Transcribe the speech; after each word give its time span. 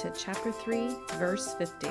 to 0.00 0.10
chapter 0.12 0.50
3, 0.50 0.96
verse 1.18 1.52
50. 1.56 1.88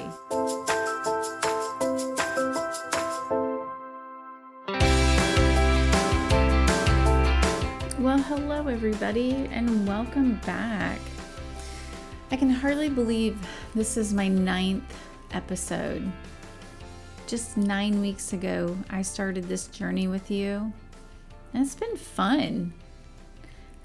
Well, 8.00 8.18
hello, 8.18 8.68
everybody, 8.68 9.48
and 9.52 9.88
welcome 9.88 10.42
back. 10.44 10.98
I 12.32 12.36
can 12.36 12.50
hardly 12.50 12.90
believe 12.90 13.38
this 13.76 13.96
is 13.96 14.12
my 14.12 14.28
ninth 14.28 14.92
episode. 15.30 16.12
Just 17.28 17.58
nine 17.58 18.02
weeks 18.02 18.34
ago, 18.34 18.76
I 18.90 19.04
started 19.04 19.48
this 19.48 19.68
journey 19.68 20.08
with 20.08 20.32
you, 20.32 20.74
and 21.54 21.64
it's 21.64 21.76
been 21.76 21.96
fun. 21.96 22.74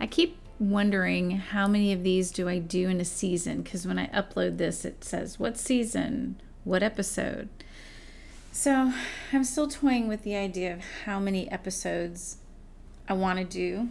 I 0.00 0.06
keep 0.06 0.38
wondering 0.58 1.32
how 1.32 1.66
many 1.66 1.92
of 1.92 2.02
these 2.02 2.30
do 2.30 2.48
I 2.48 2.58
do 2.58 2.88
in 2.88 3.00
a 3.00 3.04
season 3.04 3.62
because 3.62 3.86
when 3.86 3.98
I 3.98 4.06
upload 4.08 4.58
this, 4.58 4.84
it 4.84 5.04
says 5.04 5.38
what 5.38 5.58
season, 5.58 6.40
what 6.64 6.82
episode. 6.82 7.48
So 8.52 8.92
I'm 9.32 9.44
still 9.44 9.68
toying 9.68 10.06
with 10.06 10.22
the 10.22 10.36
idea 10.36 10.72
of 10.72 10.80
how 11.04 11.18
many 11.18 11.50
episodes 11.50 12.38
I 13.08 13.14
want 13.14 13.38
to 13.38 13.44
do. 13.44 13.88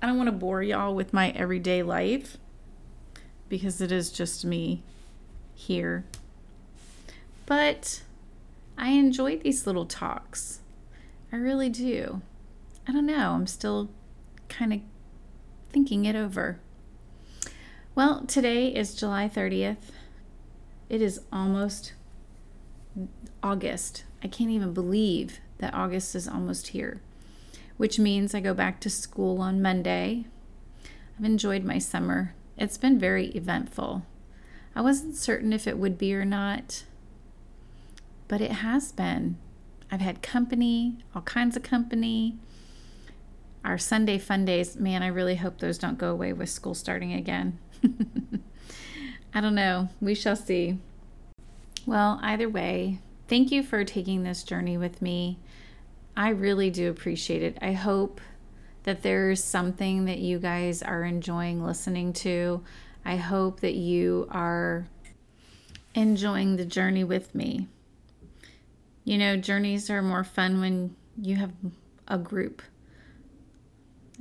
I 0.00 0.06
don't 0.06 0.16
want 0.16 0.28
to 0.28 0.32
bore 0.32 0.62
y'all 0.62 0.94
with 0.94 1.12
my 1.12 1.30
everyday 1.30 1.82
life 1.82 2.36
because 3.48 3.80
it 3.80 3.92
is 3.92 4.10
just 4.10 4.44
me 4.44 4.82
here. 5.54 6.04
But 7.44 8.02
I 8.78 8.90
enjoy 8.90 9.38
these 9.38 9.66
little 9.66 9.86
talks. 9.86 10.60
I 11.32 11.36
really 11.36 11.68
do. 11.68 12.22
I 12.86 12.92
don't 12.92 13.06
know. 13.06 13.32
I'm 13.32 13.46
still 13.46 13.90
kind 14.48 14.72
of 14.72 14.80
thinking 15.72 16.04
it 16.04 16.14
over. 16.14 16.60
Well, 17.94 18.24
today 18.26 18.68
is 18.68 18.94
July 18.94 19.28
30th. 19.28 19.90
It 20.88 21.00
is 21.00 21.20
almost 21.32 21.94
August. 23.42 24.04
I 24.22 24.28
can't 24.28 24.50
even 24.50 24.74
believe 24.74 25.40
that 25.58 25.74
August 25.74 26.14
is 26.14 26.28
almost 26.28 26.68
here, 26.68 27.00
which 27.76 27.98
means 27.98 28.34
I 28.34 28.40
go 28.40 28.54
back 28.54 28.80
to 28.80 28.90
school 28.90 29.40
on 29.40 29.62
Monday. 29.62 30.26
I've 31.18 31.24
enjoyed 31.24 31.64
my 31.64 31.78
summer. 31.78 32.34
It's 32.58 32.78
been 32.78 32.98
very 32.98 33.28
eventful. 33.28 34.02
I 34.74 34.80
wasn't 34.80 35.16
certain 35.16 35.52
if 35.52 35.66
it 35.66 35.78
would 35.78 35.98
be 35.98 36.14
or 36.14 36.24
not, 36.24 36.84
but 38.28 38.40
it 38.40 38.52
has 38.52 38.92
been. 38.92 39.38
I've 39.90 40.00
had 40.00 40.22
company, 40.22 40.98
all 41.14 41.22
kinds 41.22 41.56
of 41.56 41.62
company 41.62 42.36
our 43.64 43.78
Sunday 43.78 44.18
fun 44.18 44.44
days, 44.44 44.76
man, 44.76 45.02
I 45.02 45.08
really 45.08 45.36
hope 45.36 45.58
those 45.58 45.78
don't 45.78 45.98
go 45.98 46.10
away 46.10 46.32
with 46.32 46.48
school 46.48 46.74
starting 46.74 47.12
again. 47.12 47.58
I 49.34 49.40
don't 49.40 49.54
know. 49.54 49.88
We 50.00 50.14
shall 50.14 50.36
see. 50.36 50.78
Well, 51.86 52.18
either 52.22 52.48
way, 52.48 52.98
thank 53.28 53.50
you 53.50 53.62
for 53.62 53.84
taking 53.84 54.22
this 54.22 54.42
journey 54.42 54.76
with 54.76 55.00
me. 55.00 55.38
I 56.16 56.30
really 56.30 56.70
do 56.70 56.90
appreciate 56.90 57.42
it. 57.42 57.58
I 57.62 57.72
hope 57.72 58.20
that 58.82 59.02
there's 59.02 59.42
something 59.42 60.06
that 60.06 60.18
you 60.18 60.38
guys 60.38 60.82
are 60.82 61.04
enjoying 61.04 61.64
listening 61.64 62.12
to. 62.14 62.62
I 63.04 63.16
hope 63.16 63.60
that 63.60 63.74
you 63.74 64.26
are 64.30 64.86
enjoying 65.94 66.56
the 66.56 66.64
journey 66.64 67.04
with 67.04 67.34
me. 67.34 67.68
You 69.04 69.18
know, 69.18 69.36
journeys 69.36 69.88
are 69.88 70.02
more 70.02 70.24
fun 70.24 70.60
when 70.60 70.96
you 71.20 71.36
have 71.36 71.52
a 72.08 72.18
group 72.18 72.62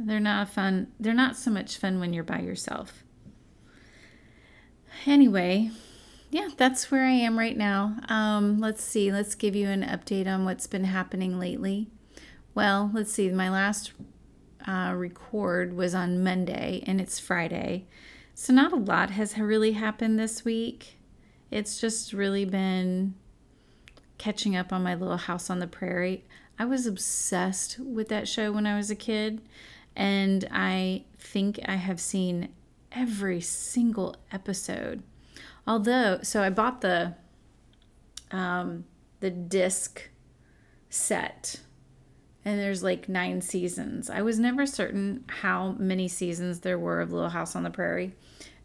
they're 0.06 0.20
not 0.20 0.50
fun. 0.50 0.92
They're 1.00 1.14
not 1.14 1.36
so 1.36 1.52
much 1.52 1.78
fun 1.78 2.00
when 2.00 2.14
you're 2.14 2.24
by 2.24 2.40
yourself. 2.40 3.04
Anyway, 5.06 5.72
yeah, 6.30 6.50
that's 6.56 6.92
where 6.92 7.06
I 7.06 7.12
am 7.12 7.38
right 7.38 7.58
now. 7.58 7.98
Um, 8.08 8.60
let's 8.60 8.84
see. 8.84 9.12
Let's 9.12 9.36
give 9.36 9.56
you 9.56 9.70
an 9.70 9.84
update 9.84 10.28
on 10.28 10.46
what's 10.46 10.68
been 10.68 10.86
happening 10.86 11.40
lately. 11.40 11.90
Well, 12.54 12.92
let's 12.94 13.12
see. 13.12 13.30
My 13.30 13.50
last 13.50 13.94
uh, 14.68 14.94
record 14.96 15.74
was 15.74 15.96
on 15.96 16.24
Monday, 16.24 16.84
and 16.86 17.02
it's 17.02 17.20
Friday, 17.20 17.88
so 18.34 18.54
not 18.54 18.72
a 18.72 18.78
lot 18.78 19.12
has 19.12 19.38
really 19.38 19.74
happened 19.74 20.20
this 20.20 20.46
week. 20.46 20.98
It's 21.50 21.82
just 21.82 22.14
really 22.14 22.46
been 22.46 23.16
catching 24.18 24.56
up 24.56 24.72
on 24.72 24.84
my 24.84 24.96
little 24.96 25.18
house 25.18 25.50
on 25.50 25.60
the 25.60 25.68
prairie. 25.68 26.24
I 26.60 26.66
was 26.66 26.86
obsessed 26.86 27.80
with 27.80 28.08
that 28.10 28.28
show 28.28 28.52
when 28.52 28.68
I 28.68 28.78
was 28.78 28.92
a 28.92 28.96
kid. 28.96 29.42
And 29.96 30.48
I 30.52 31.04
think 31.18 31.60
I 31.66 31.76
have 31.76 32.00
seen 32.00 32.50
every 32.92 33.42
single 33.42 34.16
episode. 34.32 35.04
Although, 35.68 36.20
so 36.24 36.42
I 36.42 36.50
bought 36.50 36.82
the 36.82 37.16
um, 38.32 38.86
the 39.20 39.30
disc 39.30 40.10
set, 40.90 41.58
and 42.44 42.60
there's 42.60 42.84
like 42.84 43.10
nine 43.10 43.42
seasons. 43.42 44.10
I 44.10 44.22
was 44.22 44.40
never 44.40 44.66
certain 44.66 45.26
how 45.28 45.76
many 45.78 46.08
seasons 46.08 46.62
there 46.62 46.80
were 46.80 47.02
of 47.02 47.12
Little 47.12 47.30
House 47.30 47.56
on 47.56 47.64
the 47.64 47.70
Prairie 47.70 48.14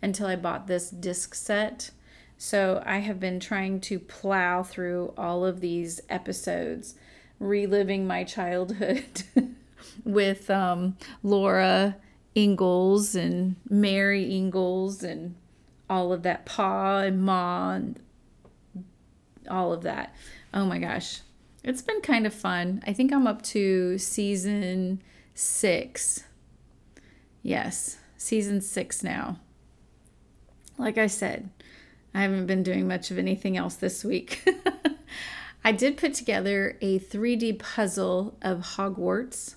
until 0.01 0.27
I 0.27 0.37
bought 0.37 0.67
this 0.67 0.91
disc 0.91 1.35
set. 1.35 1.91
So 2.39 2.83
I 2.85 2.99
have 2.99 3.19
been 3.19 3.41
trying 3.41 3.81
to 3.83 3.99
plow 3.99 4.63
through 4.63 5.15
all 5.17 5.45
of 5.45 5.61
these 5.61 6.01
episodes, 6.09 6.95
reliving 7.39 8.07
my 8.07 8.25
childhood. 8.25 9.23
with 10.07 10.49
um, 10.49 10.97
Laura 11.23 11.97
Ingalls 12.35 13.15
and 13.15 13.57
Mary 13.69 14.35
Ingalls 14.35 15.03
and 15.03 15.35
all 15.91 16.13
of 16.13 16.23
that, 16.23 16.47
Pa 16.47 17.01
and 17.01 17.23
Ma 17.23 17.73
and 17.73 18.01
all 19.51 19.73
of 19.73 19.83
that. 19.83 20.15
Oh 20.55 20.65
my 20.65 20.79
gosh. 20.79 21.21
It's 21.63 21.83
been 21.83 22.01
kind 22.01 22.27
of 22.27 22.33
fun. 22.33 22.83
I 22.87 22.93
think 22.93 23.13
I'm 23.13 23.27
up 23.27 23.43
to 23.43 23.99
season 23.99 25.03
six. 25.35 26.25
Yes, 27.43 27.99
season 28.17 28.61
six 28.61 29.03
now. 29.03 29.41
Like 30.79 30.99
I 30.99 31.09
said, 31.09 31.51
I 32.15 32.23
haven't 32.23 32.47
been 32.47 32.63
doing 32.63 32.87
much 32.87 33.11
of 33.11 33.19
anything 33.19 33.57
else 33.57 33.75
this 33.75 34.05
week. 34.05 34.49
I 35.65 35.73
did 35.73 35.97
put 35.97 36.15
together 36.15 36.79
a 36.81 37.01
3D 37.01 37.59
puzzle 37.59 38.37
of 38.41 38.77
Hogwarts. 38.77 39.57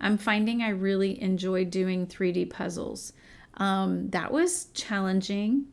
I'm 0.00 0.18
finding 0.18 0.62
I 0.62 0.68
really 0.68 1.20
enjoy 1.20 1.64
doing 1.64 2.06
3D 2.06 2.50
puzzles. 2.50 3.12
Um, 3.54 4.10
that 4.10 4.32
was 4.32 4.66
challenging, 4.74 5.66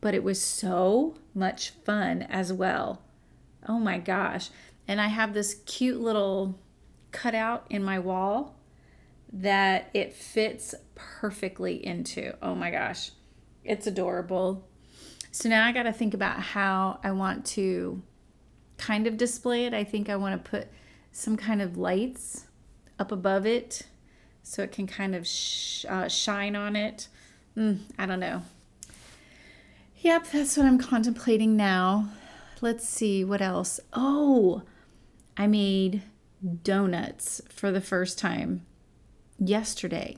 but 0.00 0.14
it 0.14 0.24
was 0.24 0.40
so 0.40 1.14
much 1.34 1.70
fun 1.70 2.22
as 2.22 2.52
well. 2.52 3.02
Oh 3.68 3.78
my 3.78 3.98
gosh. 3.98 4.50
And 4.88 5.00
I 5.00 5.06
have 5.06 5.34
this 5.34 5.54
cute 5.66 6.00
little 6.00 6.58
cutout 7.12 7.66
in 7.70 7.84
my 7.84 7.98
wall 7.98 8.56
that 9.32 9.90
it 9.94 10.12
fits 10.12 10.74
perfectly 10.94 11.84
into. 11.84 12.34
Oh 12.42 12.54
my 12.54 12.70
gosh. 12.70 13.12
It's 13.64 13.86
adorable. 13.86 14.66
So 15.30 15.48
now 15.48 15.64
I 15.64 15.72
got 15.72 15.84
to 15.84 15.92
think 15.92 16.14
about 16.14 16.40
how 16.40 16.98
I 17.04 17.12
want 17.12 17.46
to 17.46 18.02
kind 18.78 19.06
of 19.06 19.16
display 19.16 19.66
it. 19.66 19.74
I 19.74 19.84
think 19.84 20.08
I 20.08 20.16
want 20.16 20.42
to 20.42 20.50
put 20.50 20.68
some 21.12 21.36
kind 21.36 21.62
of 21.62 21.76
lights 21.76 22.46
up 23.00 23.10
above 23.10 23.46
it 23.46 23.82
so 24.42 24.62
it 24.62 24.70
can 24.70 24.86
kind 24.86 25.14
of 25.14 25.26
sh- 25.26 25.84
uh, 25.88 26.08
shine 26.08 26.54
on 26.54 26.76
it. 26.76 27.08
Mm, 27.56 27.80
I 27.98 28.06
don't 28.06 28.20
know. 28.20 28.42
Yep, 29.96 30.28
that's 30.32 30.56
what 30.56 30.66
I'm 30.66 30.78
contemplating 30.78 31.56
now. 31.56 32.10
Let's 32.60 32.88
see 32.88 33.24
what 33.24 33.40
else. 33.42 33.80
Oh, 33.92 34.62
I 35.36 35.46
made 35.46 36.02
donuts 36.62 37.40
for 37.48 37.70
the 37.72 37.80
first 37.80 38.18
time 38.18 38.64
yesterday. 39.38 40.16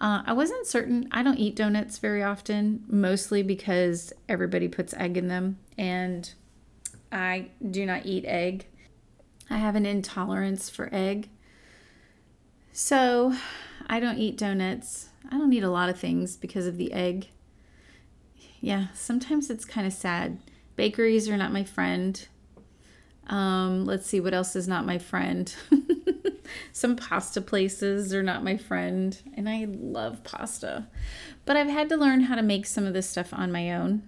Uh, 0.00 0.22
I 0.26 0.32
wasn't 0.34 0.66
certain. 0.66 1.08
I 1.10 1.22
don't 1.22 1.38
eat 1.38 1.56
donuts 1.56 1.98
very 1.98 2.22
often, 2.22 2.84
mostly 2.86 3.42
because 3.42 4.12
everybody 4.28 4.68
puts 4.68 4.92
egg 4.94 5.16
in 5.16 5.28
them, 5.28 5.58
and 5.78 6.30
I 7.10 7.48
do 7.70 7.86
not 7.86 8.04
eat 8.04 8.26
egg. 8.26 8.66
I 9.48 9.56
have 9.56 9.74
an 9.74 9.86
intolerance 9.86 10.68
for 10.68 10.90
egg. 10.92 11.30
So 12.78 13.32
I 13.86 14.00
don't 14.00 14.18
eat 14.18 14.36
donuts. 14.36 15.08
I 15.30 15.38
don't 15.38 15.50
eat 15.54 15.62
a 15.62 15.70
lot 15.70 15.88
of 15.88 15.98
things 15.98 16.36
because 16.36 16.66
of 16.66 16.76
the 16.76 16.92
egg. 16.92 17.28
Yeah, 18.60 18.88
sometimes 18.92 19.48
it's 19.48 19.64
kind 19.64 19.86
of 19.86 19.94
sad. 19.94 20.38
Bakeries 20.76 21.26
are 21.30 21.38
not 21.38 21.54
my 21.54 21.64
friend. 21.64 22.28
Um, 23.28 23.86
let's 23.86 24.06
see 24.06 24.20
what 24.20 24.34
else 24.34 24.54
is 24.54 24.68
not 24.68 24.84
my 24.84 24.98
friend. 24.98 25.54
Some 26.72 26.96
pasta 26.96 27.40
places 27.40 28.12
are 28.12 28.22
not 28.22 28.44
my 28.44 28.58
friend, 28.58 29.18
and 29.34 29.48
I 29.48 29.66
love 29.70 30.22
pasta. 30.22 30.86
But 31.46 31.56
I've 31.56 31.70
had 31.70 31.88
to 31.88 31.96
learn 31.96 32.24
how 32.24 32.34
to 32.34 32.42
make 32.42 32.66
some 32.66 32.84
of 32.84 32.92
this 32.92 33.08
stuff 33.08 33.32
on 33.32 33.50
my 33.50 33.72
own, 33.72 34.02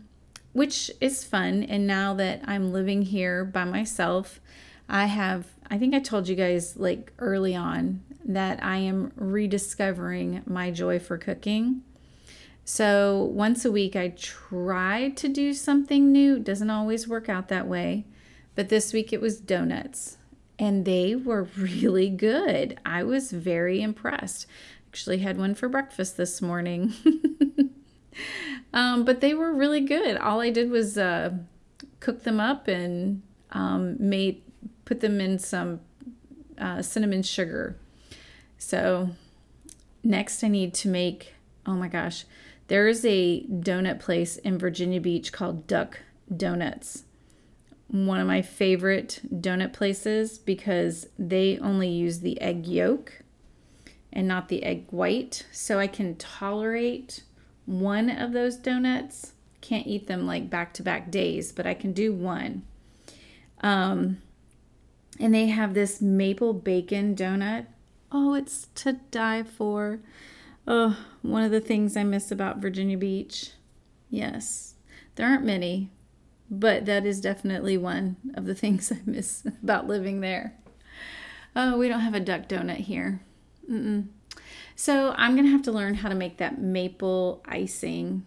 which 0.53 0.91
is 1.01 1.25
fun. 1.25 1.63
And 1.63 1.87
now 1.87 2.13
that 2.13 2.43
I'm 2.45 2.71
living 2.71 3.01
here 3.01 3.47
by 3.47 3.65
myself, 3.65 4.43
I 4.91 5.07
have, 5.07 5.47
I 5.71 5.79
think 5.79 5.95
I 5.95 6.01
told 6.01 6.29
you 6.29 6.37
guys 6.37 6.77
like 6.77 7.15
early 7.19 7.57
on 7.57 8.03
that 8.29 8.63
I 8.63 8.77
am 8.77 9.11
rediscovering 9.17 10.43
my 10.47 10.71
joy 10.71 10.99
for 10.99 11.17
cooking. 11.19 11.83
So 12.65 13.25
once 13.33 13.65
a 13.65 13.73
week, 13.73 13.97
I 13.97 14.09
try 14.11 15.09
to 15.17 15.29
do 15.29 15.55
something 15.55 16.13
new. 16.13 16.37
It 16.37 16.45
doesn't 16.45 16.69
always 16.69 17.09
work 17.09 17.31
out 17.31 17.49
that 17.49 17.67
way. 17.67 18.05
But 18.55 18.69
this 18.69 18.93
week 18.93 19.13
it 19.13 19.23
was 19.23 19.41
donuts, 19.41 20.19
and 20.59 20.85
they 20.85 21.15
were 21.15 21.45
really 21.57 22.11
good. 22.11 22.79
I 22.85 23.03
was 23.05 23.33
very 23.33 23.81
impressed. 23.81 24.47
Actually, 24.89 25.19
had 25.19 25.39
one 25.39 25.55
for 25.55 25.69
breakfast 25.69 26.19
this 26.19 26.43
morning. 26.43 26.93
um, 28.75 29.05
but 29.05 29.23
they 29.23 29.33
were 29.33 29.55
really 29.55 29.81
good. 29.81 30.19
All 30.19 30.41
I 30.41 30.51
did 30.51 30.71
was 30.71 30.99
uh, 30.99 31.31
cook 32.01 32.25
them 32.25 32.41
up 32.41 32.69
and 32.69 33.23
um, 33.53 33.97
made 33.99 34.43
put 34.85 35.01
them 35.01 35.21
in 35.21 35.39
some 35.39 35.81
uh, 36.59 36.83
cinnamon 36.83 37.23
sugar. 37.23 37.79
So 38.59 39.11
next, 40.03 40.45
I 40.45 40.49
need 40.49 40.75
to 40.75 40.89
make. 40.89 41.35
Oh 41.65 41.75
my 41.75 41.89
gosh, 41.89 42.25
there 42.67 42.89
is 42.89 43.05
a 43.05 43.45
donut 43.45 44.01
place 44.01 44.37
in 44.37 44.59
Virginia 44.59 45.01
Beach 45.01 45.33
called 45.33 45.67
Duck 45.67 46.01
Donuts. 46.35 47.05
One 47.89 48.21
of 48.21 48.27
my 48.27 48.43
favorite 48.43 49.21
donut 49.33 49.73
places 49.73 50.37
because 50.39 51.07
they 51.19 51.59
only 51.59 51.89
use 51.89 52.21
the 52.21 52.39
egg 52.41 52.67
yolk 52.67 53.23
and 54.13 54.29
not 54.29 54.49
the 54.49 54.63
egg 54.63 54.87
white. 54.91 55.47
So 55.53 55.79
I 55.79 55.87
can 55.87 56.17
tolerate 56.17 57.23
one 57.65 58.11
of 58.11 58.33
those 58.33 58.57
donuts. 58.57 59.33
Can't 59.61 59.87
eat 59.87 60.07
them 60.07 60.27
like 60.27 60.51
back 60.51 60.75
to 60.75 60.83
back 60.83 61.11
days, 61.11 61.53
but 61.53 61.67
I 61.67 61.75
can 61.75 61.93
do 61.93 62.13
one. 62.13 62.63
Um, 63.63 64.19
and 65.19 65.35
they 65.35 65.47
have 65.47 65.75
this 65.75 66.01
maple 66.01 66.53
bacon 66.53 67.15
donut. 67.17 67.67
Oh, 68.11 68.35
it's 68.35 68.69
to 68.77 68.95
die 69.11 69.43
for. 69.43 70.01
Oh, 70.67 70.99
one 71.23 71.43
of 71.43 71.51
the 71.51 71.61
things 71.61 71.97
I 71.97 72.05
miss 72.05 72.31
about 72.31 72.59
Virginia 72.59 72.97
Beach. 72.97 73.53
Yes, 74.11 74.75
there 75.15 75.27
aren't 75.27 75.45
many, 75.45 75.91
but 76.51 76.87
that 76.87 77.05
is 77.05 77.21
definitely 77.21 77.77
one 77.77 78.17
of 78.35 78.47
the 78.47 78.55
things 78.63 78.91
I 78.93 78.99
miss 79.05 79.45
about 79.63 79.87
living 79.87 80.21
there. 80.21 80.55
Oh, 81.57 81.77
we 81.77 81.89
don't 81.89 82.01
have 82.01 82.15
a 82.15 82.21
duck 82.21 82.49
donut 82.49 82.77
here. 82.77 83.21
Mm-mm. 83.71 84.09
So 84.77 85.13
I'm 85.17 85.33
going 85.33 85.45
to 85.45 85.51
have 85.51 85.63
to 85.63 85.73
learn 85.73 85.95
how 85.95 86.09
to 86.09 86.15
make 86.15 86.39
that 86.39 86.61
maple 86.61 87.43
icing. 87.47 88.25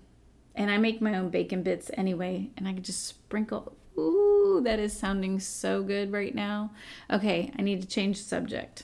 And 0.53 0.69
I 0.69 0.77
make 0.77 1.01
my 1.01 1.17
own 1.17 1.29
bacon 1.29 1.63
bits 1.63 1.89
anyway, 1.93 2.49
and 2.57 2.67
I 2.67 2.73
can 2.73 2.83
just 2.83 3.07
sprinkle. 3.07 3.77
Ooh, 3.97 4.61
that 4.63 4.79
is 4.79 4.91
sounding 4.91 5.39
so 5.39 5.81
good 5.81 6.11
right 6.11 6.35
now. 6.35 6.71
Okay, 7.09 7.51
I 7.57 7.61
need 7.61 7.81
to 7.81 7.87
change 7.87 8.17
subject. 8.17 8.83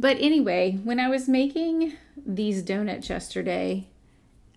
But 0.00 0.16
anyway, 0.18 0.78
when 0.82 0.98
I 0.98 1.10
was 1.10 1.28
making 1.28 1.92
these 2.16 2.62
donuts 2.62 3.10
yesterday, 3.10 3.86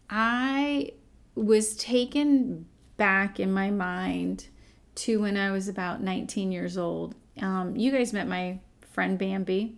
I 0.10 0.92
was 1.36 1.76
taken 1.76 2.66
back 2.96 3.42
in 3.42 3.52
my 3.52 3.70
mind 3.70 4.48
to 4.96 5.20
when 5.20 5.36
I 5.36 5.52
was 5.52 5.68
about 5.68 6.02
19 6.02 6.54
years 6.54 6.78
old. 6.78 7.16
Um, 7.42 7.76
you 7.76 7.92
guys 7.92 8.14
met 8.14 8.26
my 8.26 8.60
friend 8.94 9.20
Bambi. 9.20 9.76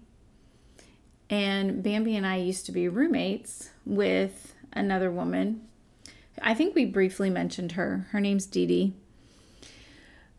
And 1.31 1.81
Bambi 1.81 2.15
and 2.15 2.27
I 2.27 2.35
used 2.35 2.67
to 2.67 2.71
be 2.71 2.87
roommates 2.87 3.71
with 3.87 4.53
another 4.71 5.09
woman. 5.09 5.67
I 6.43 6.53
think 6.53 6.75
we 6.75 6.85
briefly 6.85 7.31
mentioned 7.31 7.71
her. 7.71 8.05
Her 8.11 8.19
name's 8.19 8.45
Dee 8.45 8.67
Dee. 8.67 8.93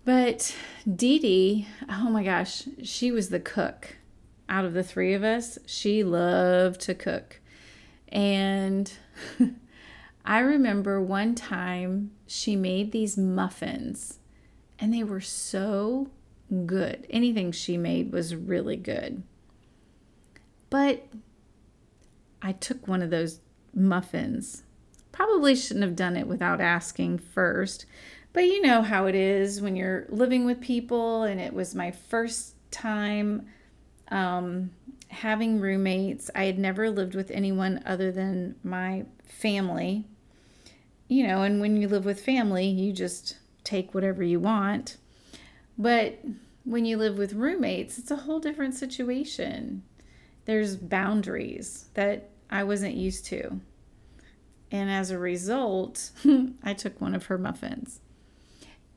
But 0.04 0.54
Dee 0.88 1.18
Dee, 1.18 1.66
oh 1.90 2.10
my 2.10 2.22
gosh, 2.22 2.68
she 2.84 3.10
was 3.10 3.30
the 3.30 3.40
cook 3.40 3.96
out 4.48 4.64
of 4.64 4.74
the 4.74 4.82
three 4.82 5.14
of 5.14 5.24
us. 5.24 5.58
She 5.66 6.04
loved 6.04 6.80
to 6.82 6.94
cook. 6.94 7.40
And 8.08 8.92
I 10.24 10.38
remember 10.40 11.00
one 11.00 11.34
time 11.34 12.12
she 12.26 12.56
made 12.56 12.92
these 12.92 13.16
muffins, 13.16 14.18
and 14.78 14.92
they 14.92 15.04
were 15.04 15.20
so 15.20 16.10
good. 16.66 17.06
Anything 17.10 17.52
she 17.52 17.76
made 17.76 18.12
was 18.12 18.34
really 18.34 18.76
good. 18.76 19.22
But 20.70 21.06
I 22.42 22.52
took 22.52 22.86
one 22.86 23.02
of 23.02 23.10
those 23.10 23.40
muffins. 23.74 24.62
Probably 25.12 25.54
shouldn't 25.54 25.84
have 25.84 25.96
done 25.96 26.16
it 26.16 26.26
without 26.26 26.60
asking 26.60 27.18
first. 27.18 27.86
But 28.32 28.44
you 28.44 28.60
know 28.60 28.82
how 28.82 29.06
it 29.06 29.14
is 29.14 29.62
when 29.62 29.76
you're 29.76 30.06
living 30.10 30.44
with 30.44 30.60
people, 30.60 31.22
and 31.22 31.40
it 31.40 31.54
was 31.54 31.74
my 31.74 31.90
first 31.90 32.54
time 32.70 33.46
um, 34.08 34.70
having 35.08 35.60
roommates. 35.60 36.30
I 36.34 36.44
had 36.44 36.58
never 36.58 36.90
lived 36.90 37.14
with 37.14 37.30
anyone 37.30 37.82
other 37.86 38.10
than 38.12 38.56
my 38.62 39.04
family. 39.24 40.04
You 41.08 41.26
know, 41.26 41.42
and 41.42 41.60
when 41.60 41.76
you 41.76 41.88
live 41.88 42.04
with 42.04 42.24
family, 42.24 42.66
you 42.66 42.92
just 42.92 43.36
take 43.62 43.94
whatever 43.94 44.22
you 44.22 44.40
want. 44.40 44.96
But 45.78 46.18
when 46.64 46.84
you 46.84 46.96
live 46.96 47.16
with 47.16 47.32
roommates, 47.32 47.98
it's 47.98 48.10
a 48.10 48.16
whole 48.16 48.40
different 48.40 48.74
situation 48.74 49.82
there's 50.46 50.76
boundaries 50.76 51.86
that 51.94 52.30
I 52.48 52.64
wasn't 52.64 52.94
used 52.94 53.26
to. 53.26 53.60
And 54.70 54.90
as 54.90 55.10
a 55.10 55.18
result, 55.18 56.10
I 56.62 56.72
took 56.72 57.00
one 57.00 57.14
of 57.14 57.26
her 57.26 57.36
muffins. 57.36 58.00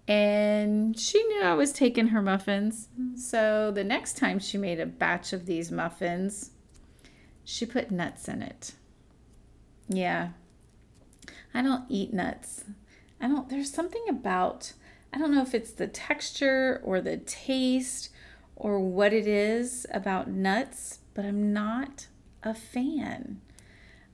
And 0.09 0.99
she 0.99 1.23
knew 1.23 1.43
I 1.43 1.53
was 1.53 1.71
taking 1.71 2.07
her 2.07 2.21
muffins. 2.21 2.89
So 3.15 3.69
the 3.69 3.83
next 3.83 4.17
time 4.17 4.39
she 4.39 4.57
made 4.57 4.79
a 4.79 4.87
batch 4.87 5.33
of 5.33 5.45
these 5.45 5.71
muffins, 5.71 6.49
she 7.43 7.63
put 7.67 7.91
nuts 7.91 8.27
in 8.27 8.41
it. 8.41 8.73
Yeah. 9.87 10.29
I 11.53 11.61
don't 11.61 11.85
eat 11.89 12.11
nuts. 12.11 12.63
I 13.21 13.27
don't, 13.27 13.49
there's 13.49 13.71
something 13.71 14.03
about, 14.09 14.73
I 15.13 15.19
don't 15.19 15.33
know 15.33 15.43
if 15.43 15.53
it's 15.53 15.73
the 15.73 15.87
texture 15.87 16.81
or 16.83 17.01
the 17.01 17.17
taste 17.17 18.09
or 18.55 18.79
what 18.79 19.13
it 19.13 19.27
is 19.27 19.85
about 19.93 20.27
nuts, 20.27 20.99
but 21.13 21.23
I'm 21.23 21.53
not 21.53 22.07
a 22.41 22.55
fan. 22.55 23.41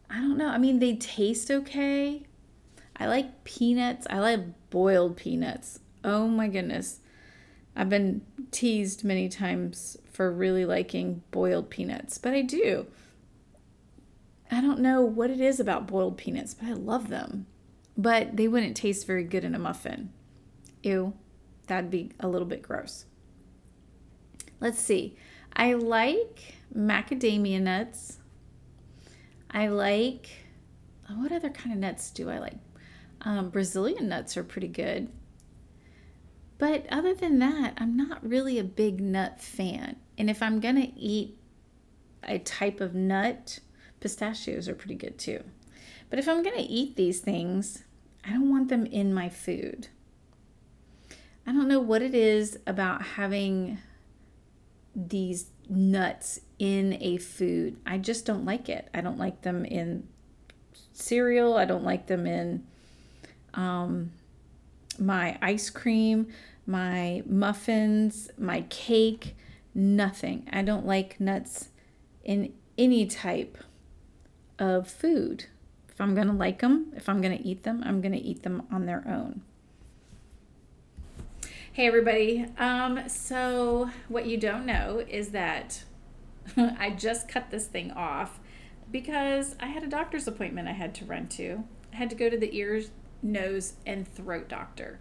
I 0.10 0.16
don't 0.16 0.38
know. 0.38 0.50
I 0.50 0.58
mean, 0.58 0.80
they 0.80 0.98
taste 0.98 1.50
okay. 1.50 2.24
I 2.98 3.08
like 3.08 3.46
peanuts. 3.46 4.06
I 4.10 4.20
like 4.20 4.42
boiled 4.70 5.16
peanuts. 5.16 5.80
Oh 6.06 6.28
my 6.28 6.48
goodness. 6.48 7.00
I've 7.76 7.90
been 7.90 8.22
teased 8.52 9.04
many 9.04 9.28
times 9.28 9.98
for 10.12 10.32
really 10.32 10.64
liking 10.64 11.24
boiled 11.32 11.72
peanuts, 11.72 12.20
but 12.20 12.32
I 12.32 12.44
do. 12.44 12.86
I 14.52 14.62
don't 14.62 14.80
know 14.80 15.02
what 15.02 15.32
it 15.32 15.42
is 15.42 15.60
about 15.60 15.88
boiled 15.88 16.16
peanuts, 16.16 16.54
but 16.54 16.70
I 16.70 16.74
love 16.74 17.10
them. 17.10 17.48
But 17.98 18.38
they 18.38 18.48
wouldn't 18.48 18.78
taste 18.78 19.08
very 19.08 19.24
good 19.24 19.44
in 19.44 19.56
a 19.56 19.60
muffin. 19.60 20.14
Ew, 20.84 21.14
that'd 21.66 21.90
be 21.90 22.12
a 22.20 22.28
little 22.28 22.48
bit 22.48 22.62
gross. 22.62 23.06
Let's 24.60 24.80
see. 24.80 25.18
I 25.54 25.74
like 25.74 26.56
macadamia 26.74 27.60
nuts. 27.60 28.20
I 29.50 29.70
like, 29.70 30.30
what 31.16 31.32
other 31.32 31.50
kind 31.50 31.74
of 31.74 31.80
nuts 31.80 32.12
do 32.12 32.30
I 32.30 32.38
like? 32.38 32.58
Um, 33.22 33.50
Brazilian 33.50 34.08
nuts 34.08 34.38
are 34.38 34.44
pretty 34.44 34.68
good. 34.68 35.10
But 36.58 36.86
other 36.90 37.14
than 37.14 37.40
that, 37.40 37.74
I'm 37.78 37.98
not 37.98 38.28
really 38.28 38.58
a 38.58 38.64
big 38.64 39.02
nut 39.02 39.42
fan. 39.42 39.98
And 40.18 40.30
if 40.30 40.42
I'm 40.42 40.60
going 40.60 40.76
to 40.76 40.98
eat 40.98 41.38
a 42.24 42.40
type 42.40 42.80
of 42.80 42.96
nut, 42.96 43.60
pistachios 44.00 44.70
are 44.70 44.76
pretty 44.76 44.96
good 44.96 45.18
too. 45.18 45.44
But 46.10 46.20
if 46.20 46.30
I'm 46.30 46.44
going 46.44 46.58
to 46.58 46.64
eat 46.64 46.96
these 46.96 47.20
things, 47.20 47.84
I 48.24 48.32
don't 48.32 48.50
want 48.50 48.70
them 48.70 48.86
in 48.86 49.14
my 49.14 49.30
food. 49.30 49.90
I 51.48 51.52
don't 51.52 51.68
know 51.68 51.80
what 51.80 52.02
it 52.02 52.16
is 52.16 52.58
about 52.66 53.02
having 53.02 53.80
these 54.96 55.52
nuts 55.70 56.40
in 56.58 56.98
a 57.02 57.18
food. 57.18 57.78
I 57.86 57.98
just 57.98 58.26
don't 58.26 58.46
like 58.46 58.70
it. 58.70 58.90
I 58.94 59.02
don't 59.02 59.18
like 59.18 59.42
them 59.42 59.66
in 59.66 60.08
cereal. 60.94 61.58
I 61.58 61.66
don't 61.66 61.84
like 61.84 62.08
them 62.08 62.26
in 62.26 62.66
um, 63.54 64.12
my 65.00 65.38
ice 65.42 65.70
cream, 65.70 66.28
my 66.66 67.24
muffins, 67.26 68.30
my 68.38 68.62
cake, 68.70 69.36
nothing. 69.74 70.48
I 70.52 70.62
don't 70.62 70.86
like 70.86 71.20
nuts 71.20 71.70
in 72.24 72.54
any 72.78 73.06
type 73.06 73.58
of 74.60 74.90
food. 74.90 75.46
If 75.90 76.02
I'm 76.02 76.16
going 76.16 76.28
to 76.28 76.34
like 76.34 76.60
them, 76.60 76.92
if 76.96 77.08
I'm 77.08 77.22
going 77.22 77.38
to 77.38 77.44
eat 77.44 77.64
them, 77.64 77.82
I'm 77.86 78.02
going 78.02 78.12
to 78.12 78.22
eat 78.22 78.44
them 78.44 78.64
on 78.72 78.86
their 78.86 79.04
own. 79.08 79.42
Hey, 81.72 81.88
everybody. 81.88 82.46
Um, 82.58 83.08
so, 83.10 83.90
what 84.08 84.26
you 84.26 84.38
don't 84.38 84.66
know 84.66 85.04
is 85.08 85.30
that 85.30 85.84
I 86.58 86.92
just 86.92 87.28
cut 87.28 87.52
this 87.52 87.68
thing 87.68 87.92
off 87.92 88.40
because 88.92 89.56
I 89.60 89.68
had 89.68 89.84
a 89.84 89.88
doctor's 89.88 90.28
appointment 90.28 90.68
I 90.68 90.74
had 90.74 90.96
to 90.96 91.06
run 91.06 91.28
to. 91.30 91.64
I 91.92 91.98
had 91.98 92.10
to 92.12 92.16
go 92.16 92.30
to 92.30 92.38
the 92.38 92.56
ears, 92.56 92.92
nose, 93.26 93.74
and 93.86 94.08
throat 94.08 94.48
doctor. 94.48 95.00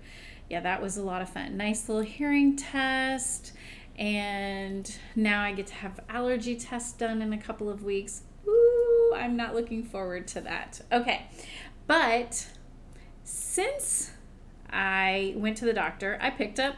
Yeah, 0.50 0.60
that 0.60 0.82
was 0.82 0.96
a 0.96 1.02
lot 1.02 1.22
of 1.22 1.28
fun. 1.28 1.56
Nice 1.56 1.88
little 1.88 2.02
hearing 2.02 2.56
test. 2.56 3.52
And 3.96 4.92
now 5.14 5.42
I 5.42 5.52
get 5.52 5.68
to 5.68 5.74
have 5.74 6.00
allergy 6.08 6.56
tests 6.56 6.92
done 6.92 7.22
in 7.22 7.32
a 7.32 7.38
couple 7.38 7.70
of 7.70 7.84
weeks. 7.84 8.22
Ooh, 8.46 9.14
I'm 9.16 9.36
not 9.36 9.54
looking 9.54 9.84
forward 9.84 10.26
to 10.28 10.40
that. 10.42 10.80
Okay. 10.90 11.26
But 11.86 12.48
since 13.22 14.10
I 14.70 15.34
went 15.36 15.56
to 15.58 15.64
the 15.64 15.72
doctor, 15.72 16.18
I 16.20 16.30
picked 16.30 16.58
up 16.58 16.76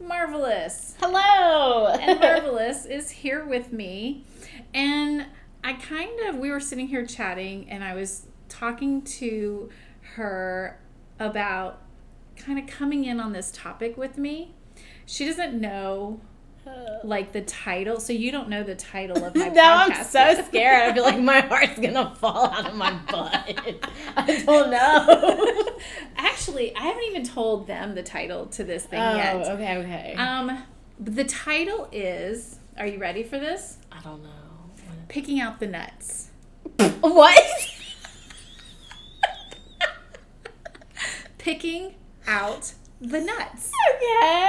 Marvelous. 0.00 0.96
Hello. 1.00 1.88
And 1.88 2.20
Marvelous 2.20 2.86
is 2.90 3.10
here 3.10 3.44
with 3.44 3.72
me. 3.72 4.24
And 4.72 5.26
I 5.62 5.74
kind 5.74 6.28
of, 6.28 6.36
we 6.36 6.50
were 6.50 6.60
sitting 6.60 6.88
here 6.88 7.06
chatting, 7.06 7.70
and 7.70 7.84
I 7.84 7.94
was 7.94 8.26
talking 8.48 9.02
to 9.02 9.70
her 10.14 10.78
about 11.18 11.80
kind 12.36 12.58
of 12.58 12.66
coming 12.66 13.04
in 13.04 13.20
on 13.20 13.32
this 13.32 13.52
topic 13.52 13.96
with 13.96 14.18
me. 14.18 14.54
She 15.06 15.26
doesn't 15.26 15.60
know 15.60 16.20
like 17.02 17.32
the 17.32 17.42
title, 17.42 18.00
so 18.00 18.12
you 18.12 18.32
don't 18.32 18.48
know 18.48 18.62
the 18.62 18.74
title 18.74 19.22
of 19.24 19.34
my 19.36 19.48
now 19.48 19.86
podcast. 19.86 20.16
I'm 20.16 20.36
so 20.36 20.44
scared. 20.44 20.90
I 20.90 20.94
feel 20.94 21.04
like 21.04 21.20
my 21.20 21.40
heart's 21.40 21.78
gonna 21.78 22.14
fall 22.14 22.46
out 22.46 22.66
of 22.66 22.74
my 22.74 22.92
butt. 23.10 23.58
I 24.16 24.42
don't 24.44 24.70
know. 24.70 25.78
Actually, 26.16 26.74
I 26.74 26.80
haven't 26.80 27.04
even 27.04 27.24
told 27.24 27.66
them 27.66 27.94
the 27.94 28.02
title 28.02 28.46
to 28.46 28.64
this 28.64 28.84
thing 28.84 29.00
oh, 29.00 29.16
yet. 29.16 29.36
okay, 29.48 29.76
okay. 29.78 30.14
Um, 30.14 30.62
the 30.98 31.24
title 31.24 31.88
is. 31.92 32.58
Are 32.76 32.86
you 32.86 32.98
ready 32.98 33.22
for 33.22 33.38
this? 33.38 33.78
I 33.92 34.00
don't 34.00 34.22
know. 34.22 34.30
Picking 35.08 35.40
out 35.40 35.60
the 35.60 35.68
nuts. 35.68 36.30
What? 37.00 37.70
Picking 41.44 41.94
out 42.26 42.72
the 43.02 43.20
nuts. 43.20 43.70
okay. 43.96 44.48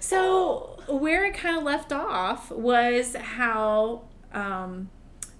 So 0.00 0.78
where 0.86 1.24
it 1.24 1.32
kind 1.34 1.56
of 1.56 1.62
left 1.62 1.92
off 1.92 2.50
was 2.50 3.16
how 3.16 4.02
um, 4.34 4.90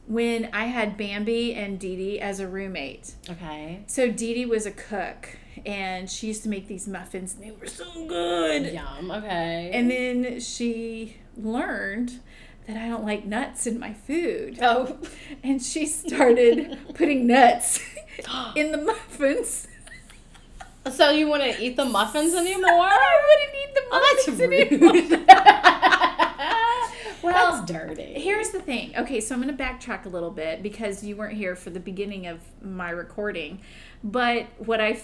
when 0.06 0.48
I 0.54 0.64
had 0.64 0.96
Bambi 0.96 1.54
and 1.54 1.78
Dee 1.78 1.96
Dee 1.96 2.18
as 2.20 2.40
a 2.40 2.48
roommate. 2.48 3.12
Okay. 3.28 3.84
So 3.88 4.10
Dee 4.10 4.32
Dee 4.32 4.46
was 4.46 4.64
a 4.64 4.70
cook, 4.70 5.36
and 5.66 6.08
she 6.10 6.28
used 6.28 6.42
to 6.44 6.48
make 6.48 6.66
these 6.66 6.88
muffins, 6.88 7.34
and 7.34 7.44
they 7.44 7.50
were 7.50 7.66
so 7.66 7.84
good. 8.08 8.72
Yum. 8.72 9.10
Okay. 9.10 9.70
And 9.74 9.90
then 9.90 10.40
she 10.40 11.18
learned 11.36 12.20
that 12.66 12.78
I 12.78 12.88
don't 12.88 13.04
like 13.04 13.26
nuts 13.26 13.66
in 13.66 13.78
my 13.78 13.92
food. 13.92 14.58
oh. 14.62 14.96
And 15.42 15.62
she 15.62 15.84
started 15.84 16.78
putting 16.94 17.26
nuts 17.26 17.80
in 18.56 18.72
the 18.72 18.78
muffins. 18.78 19.66
So 20.92 21.10
you 21.10 21.28
want 21.28 21.42
to 21.42 21.62
eat 21.62 21.76
the 21.76 21.84
muffins 21.84 22.34
anymore? 22.34 22.62
I 22.70 23.20
wouldn't 23.28 23.54
eat 23.62 23.74
the 23.74 23.82
Oh, 23.92 24.00
muffins 24.00 24.38
that's 24.38 25.20
anymore. 25.20 25.26
Well, 27.22 27.52
that's 27.60 27.70
dirty. 27.70 28.14
Here's 28.18 28.48
the 28.48 28.60
thing. 28.62 28.96
Okay, 28.96 29.20
so 29.20 29.34
I'm 29.34 29.42
going 29.42 29.54
to 29.54 29.62
backtrack 29.62 30.06
a 30.06 30.08
little 30.08 30.30
bit 30.30 30.62
because 30.62 31.04
you 31.04 31.16
weren't 31.16 31.36
here 31.36 31.54
for 31.54 31.68
the 31.68 31.78
beginning 31.80 32.26
of 32.26 32.40
my 32.62 32.88
recording. 32.88 33.60
But 34.02 34.46
what 34.56 34.80
I 34.80 35.00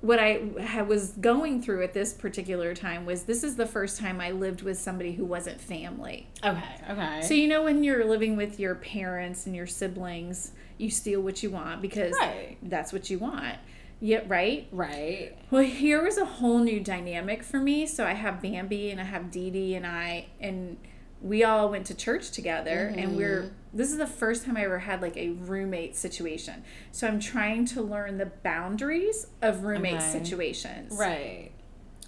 what 0.00 0.18
I 0.18 0.40
was 0.86 1.10
going 1.20 1.60
through 1.60 1.82
at 1.82 1.92
this 1.92 2.14
particular 2.14 2.72
time 2.74 3.04
was 3.04 3.24
this 3.24 3.44
is 3.44 3.56
the 3.56 3.66
first 3.66 3.98
time 3.98 4.18
I 4.20 4.30
lived 4.30 4.62
with 4.62 4.78
somebody 4.78 5.12
who 5.12 5.26
wasn't 5.26 5.60
family. 5.60 6.28
Okay. 6.42 6.62
Okay. 6.88 7.20
So 7.22 7.34
you 7.34 7.48
know 7.48 7.64
when 7.64 7.84
you're 7.84 8.04
living 8.06 8.34
with 8.36 8.58
your 8.58 8.76
parents 8.76 9.44
and 9.46 9.54
your 9.54 9.66
siblings, 9.66 10.52
you 10.78 10.88
steal 10.90 11.20
what 11.20 11.42
you 11.42 11.50
want 11.50 11.82
because 11.82 12.14
Right. 12.18 12.56
that's 12.62 12.94
what 12.94 13.10
you 13.10 13.18
want. 13.18 13.56
Yeah, 14.00 14.22
right? 14.26 14.68
right. 14.70 15.36
Well, 15.50 15.64
here 15.64 16.02
was 16.02 16.18
a 16.18 16.24
whole 16.24 16.58
new 16.58 16.80
dynamic 16.80 17.42
for 17.42 17.58
me. 17.58 17.86
So 17.86 18.06
I 18.06 18.14
have 18.14 18.40
Bambi 18.40 18.90
and 18.90 19.00
I 19.00 19.04
have 19.04 19.30
Dee 19.30 19.50
Dee 19.50 19.74
and 19.74 19.86
I 19.86 20.26
and 20.40 20.76
we 21.20 21.42
all 21.42 21.68
went 21.68 21.86
to 21.86 21.94
church 21.94 22.30
together 22.30 22.94
and 22.96 23.16
we're 23.16 23.42
mm-hmm. 23.42 23.76
this 23.76 23.90
is 23.90 23.98
the 23.98 24.06
first 24.06 24.44
time 24.44 24.56
I 24.56 24.62
ever 24.64 24.78
had 24.78 25.02
like 25.02 25.16
a 25.16 25.30
roommate 25.30 25.96
situation. 25.96 26.64
So 26.92 27.08
I'm 27.08 27.18
trying 27.18 27.64
to 27.66 27.82
learn 27.82 28.18
the 28.18 28.26
boundaries 28.26 29.26
of 29.42 29.64
roommate 29.64 29.94
Okay. 29.94 30.10
situations. 30.12 30.96
Right. 30.96 31.50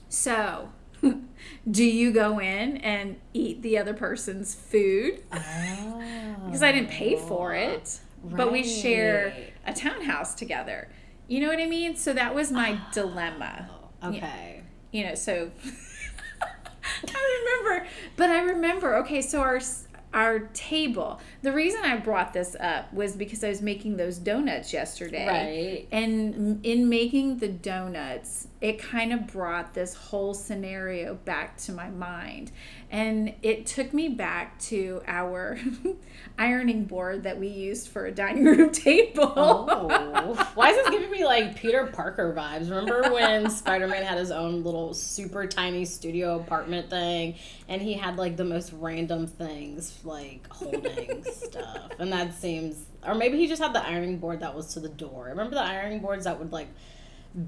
So 0.08 0.70
do 1.70 1.84
you 1.84 2.12
go 2.12 2.38
in 2.38 2.76
and 2.78 3.16
eat 3.32 3.62
the 3.62 3.78
other 3.78 3.94
person's 3.94 4.54
food? 4.54 5.22
Oh. 5.32 6.02
Because 6.46 6.62
I 6.64 6.72
didn't 6.72 6.90
pay 6.90 7.16
for 7.16 7.54
it. 7.54 8.00
But 8.24 8.50
we 8.50 8.64
share 8.64 9.34
a 9.64 9.72
townhouse 9.72 10.34
together. 10.34 10.88
You 11.30 11.40
know 11.40 11.48
what 11.48 11.60
I 11.60 11.66
mean? 11.66 11.94
So 11.94 12.12
that 12.12 12.34
was 12.34 12.50
my 12.50 12.78
ah, 12.80 12.90
dilemma. 12.92 13.70
Oh, 14.02 14.08
okay. 14.08 14.62
you 14.92 15.04
know 15.04 15.14
so 15.14 15.50
i 17.06 17.62
remember 17.62 17.86
but 18.16 18.30
i 18.30 18.40
remember 18.40 18.96
okay 18.96 19.20
so 19.20 19.40
our 19.40 19.60
our 20.14 20.38
table 20.54 21.20
the 21.42 21.52
reason 21.52 21.82
i 21.84 21.96
brought 21.96 22.32
this 22.32 22.56
up 22.58 22.92
was 22.94 23.14
because 23.14 23.44
i 23.44 23.48
was 23.48 23.60
making 23.62 23.96
those 23.98 24.16
donuts 24.18 24.72
yesterday 24.72 25.26
Right. 25.26 25.88
and 25.92 26.64
in 26.64 26.88
making 26.88 27.38
the 27.38 27.48
donuts 27.48 28.48
it 28.60 28.78
kind 28.78 29.12
of 29.12 29.26
brought 29.26 29.72
this 29.74 29.94
whole 29.94 30.34
scenario 30.34 31.14
back 31.14 31.56
to 31.56 31.72
my 31.72 31.88
mind 31.88 32.52
and 32.90 33.32
it 33.42 33.64
took 33.66 33.94
me 33.94 34.08
back 34.08 34.58
to 34.58 35.00
our 35.06 35.58
ironing 36.38 36.84
board 36.84 37.22
that 37.22 37.38
we 37.38 37.48
used 37.48 37.88
for 37.88 38.06
a 38.06 38.12
dining 38.12 38.44
room 38.44 38.70
table 38.72 39.32
Oh. 39.36 40.50
Why 40.54 40.70
is 40.70 40.76
this 40.76 40.90
giving 40.90 41.10
me 41.10 41.24
like 41.24 41.56
Peter 41.56 41.86
Parker 41.86 42.34
vibes? 42.36 42.70
Remember 42.70 43.02
when 43.12 43.48
Spider 43.50 43.88
Man 43.88 44.02
had 44.02 44.18
his 44.18 44.30
own 44.30 44.62
little 44.62 44.94
super 44.94 45.46
tiny 45.46 45.84
studio 45.84 46.36
apartment 46.38 46.90
thing 46.90 47.36
and 47.68 47.80
he 47.80 47.94
had 47.94 48.16
like 48.16 48.36
the 48.36 48.44
most 48.44 48.72
random 48.72 49.26
things 49.26 49.98
like 50.04 50.46
holding 50.50 51.24
stuff? 51.24 51.90
And 51.98 52.12
that 52.12 52.34
seems. 52.34 52.84
Or 53.06 53.14
maybe 53.14 53.38
he 53.38 53.46
just 53.46 53.62
had 53.62 53.72
the 53.72 53.86
ironing 53.86 54.18
board 54.18 54.40
that 54.40 54.54
was 54.54 54.74
to 54.74 54.80
the 54.80 54.88
door. 54.88 55.26
Remember 55.26 55.54
the 55.54 55.62
ironing 55.62 56.00
boards 56.00 56.24
that 56.24 56.38
would 56.38 56.52
like 56.52 56.68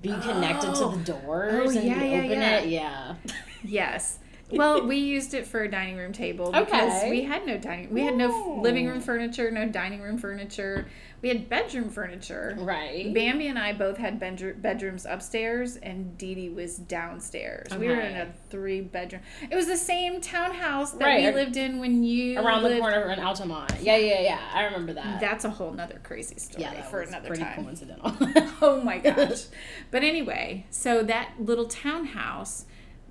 be 0.00 0.08
connected 0.10 0.70
Oh. 0.70 0.92
to 0.92 0.98
the 0.98 1.12
oh. 1.14 1.20
doors 1.26 1.76
Oh, 1.76 1.78
and 1.78 1.88
yeah, 1.88 1.94
open 1.96 2.30
yeah. 2.30 2.58
it? 2.58 2.68
Yeah. 2.68 3.14
Yes. 3.64 4.18
Well, 4.50 4.86
we 4.86 4.96
used 4.96 5.32
it 5.34 5.46
for 5.46 5.62
a 5.62 5.70
dining 5.70 5.96
room 5.96 6.12
table 6.12 6.50
because 6.52 7.00
Okay. 7.00 7.10
we 7.10 7.22
had 7.22 7.46
no 7.46 7.56
dining. 7.56 7.90
We 7.90 8.02
had 8.02 8.16
no 8.16 8.30
Oh. 8.30 8.60
living 8.60 8.86
room 8.86 8.98
oh. 8.98 9.00
furniture, 9.00 9.50
no 9.50 9.66
dining 9.68 10.02
room 10.02 10.18
furniture. 10.18 10.88
We 11.22 11.28
had 11.28 11.48
bedroom 11.48 11.88
furniture. 11.88 12.56
Right. 12.58 13.14
Bambi 13.14 13.46
and 13.46 13.56
I 13.56 13.72
both 13.72 13.96
had 13.96 14.18
bedr- 14.18 14.60
bedrooms 14.60 15.06
upstairs, 15.06 15.76
and 15.76 16.18
Dee 16.18 16.34
Dee 16.34 16.48
was 16.48 16.76
downstairs. 16.76 17.68
We 17.76 17.86
were 17.86 18.00
in 18.00 18.16
a 18.16 18.32
three 18.50 18.80
bedroom. 18.80 19.22
It 19.48 19.54
was 19.54 19.66
the 19.68 19.76
same 19.76 20.20
townhouse 20.20 20.90
that 20.92 21.04
Right. 21.04 21.24
we 21.24 21.30
lived 21.32 21.56
in 21.56 21.78
when 21.78 22.02
you 22.02 22.40
Around 22.40 22.64
the 22.64 22.76
corner 22.78 23.08
in 23.12 23.20
Altamont. 23.20 23.72
Yeah, 23.80 23.96
yeah, 23.98 24.20
yeah. 24.20 24.40
I 24.52 24.64
remember 24.64 24.94
that. 24.94 25.20
That's 25.20 25.44
a 25.44 25.50
whole 25.50 25.70
nother 25.70 26.00
crazy 26.02 26.40
story 26.40 26.64
yeah, 26.64 26.82
for 26.82 27.02
another 27.02 27.28
pretty 27.28 27.44
time. 27.44 27.64
coincidental. 27.64 28.16
oh 28.60 28.80
my 28.82 28.98
gosh. 28.98 29.44
But 29.92 30.02
anyway, 30.02 30.66
so 30.70 31.04
that 31.04 31.34
little 31.38 31.66
townhouse, 31.66 32.64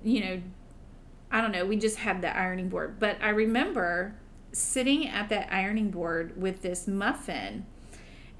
you 0.04 0.20
know, 0.20 0.42
I 1.30 1.40
don't 1.40 1.52
know, 1.52 1.64
we 1.64 1.76
just 1.76 1.96
had 1.96 2.20
the 2.20 2.36
ironing 2.36 2.68
board. 2.68 3.00
But 3.00 3.16
I 3.22 3.30
remember 3.30 4.16
sitting 4.52 5.08
at 5.08 5.30
that 5.30 5.50
ironing 5.50 5.90
board 5.90 6.38
with 6.40 6.60
this 6.60 6.86
muffin 6.86 7.64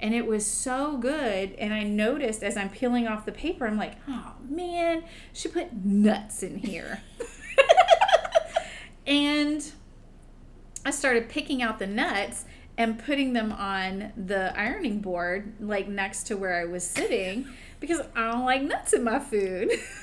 and 0.03 0.13
it 0.13 0.27
was 0.27 0.45
so 0.45 0.97
good 0.97 1.53
and 1.53 1.73
I 1.73 1.83
noticed 1.83 2.43
as 2.43 2.57
I'm 2.57 2.69
peeling 2.69 3.07
off 3.07 3.25
the 3.25 3.31
paper 3.31 3.65
I'm 3.65 3.77
like, 3.77 3.93
"Oh 4.07 4.33
man, 4.47 5.05
she 5.31 5.47
put 5.47 5.73
nuts 5.73 6.43
in 6.43 6.57
here." 6.57 7.01
and 9.07 9.63
I 10.85 10.91
started 10.91 11.29
picking 11.29 11.61
out 11.61 11.79
the 11.79 11.87
nuts 11.87 12.43
and 12.77 12.99
putting 12.99 13.31
them 13.31 13.53
on 13.53 14.11
the 14.17 14.57
ironing 14.59 14.99
board, 14.99 15.53
like 15.59 15.87
next 15.87 16.23
to 16.23 16.35
where 16.35 16.59
I 16.59 16.65
was 16.65 16.83
sitting, 16.83 17.47
because 17.79 18.01
I 18.13 18.31
don't 18.31 18.45
like 18.45 18.61
nuts 18.61 18.91
in 18.91 19.03
my 19.05 19.19
food. 19.19 19.71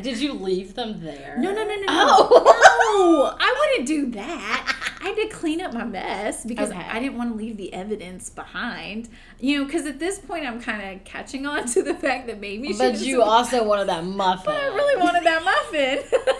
Did 0.00 0.18
you 0.20 0.32
leave 0.32 0.74
them 0.74 1.00
there? 1.02 1.36
no, 1.38 1.52
no, 1.52 1.64
no, 1.64 1.74
no, 1.74 1.80
no. 1.80 1.86
Oh. 1.88 2.64
No, 2.94 3.36
I 3.38 3.54
wouldn't 3.58 3.88
do 3.88 4.10
that. 4.12 4.76
I 5.00 5.08
had 5.08 5.16
to 5.16 5.26
clean 5.28 5.60
up 5.60 5.72
my 5.72 5.84
mess 5.84 6.44
because 6.44 6.70
Okay. 6.70 6.80
I 6.80 6.98
didn't 7.00 7.16
want 7.16 7.32
to 7.32 7.36
leave 7.36 7.56
the 7.56 7.72
evidence 7.72 8.30
behind. 8.30 9.08
You 9.40 9.58
know, 9.58 9.64
because 9.64 9.86
at 9.86 9.98
this 9.98 10.18
point 10.18 10.46
I'm 10.46 10.60
kind 10.60 10.96
of 10.96 11.04
catching 11.04 11.44
on 11.46 11.66
to 11.68 11.82
the 11.82 11.94
fact 11.94 12.26
that 12.28 12.40
maybe 12.40 12.68
she 12.72 12.78
But 12.78 13.00
you 13.00 13.22
also 13.34 13.64
wanted 13.64 13.88
that 13.88 14.04
muffin. 14.04 14.44
But 14.46 14.56
I 14.56 14.66
really 14.66 15.02
wanted 15.02 15.24
that 15.24 15.44
muffin. 15.44 16.20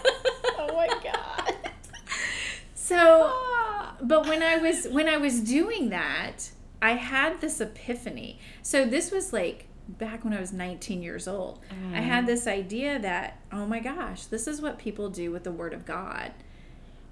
Oh 0.57 0.75
my 0.75 0.89
god. 1.03 1.73
So, 2.75 2.97
ah. 3.33 3.95
but 4.01 4.27
when 4.27 4.43
I 4.43 4.57
was 4.57 4.87
when 4.89 5.09
I 5.09 5.17
was 5.17 5.41
doing 5.41 5.91
that, 5.91 6.51
I 6.83 6.93
had 6.93 7.41
this 7.41 7.61
epiphany. 7.61 8.39
So 8.63 8.85
this 8.85 9.11
was 9.11 9.33
like 9.33 9.67
back 9.89 10.25
when 10.25 10.33
I 10.33 10.41
was 10.41 10.53
19 10.53 11.03
years 11.03 11.29
old. 11.29 11.61
I 11.93 12.01
had 12.01 12.25
mm. 12.25 12.27
this 12.29 12.47
idea 12.47 12.99
that 13.01 13.39
oh 13.53 13.67
my 13.67 13.81
gosh, 13.81 14.27
this 14.27 14.47
is 14.47 14.61
what 14.61 14.79
people 14.79 15.11
do 15.11 15.31
with 15.31 15.45
the 15.45 15.53
word 15.53 15.75
of 15.75 15.85
God. 15.85 16.33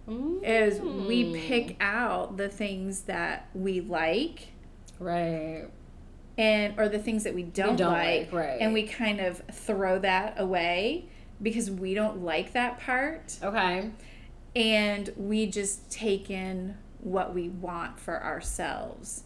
Is 0.09 0.81
we 0.81 1.25
mm. 1.25 1.41
pick 1.41 1.77
out 1.81 2.37
the 2.37 2.49
things 2.49 3.03
that 3.03 3.49
we 3.55 3.81
like 3.81 4.49
Right. 4.99 5.67
and 6.37 6.75
or 6.79 6.89
the 6.89 6.99
things 6.99 7.25
that 7.25 7.35
we 7.35 7.45
don't, 7.45 7.77
don't 7.77 7.93
like, 7.93 8.33
like, 8.33 8.33
right. 8.33 8.61
and 8.61 8.73
we 8.73 8.83
kind 8.85 9.21
of 9.21 9.43
throw 9.53 9.99
that 10.01 10.41
away 10.41 11.07
because 11.41 11.71
we 11.71 11.95
don't 11.95 12.25
like 12.25 12.53
that 12.53 12.81
part 12.81 13.39
Okay. 13.43 13.91
and 14.57 15.11
we 15.17 15.47
just 15.47 15.91
take 15.91 16.31
in 16.31 16.77
what 17.01 17.35
we 17.35 17.49
want 17.49 17.99
for 17.99 18.23
ourselves. 18.23 19.25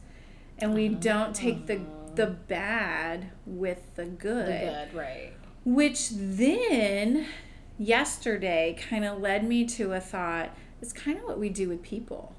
and 0.58 0.74
we 0.74 0.88
uh-huh. 0.88 0.98
don't 1.00 1.34
take 1.34 1.66
the 1.66 1.80
the 2.16 2.26
bad 2.26 3.30
with 3.44 3.94
the 3.94 4.06
good. 4.06 4.46
The 4.46 4.86
good, 4.90 4.94
right. 4.94 5.32
Which 5.64 6.10
then 6.10 7.26
yesterday 7.78 8.76
kind 8.88 9.04
of 9.04 9.20
led 9.20 9.44
me 9.44 9.64
to 9.66 9.92
a 9.92 10.00
thought 10.00 10.56
it's 10.80 10.92
kind 10.92 11.18
of 11.18 11.24
what 11.24 11.38
we 11.38 11.48
do 11.48 11.68
with 11.68 11.82
people. 11.82 12.34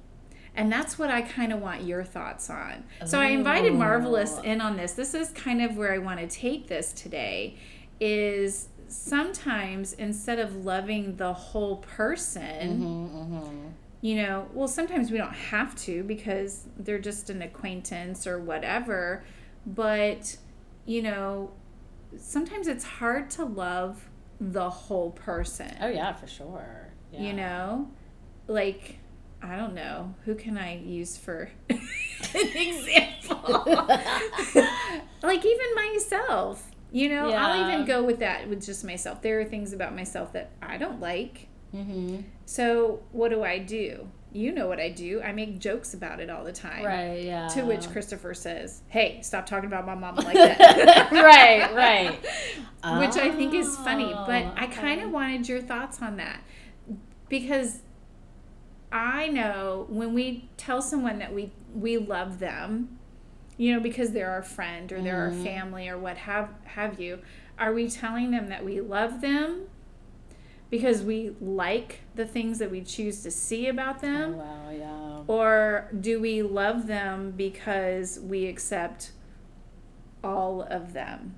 And 0.55 0.71
that's 0.71 0.97
what 0.97 1.11
I 1.11 1.21
kind 1.21 1.53
of 1.53 1.59
want 1.59 1.83
your 1.83 2.03
thoughts 2.03 2.49
on. 2.49 2.83
So 3.05 3.19
I 3.19 3.27
invited 3.27 3.73
Marvelous 3.73 4.39
in 4.43 4.59
on 4.59 4.75
this. 4.75 4.93
This 4.93 5.13
is 5.13 5.29
kind 5.29 5.61
of 5.61 5.77
where 5.77 5.93
I 5.93 5.99
want 5.99 6.19
to 6.19 6.27
take 6.27 6.67
this 6.67 6.93
today 6.93 7.57
is 7.99 8.69
sometimes 8.87 9.93
instead 9.93 10.39
of 10.39 10.65
loving 10.65 11.17
the 11.17 11.33
whole 11.33 11.77
person, 11.77 12.81
Mm-hmm, 12.81 13.67
you 14.01 14.15
know, 14.15 14.47
well, 14.53 14.67
sometimes 14.67 15.11
we 15.11 15.17
don't 15.17 15.33
have 15.33 15.75
to 15.75 16.03
because 16.03 16.65
they're 16.77 16.99
just 16.99 17.29
an 17.29 17.41
acquaintance 17.41 18.25
or 18.25 18.39
whatever. 18.39 19.23
But, 19.67 20.37
you 20.85 21.01
know, 21.01 21.51
sometimes 22.17 22.67
it's 22.67 22.85
hard 22.85 23.29
to 23.31 23.43
love 23.43 24.09
the 24.39 24.69
whole 24.69 25.11
person. 25.11 25.75
Oh 25.81 25.89
yeah, 25.89 26.13
for 26.13 26.25
sure. 26.27 26.93
Yeah. 27.11 27.21
You 27.21 27.33
know, 27.33 27.91
like, 28.47 28.97
I 29.41 29.57
don't 29.57 29.73
know. 29.73 30.15
Who 30.25 30.35
can 30.35 30.57
I 30.57 30.77
use 30.77 31.17
for 31.17 31.51
an 31.69 31.79
example? 32.33 33.37
like, 35.21 35.45
even 35.45 35.75
myself. 35.75 36.71
You 36.89 37.09
know, 37.09 37.31
I'll 37.31 37.69
even 37.69 37.85
go 37.85 38.01
with 38.01 38.19
that 38.19 38.47
with 38.47 38.65
just 38.65 38.85
myself. 38.85 39.21
There 39.21 39.41
are 39.41 39.45
things 39.45 39.73
about 39.73 39.93
myself 39.93 40.31
that 40.33 40.51
I 40.61 40.77
don't 40.77 41.01
like. 41.01 41.49
Mm-hmm. 41.75 42.21
So 42.45 43.01
what 43.11 43.29
do 43.29 43.43
I 43.43 43.59
do? 43.59 44.07
You 44.33 44.51
know 44.53 44.67
what 44.67 44.79
I 44.79 44.89
do. 44.89 45.21
I 45.21 45.31
make 45.31 45.57
jokes 45.59 45.93
about 45.93 46.19
it 46.19 46.29
all 46.29 46.43
the 46.43 46.51
time. 46.51 46.85
Right. 46.85 47.21
Yeah. 47.23 47.47
To 47.49 47.63
which 47.63 47.89
Christopher 47.89 48.33
says, 48.33 48.81
"Hey, 48.89 49.19
stop 49.23 49.45
talking 49.45 49.67
about 49.67 49.85
my 49.85 49.95
mama 49.95 50.21
like 50.21 50.33
that." 50.35 51.11
right. 51.11 51.73
Right. 51.73 52.19
Which 52.99 53.17
I 53.17 53.31
think 53.31 53.53
is 53.53 53.75
funny, 53.77 54.13
but 54.13 54.43
Oh, 54.45 54.53
I 54.55 54.67
kind 54.67 55.01
of 55.01 55.11
wanted 55.11 55.49
your 55.49 55.61
thoughts 55.61 56.01
on 56.01 56.17
that 56.17 56.41
because 57.27 57.81
I 58.91 59.27
know 59.27 59.87
when 59.89 60.13
we 60.13 60.47
tell 60.57 60.81
someone 60.81 61.19
that 61.19 61.33
we 61.33 61.51
we 61.73 61.97
love 61.97 62.39
them, 62.39 62.97
you 63.57 63.73
know, 63.73 63.79
because 63.81 64.11
they're 64.11 64.29
our 64.31 64.43
friend 64.43 64.91
or 64.93 65.01
they're 65.01 65.19
our 65.21 65.31
Mhm. 65.31 65.43
family 65.43 65.89
or 65.89 65.97
what 65.97 66.17
have 66.17 66.49
have 66.65 66.99
you, 66.99 67.19
are 67.59 67.73
we 67.73 67.89
telling 67.89 68.31
them 68.31 68.47
that 68.47 68.63
we 68.63 68.79
love 68.79 69.19
them 69.21 69.67
because 70.69 71.01
we 71.01 71.35
like 71.41 72.01
the 72.15 72.25
things 72.25 72.59
that 72.59 72.69
we 72.71 72.81
choose 72.81 73.23
to 73.23 73.31
see 73.31 73.67
about 73.67 73.97
Oh, 73.97 74.01
them? 74.01 74.37
wow. 74.37 74.69
Yeah. 74.71 75.21
Or 75.27 75.89
do 75.99 76.19
we 76.19 76.41
love 76.41 76.87
them 76.87 77.31
because 77.35 78.19
we 78.19 78.45
accept 78.47 79.11
all 80.23 80.61
of 80.63 80.93
them? 80.93 81.35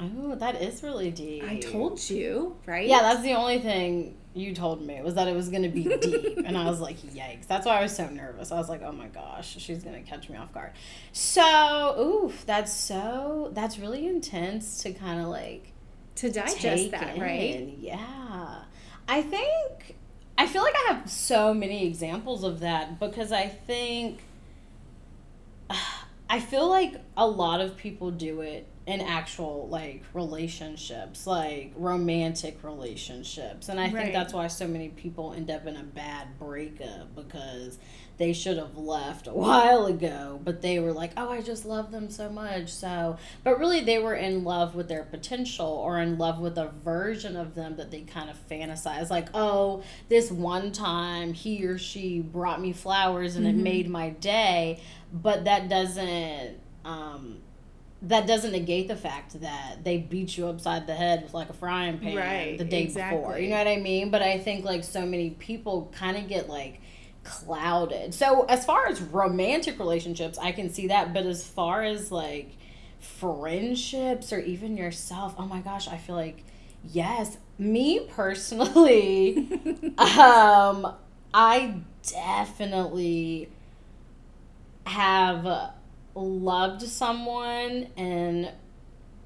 Oh, 0.00 0.34
that 0.34 0.60
is 0.60 0.82
really 0.82 1.10
deep. 1.10 1.44
I 1.44 1.58
told 1.58 2.08
you, 2.10 2.56
right? 2.66 2.88
Yeah, 2.88 3.02
that's 3.02 3.22
the 3.22 3.34
only 3.34 3.60
thing 3.60 4.16
you 4.34 4.54
told 4.54 4.84
me 4.84 5.00
was 5.02 5.14
that 5.14 5.28
it 5.28 5.36
was 5.36 5.48
going 5.50 5.62
to 5.62 5.68
be 5.68 5.84
deep. 5.84 6.38
and 6.46 6.56
I 6.56 6.64
was 6.68 6.80
like, 6.80 6.96
yikes. 7.02 7.46
That's 7.46 7.66
why 7.66 7.78
I 7.78 7.82
was 7.82 7.94
so 7.94 8.08
nervous. 8.08 8.50
I 8.50 8.56
was 8.56 8.68
like, 8.68 8.82
oh 8.82 8.90
my 8.92 9.06
gosh, 9.08 9.56
she's 9.58 9.84
going 9.84 10.02
to 10.02 10.08
catch 10.10 10.28
me 10.28 10.36
off 10.36 10.52
guard. 10.52 10.72
So, 11.12 12.24
oof, 12.24 12.44
that's 12.46 12.72
so, 12.72 13.50
that's 13.52 13.78
really 13.78 14.06
intense 14.06 14.78
to 14.82 14.92
kind 14.92 15.20
of 15.20 15.26
like 15.28 15.71
to 16.16 16.30
digest 16.30 16.90
that, 16.92 17.16
in. 17.16 17.20
right? 17.22 17.74
Yeah. 17.80 18.62
I 19.08 19.22
think, 19.22 19.96
I 20.38 20.46
feel 20.46 20.62
like 20.62 20.74
I 20.88 20.92
have 20.94 21.10
so 21.10 21.52
many 21.52 21.86
examples 21.86 22.44
of 22.44 22.60
that 22.60 22.98
because 23.00 23.32
I 23.32 23.48
think, 23.48 24.20
I 26.30 26.40
feel 26.40 26.68
like 26.68 26.94
a 27.16 27.26
lot 27.26 27.60
of 27.60 27.76
people 27.76 28.10
do 28.10 28.40
it 28.40 28.66
in 28.86 29.00
actual 29.00 29.68
like 29.68 30.02
relationships, 30.14 31.26
like 31.26 31.72
romantic 31.76 32.58
relationships. 32.64 33.68
And 33.68 33.78
I 33.78 33.84
Right. 33.84 33.94
think 33.96 34.12
that's 34.12 34.32
why 34.32 34.46
so 34.48 34.66
many 34.66 34.88
people 34.88 35.32
end 35.34 35.50
up 35.50 35.66
in 35.66 35.76
a 35.76 35.82
bad 35.82 36.38
breakup 36.38 37.14
because 37.14 37.78
they 38.22 38.32
should 38.32 38.56
have 38.56 38.76
left 38.76 39.26
a 39.26 39.32
while 39.32 39.86
ago, 39.86 40.40
but 40.44 40.62
they 40.62 40.78
were 40.78 40.92
like, 40.92 41.10
"Oh, 41.16 41.28
I 41.28 41.42
just 41.42 41.64
love 41.66 41.90
them 41.90 42.08
so 42.08 42.30
much." 42.30 42.68
So, 42.68 43.16
but 43.42 43.58
really 43.58 43.80
they 43.80 43.98
were 43.98 44.14
in 44.14 44.44
love 44.44 44.76
with 44.76 44.86
their 44.86 45.02
potential 45.02 45.66
or 45.66 45.98
in 45.98 46.18
love 46.18 46.38
with 46.38 46.56
a 46.56 46.68
version 46.84 47.34
of 47.34 47.56
them 47.56 47.74
that 47.78 47.90
they 47.90 48.02
kind 48.02 48.30
of 48.30 48.36
fantasize 48.48 49.10
like, 49.10 49.26
"Oh, 49.34 49.82
this 50.08 50.30
one 50.30 50.70
time 50.70 51.32
he 51.32 51.64
or 51.66 51.78
she 51.78 52.20
brought 52.20 52.60
me 52.60 52.72
flowers 52.72 53.34
and 53.34 53.44
it 53.44 53.56
made 53.56 53.90
my 53.90 54.10
day." 54.10 54.80
But 55.12 55.44
that 55.46 55.68
doesn't 55.68 56.60
um 56.84 57.38
that 58.02 58.28
doesn't 58.28 58.52
negate 58.52 58.86
the 58.86 58.96
fact 58.96 59.40
that 59.40 59.82
they 59.82 59.98
beat 59.98 60.36
you 60.36 60.46
upside 60.46 60.86
the 60.86 60.94
head 60.94 61.24
with 61.24 61.34
like 61.34 61.48
a 61.48 61.52
frying 61.52 61.98
pan 61.98 62.16
Right, 62.16 62.58
the 62.58 62.64
day 62.64 62.86
before. 62.86 63.38
You 63.38 63.48
know 63.48 63.58
what 63.58 63.66
I 63.66 63.78
mean? 63.78 64.10
But 64.10 64.22
I 64.22 64.38
think 64.38 64.64
like 64.64 64.84
so 64.84 65.04
many 65.04 65.30
people 65.30 65.92
kind 65.96 66.16
of 66.16 66.28
get 66.28 66.48
like 66.48 66.80
clouded. 67.24 68.14
So 68.14 68.44
as 68.44 68.64
far 68.64 68.86
as 68.86 69.00
romantic 69.00 69.78
relationships, 69.78 70.38
I 70.38 70.52
can 70.52 70.70
see 70.70 70.88
that, 70.88 71.12
but 71.12 71.24
as 71.26 71.46
far 71.46 71.82
as 71.82 72.10
like 72.10 72.50
friendships 73.00 74.32
or 74.32 74.40
even 74.40 74.76
yourself, 74.76 75.34
oh 75.38 75.46
my 75.46 75.60
gosh, 75.60 75.88
I 75.88 75.96
feel 75.96 76.16
like 76.16 76.44
yes, 76.84 77.38
me 77.58 78.00
personally 78.10 79.48
um 79.98 80.94
I 81.34 81.76
definitely 82.02 83.48
have 84.84 85.72
loved 86.14 86.82
someone 86.82 87.88
and 87.96 88.50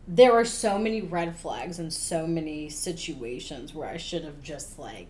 there 0.07 0.33
are 0.33 0.45
so 0.45 0.79
many 0.79 1.01
red 1.03 1.37
flags 1.37 1.79
and 1.79 1.93
so 1.93 2.27
many 2.27 2.69
situations 2.69 3.75
where 3.75 3.89
I 3.89 3.97
should 3.97 4.25
have 4.25 4.41
just 4.43 4.79
like 4.79 5.09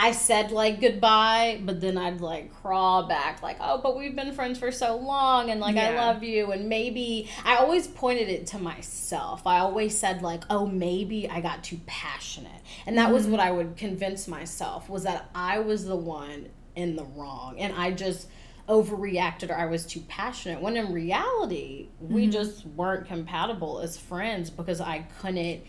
I 0.00 0.12
said 0.12 0.52
like 0.52 0.80
goodbye, 0.80 1.60
but 1.64 1.80
then 1.80 1.98
I'd 1.98 2.20
like 2.20 2.54
crawl 2.62 3.08
back 3.08 3.42
like, 3.42 3.56
"Oh, 3.60 3.80
but 3.82 3.98
we've 3.98 4.14
been 4.14 4.32
friends 4.32 4.56
for 4.56 4.70
so 4.70 4.96
long 4.96 5.50
and 5.50 5.60
like 5.60 5.76
I 5.76 5.96
love 5.96 6.22
you." 6.22 6.52
And 6.52 6.68
maybe 6.68 7.28
I 7.44 7.56
always 7.56 7.88
pointed 7.88 8.28
it 8.28 8.46
to 8.48 8.60
myself. 8.60 9.44
I 9.44 9.58
always 9.58 9.98
said 9.98 10.22
like, 10.22 10.44
"Oh, 10.50 10.66
maybe 10.66 11.28
I 11.28 11.40
got 11.40 11.64
too 11.64 11.80
passionate." 11.86 12.62
And 12.86 12.96
that 12.96 13.12
was 13.12 13.24
mm-hmm. 13.24 13.32
what 13.32 13.40
I 13.40 13.50
would 13.50 13.76
convince 13.76 14.28
myself 14.28 14.88
was 14.88 15.02
that 15.02 15.30
I 15.34 15.58
was 15.58 15.84
the 15.84 15.96
one 15.96 16.46
in 16.76 16.94
the 16.94 17.04
wrong 17.04 17.58
and 17.58 17.74
I 17.74 17.90
just 17.90 18.28
overreacted 18.68 19.50
or 19.50 19.54
I 19.54 19.66
was 19.66 19.84
too 19.84 20.00
passionate. 20.06 20.60
When 20.60 20.76
in 20.76 20.92
reality, 20.92 21.88
we 21.98 22.22
mm-hmm. 22.22 22.30
just 22.30 22.66
weren't 22.66 23.08
compatible 23.08 23.80
as 23.80 23.96
friends 23.96 24.48
because 24.48 24.80
I 24.80 25.06
couldn't 25.20 25.62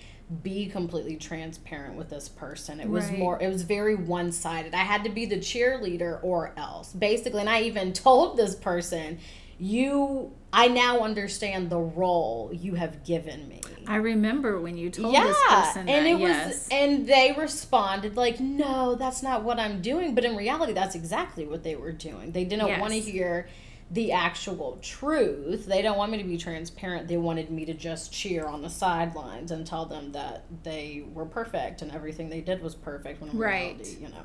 be 0.43 0.67
completely 0.67 1.15
transparent 1.15 1.95
with 1.95 2.09
this 2.09 2.29
person. 2.29 2.79
It 2.79 2.87
was 2.89 3.05
Right. 3.05 3.17
more 3.17 3.41
it 3.41 3.47
was 3.51 3.63
very 3.63 3.95
one-sided. 3.95 4.73
I 4.75 4.83
had 4.83 5.03
to 5.05 5.09
be 5.09 5.25
the 5.25 5.37
cheerleader 5.37 6.19
or 6.23 6.53
else. 6.55 6.93
Basically, 6.93 7.39
and 7.39 7.49
I 7.49 7.61
even 7.63 7.93
told 8.07 8.37
this 8.37 8.53
person, 8.55 9.17
"You 9.57 10.31
I 10.53 10.67
now 10.67 10.99
understand 11.01 11.69
the 11.69 11.79
role 11.79 12.51
you 12.53 12.75
have 12.75 13.03
given 13.03 13.47
me." 13.47 13.61
I 13.87 13.95
remember 13.95 14.59
when 14.61 14.77
you 14.77 14.91
told 14.91 15.13
yeah, 15.13 15.23
this 15.23 15.37
person 15.49 15.85
that, 15.87 15.91
and 15.91 16.07
it 16.07 16.19
yes. 16.19 16.47
was, 16.47 16.67
and 16.71 17.07
they 17.07 17.33
responded 17.35 18.15
like, 18.15 18.39
"No, 18.39 18.93
that's 18.95 19.23
not 19.23 19.43
what 19.43 19.59
I'm 19.59 19.81
doing." 19.81 20.13
But 20.13 20.25
in 20.25 20.35
reality, 20.35 20.73
that's 20.73 20.93
exactly 20.95 21.45
what 21.47 21.63
they 21.63 21.75
were 21.75 21.91
doing. 21.91 22.31
They 22.33 22.43
didn't 22.45 22.67
Yes. 22.67 22.79
want 22.81 22.93
to 22.93 22.99
hear 22.99 23.47
the 23.91 24.11
actual 24.11 24.77
truth. 24.81 25.65
They 25.65 25.81
don't 25.81 25.97
want 25.97 26.11
me 26.11 26.19
to 26.19 26.23
be 26.23 26.37
transparent. 26.37 27.07
They 27.07 27.17
wanted 27.17 27.49
me 27.49 27.65
to 27.65 27.73
just 27.73 28.13
cheer 28.13 28.45
on 28.45 28.61
the 28.61 28.69
sidelines 28.69 29.51
and 29.51 29.65
tell 29.65 29.85
them 29.85 30.11
that 30.11 30.45
they 30.63 31.05
were 31.13 31.25
perfect 31.25 31.81
and 31.81 31.91
everything 31.91 32.29
they 32.29 32.41
did 32.41 32.61
was 32.61 32.75
perfect. 32.75 33.19
When 33.21 33.31
in 33.31 33.37
Right. 33.37 33.75
reality, 33.77 33.97
you 34.01 34.09
know. 34.09 34.23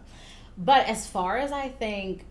But 0.58 0.86
as 0.86 1.06
far 1.06 1.38
as 1.38 1.50
I 1.50 1.68
think, 1.68 2.26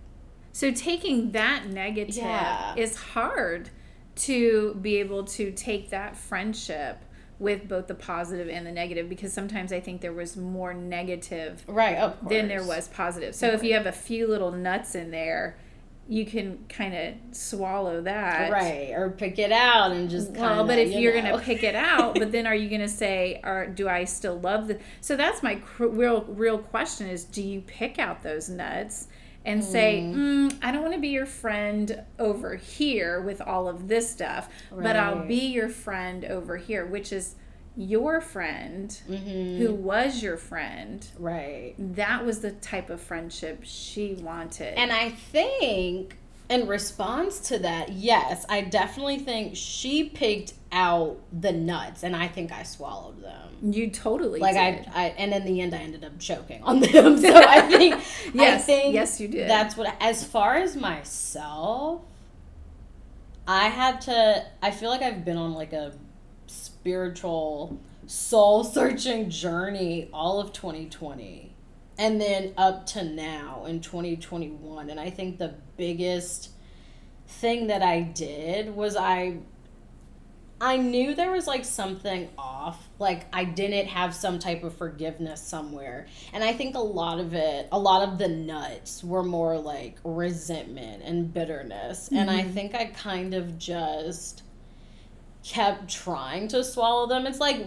So 0.52 0.70
taking 0.72 1.32
that 1.32 1.68
negative 1.70 2.16
Yeah. 2.16 2.76
is 2.76 2.96
hard 2.96 3.72
to 4.16 4.76
be 4.76 4.98
able 4.98 5.24
to 5.24 5.52
take 5.52 5.90
that 5.90 6.16
friendship 6.16 6.98
with 7.40 7.68
both 7.68 7.88
the 7.88 7.96
positive 7.96 8.48
and 8.48 8.66
the 8.66 8.72
negative 8.72 9.10
because 9.10 9.34
sometimes 9.34 9.74
I 9.74 9.80
think 9.80 10.02
there 10.02 10.14
was 10.14 10.38
more 10.38 10.72
negative 10.72 11.64
right, 11.68 12.14
than 12.30 12.48
there 12.48 12.64
was 12.64 12.88
positive. 12.90 13.34
So 13.34 13.48
if 13.48 13.64
you 13.64 13.74
have 13.74 13.88
a 13.88 13.92
few 13.92 14.28
little 14.28 14.52
nuts 14.52 14.94
in 14.94 15.10
there, 15.10 15.58
you 16.08 16.26
can 16.26 16.66
kind 16.68 16.94
of 16.94 17.14
swallow 17.36 18.02
that. 18.02 18.52
right, 18.52 18.92
or 18.92 19.10
pick 19.10 19.40
it 19.40 19.52
out 19.52 19.92
and 19.92 20.10
just 20.10 20.32
Well, 20.32 20.50
kinda, 20.50 20.64
but 20.66 20.78
if 20.78 20.94
you 20.94 21.12
going 21.12 21.26
to 21.26 21.40
pick 21.40 21.64
it 21.64 21.76
out, 21.76 22.16
but 22.20 22.32
then 22.32 22.46
are 22.46 22.56
you 22.56 22.68
going 22.70 22.82
to 22.82 22.90
say, 22.90 23.40
"Or 23.44 23.68
do 23.68 23.88
I 23.88 24.04
still 24.04 24.38
love 24.40 24.68
the?" 24.68 24.80
So 25.02 25.16
that's 25.16 25.42
my 25.42 25.56
cr- 25.56 25.86
real, 25.88 26.26
real 26.28 26.58
question: 26.58 27.08
is 27.08 27.24
do 27.24 27.42
you 27.42 27.62
pick 27.62 28.00
out 28.00 28.22
those 28.22 28.50
nuts 28.50 29.08
and 29.46 29.64
say, 29.64 30.02
mm, 30.06 30.54
"I 30.62 30.72
don't 30.72 30.82
want 30.82 30.94
to 30.94 31.00
be 31.00 31.10
your 31.10 31.26
friend 31.26 32.04
over 32.20 32.56
here 32.56 33.22
with 33.22 33.42
all 33.42 33.68
of 33.70 33.88
this 33.88 34.10
stuff, 34.10 34.50
but 34.72 34.96
I'll 34.96 35.26
be 35.26 35.48
your 35.48 35.70
friend 35.70 36.26
over 36.26 36.58
here," 36.58 36.86
which 36.86 37.14
is 37.14 37.36
your 37.76 38.22
friend 38.22 38.90
Mhm. 39.10 39.58
who 39.58 39.74
was 39.74 40.22
your 40.22 40.38
friend. 40.38 41.08
right. 41.18 41.74
That 41.78 42.24
was 42.26 42.42
the 42.42 42.52
type 42.52 42.90
of 42.90 43.02
friendship 43.02 43.62
she 43.64 44.14
wanted. 44.14 44.78
And 44.78 44.92
I 44.92 45.10
think 45.10 46.18
in 46.50 46.68
response 46.68 47.40
to 47.48 47.58
that, 47.60 47.94
yes, 47.94 48.46
I 48.50 48.62
definitely 48.62 49.18
think 49.18 49.56
she 49.56 50.04
picked 50.04 50.54
out 50.72 51.18
the 51.32 51.52
nuts, 51.52 52.04
and 52.04 52.16
I 52.16 52.28
think 52.28 52.52
I 52.52 52.62
swallowed 52.64 53.24
them. 53.24 53.72
You 53.74 53.90
totally 53.90 54.40
Like 54.40 54.54
did. 54.56 54.88
I, 54.94 55.06
I, 55.06 55.08
and 55.18 55.34
in 55.34 55.46
the 55.46 55.62
end, 55.62 55.74
I 55.74 55.78
ended 55.80 56.04
up 56.04 56.20
choking 56.20 56.62
on 56.64 56.80
them. 56.82 57.18
So 57.18 57.34
I 57.36 57.62
think, 57.62 57.96
I 57.96 58.02
Yes, 58.34 58.66
think 58.66 58.94
yes, 58.94 59.20
you 59.22 59.28
did. 59.30 59.50
That's 59.50 59.76
what. 59.78 59.96
As 60.00 60.24
far 60.24 60.56
as 60.56 60.76
myself, 60.76 62.02
I 63.48 63.70
had 63.70 64.02
to. 64.02 64.46
I 64.62 64.72
feel 64.72 64.90
like 64.90 65.02
I've 65.02 65.24
been 65.26 65.38
on 65.38 65.54
like 65.54 65.74
a 65.74 65.94
spiritual, 66.84 67.80
soul 68.08 68.62
searching 68.66 69.30
journey 69.30 70.10
all 70.12 70.42
of 70.42 70.52
2020, 70.52 71.56
and 71.98 72.20
then 72.20 72.54
up 72.58 72.86
to 72.86 73.06
now 73.06 73.64
in 73.66 73.80
2021. 73.80 74.90
And 74.90 75.00
I 75.00 75.10
think 75.10 75.38
the 75.38 75.56
biggest 75.78 76.50
thing 77.26 77.68
that 77.68 77.82
I 77.82 78.02
did 78.02 78.76
was 78.76 78.98
I 78.98 79.38
I 80.60 80.76
knew 80.76 81.16
there 81.16 81.32
was 81.32 81.48
like 81.48 81.64
something 81.64 82.28
off. 82.38 82.90
Like 83.00 83.28
I 83.32 83.46
didn't 83.46 83.88
have 83.88 84.14
some 84.14 84.38
type 84.38 84.66
of 84.66 84.76
forgiveness 84.76 85.42
somewhere. 85.42 86.08
And 86.34 86.44
I 86.44 86.52
think 86.52 86.76
a 86.76 86.80
lot 86.80 87.22
of 87.22 87.34
it, 87.34 87.70
a 87.72 87.80
lot 87.80 88.08
of 88.08 88.18
the 88.18 88.28
nuts 88.28 89.06
were 89.06 89.24
more 89.24 89.58
like 89.58 89.98
resentment 90.04 91.04
and 91.04 91.34
bitterness. 91.34 92.10
And 92.12 92.30
I 92.30 92.42
mm-hmm. 92.42 92.52
think 92.52 92.76
I 92.76 92.86
kind 92.88 93.34
of 93.34 93.58
just 93.58 94.43
kept 95.44 95.90
trying 95.90 96.48
to 96.50 96.64
swallow 96.64 97.08
them. 97.08 97.28
It's 97.28 97.40
like 97.40 97.58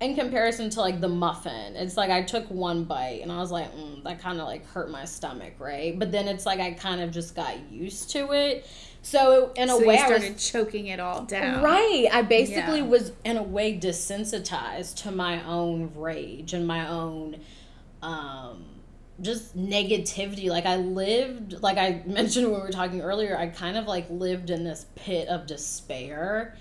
in 0.00 0.14
comparison 0.14 0.68
to 0.70 0.80
like 0.80 1.00
the 1.00 1.08
muffin, 1.08 1.74
it's 1.74 1.96
like 1.96 2.10
I 2.10 2.22
took 2.22 2.50
one 2.50 2.84
bite 2.84 3.20
and 3.22 3.32
I 3.32 3.38
was 3.38 3.50
like, 3.50 3.74
mm, 3.74 4.02
that 4.04 4.20
kind 4.20 4.38
of 4.40 4.46
like 4.46 4.66
hurt 4.66 4.90
my 4.90 5.06
stomach, 5.06 5.54
right? 5.58 5.98
But 5.98 6.12
then 6.12 6.28
it's 6.28 6.44
like 6.44 6.60
I 6.60 6.72
kind 6.72 7.00
of 7.00 7.10
just 7.10 7.34
got 7.34 7.70
used 7.70 8.10
to 8.10 8.32
it. 8.32 8.66
So 9.00 9.52
in 9.56 9.70
a 9.70 9.72
so 9.72 9.86
way, 9.86 9.94
you 9.96 10.00
I 10.02 10.08
was 10.08 10.22
started 10.22 10.38
choking 10.38 10.88
it 10.88 11.00
all 11.00 11.24
down. 11.24 11.62
Right. 11.62 12.08
I 12.12 12.22
basically 12.22 12.80
Yeah. 12.80 12.86
was 12.86 13.12
in 13.24 13.36
a 13.38 13.42
way 13.42 13.78
desensitized 13.78 14.96
to 15.04 15.12
my 15.12 15.42
own 15.44 15.92
rage 15.94 16.52
and 16.52 16.66
my 16.66 16.88
own 16.88 17.40
um 18.02 18.64
just 19.22 19.56
negativity. 19.56 20.50
Like 20.50 20.66
I 20.66 20.76
lived 20.76 21.62
like 21.62 21.78
I 21.78 22.02
mentioned 22.06 22.46
when 22.50 22.56
we 22.56 22.66
were 22.66 22.72
talking 22.72 23.00
earlier, 23.00 23.38
I 23.38 23.46
kind 23.46 23.78
of 23.78 23.86
like 23.86 24.10
lived 24.10 24.50
in 24.50 24.64
this 24.64 24.84
pit 24.94 25.28
of 25.28 25.46
despair. 25.46 26.54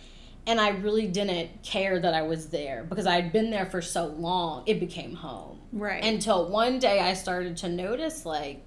And 0.48 0.62
I 0.62 0.70
really 0.70 1.08
didn't 1.08 1.64
care 1.64 2.00
that 2.00 2.14
I 2.14 2.22
was 2.22 2.50
there 2.50 2.84
because 2.84 3.08
I 3.08 3.16
had 3.16 3.32
been 3.32 3.50
there 3.50 3.66
for 3.66 3.82
so 3.82 4.06
long, 4.06 4.64
it 4.66 4.80
became 4.80 5.16
home. 5.16 5.60
Right. 5.72 6.04
Until 6.04 6.50
one 6.50 6.80
day 6.80 7.00
I 7.00 7.14
started 7.14 7.58
to 7.58 7.70
notice 7.70 8.26
like 8.26 8.64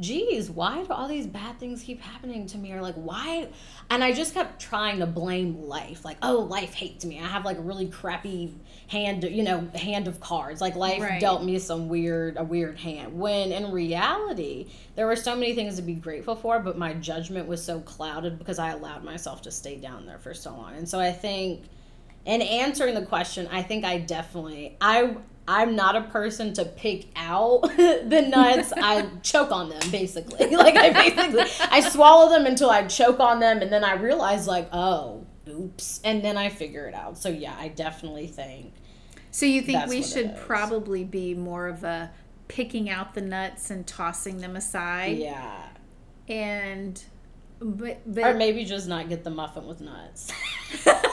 geez, 0.00 0.50
why 0.50 0.82
do 0.82 0.92
all 0.92 1.06
these 1.06 1.26
bad 1.26 1.58
things 1.58 1.82
keep 1.82 2.00
happening 2.00 2.46
to 2.46 2.58
me? 2.58 2.72
Or 2.72 2.80
like, 2.80 2.94
why? 2.94 3.48
And 3.90 4.02
I 4.02 4.12
just 4.12 4.34
kept 4.34 4.60
trying 4.60 4.98
to 5.00 5.06
blame 5.06 5.62
life. 5.62 6.04
Like, 6.04 6.16
oh, 6.22 6.38
life 6.38 6.74
hates 6.74 7.04
me. 7.04 7.20
I 7.20 7.26
have 7.26 7.44
like 7.44 7.58
a 7.58 7.62
really 7.62 7.88
crappy 7.88 8.54
hand, 8.88 9.24
you 9.24 9.42
know, 9.42 9.68
hand 9.74 10.08
of 10.08 10.20
cards. 10.20 10.60
Like 10.60 10.76
life 10.76 11.02
Right. 11.02 11.20
dealt 11.20 11.44
me 11.44 11.58
some 11.58 11.88
weird, 11.88 12.36
a 12.36 12.44
weird 12.44 12.78
hand. 12.78 13.18
When 13.18 13.52
in 13.52 13.70
reality, 13.70 14.68
there 14.96 15.06
were 15.06 15.16
so 15.16 15.34
many 15.36 15.54
things 15.54 15.76
to 15.76 15.82
be 15.82 15.94
grateful 15.94 16.36
for, 16.36 16.58
but 16.58 16.78
my 16.78 16.94
judgment 16.94 17.46
was 17.46 17.62
so 17.62 17.80
clouded 17.80 18.38
because 18.38 18.58
I 18.58 18.70
allowed 18.70 19.04
myself 19.04 19.42
to 19.42 19.50
stay 19.50 19.76
down 19.76 20.06
there 20.06 20.18
for 20.18 20.34
so 20.34 20.52
long. 20.52 20.74
And 20.74 20.88
so 20.88 21.00
I 21.00 21.12
think 21.12 21.64
in 22.24 22.40
answering 22.40 22.94
the 22.94 23.04
question, 23.04 23.48
I 23.50 23.62
think 23.62 23.84
I 23.84 23.98
definitely 23.98 24.76
I 24.80 25.16
I'm 25.46 25.74
not 25.74 25.96
a 25.96 26.02
person 26.02 26.52
to 26.54 26.64
pick 26.64 27.08
out 27.16 27.62
the 27.76 28.26
nuts. 28.28 28.72
I 28.76 29.08
choke 29.22 29.50
on 29.50 29.68
them 29.68 29.90
basically. 29.90 30.54
Like 30.62 30.76
I 30.76 30.90
basically 30.90 31.44
I 31.70 31.80
swallow 31.80 32.30
them 32.30 32.46
until 32.46 32.70
I 32.70 32.86
choke 32.86 33.18
on 33.18 33.40
them 33.40 33.62
and 33.62 33.72
then 33.72 33.82
I 33.82 33.94
realize 33.94 34.46
like, 34.46 34.68
oh, 34.72 35.26
oops. 35.48 36.00
And 36.04 36.24
then 36.24 36.36
I 36.36 36.50
figure 36.50 36.86
it 36.86 36.94
out. 36.94 37.18
So 37.18 37.28
yeah, 37.28 37.56
I 37.58 37.68
definitely 37.68 38.28
think 38.28 38.72
So 39.32 39.46
you 39.46 39.62
think 39.62 39.88
we 39.88 40.02
should 40.02 40.36
probably 40.36 41.04
be 41.04 41.34
more 41.34 41.66
of 41.66 41.82
a 41.82 42.12
picking 42.46 42.88
out 42.88 43.14
the 43.14 43.20
nuts 43.20 43.70
and 43.70 43.86
tossing 43.86 44.38
them 44.38 44.56
aside 44.56 45.16
yeah. 45.16 45.68
and 46.28 47.02
but 47.60 48.00
Or 48.16 48.34
maybe 48.34 48.64
just 48.64 48.88
not 48.88 49.08
get 49.08 49.24
the 49.24 49.30
muffin 49.30 49.66
with 49.66 49.80
nuts. 49.80 50.30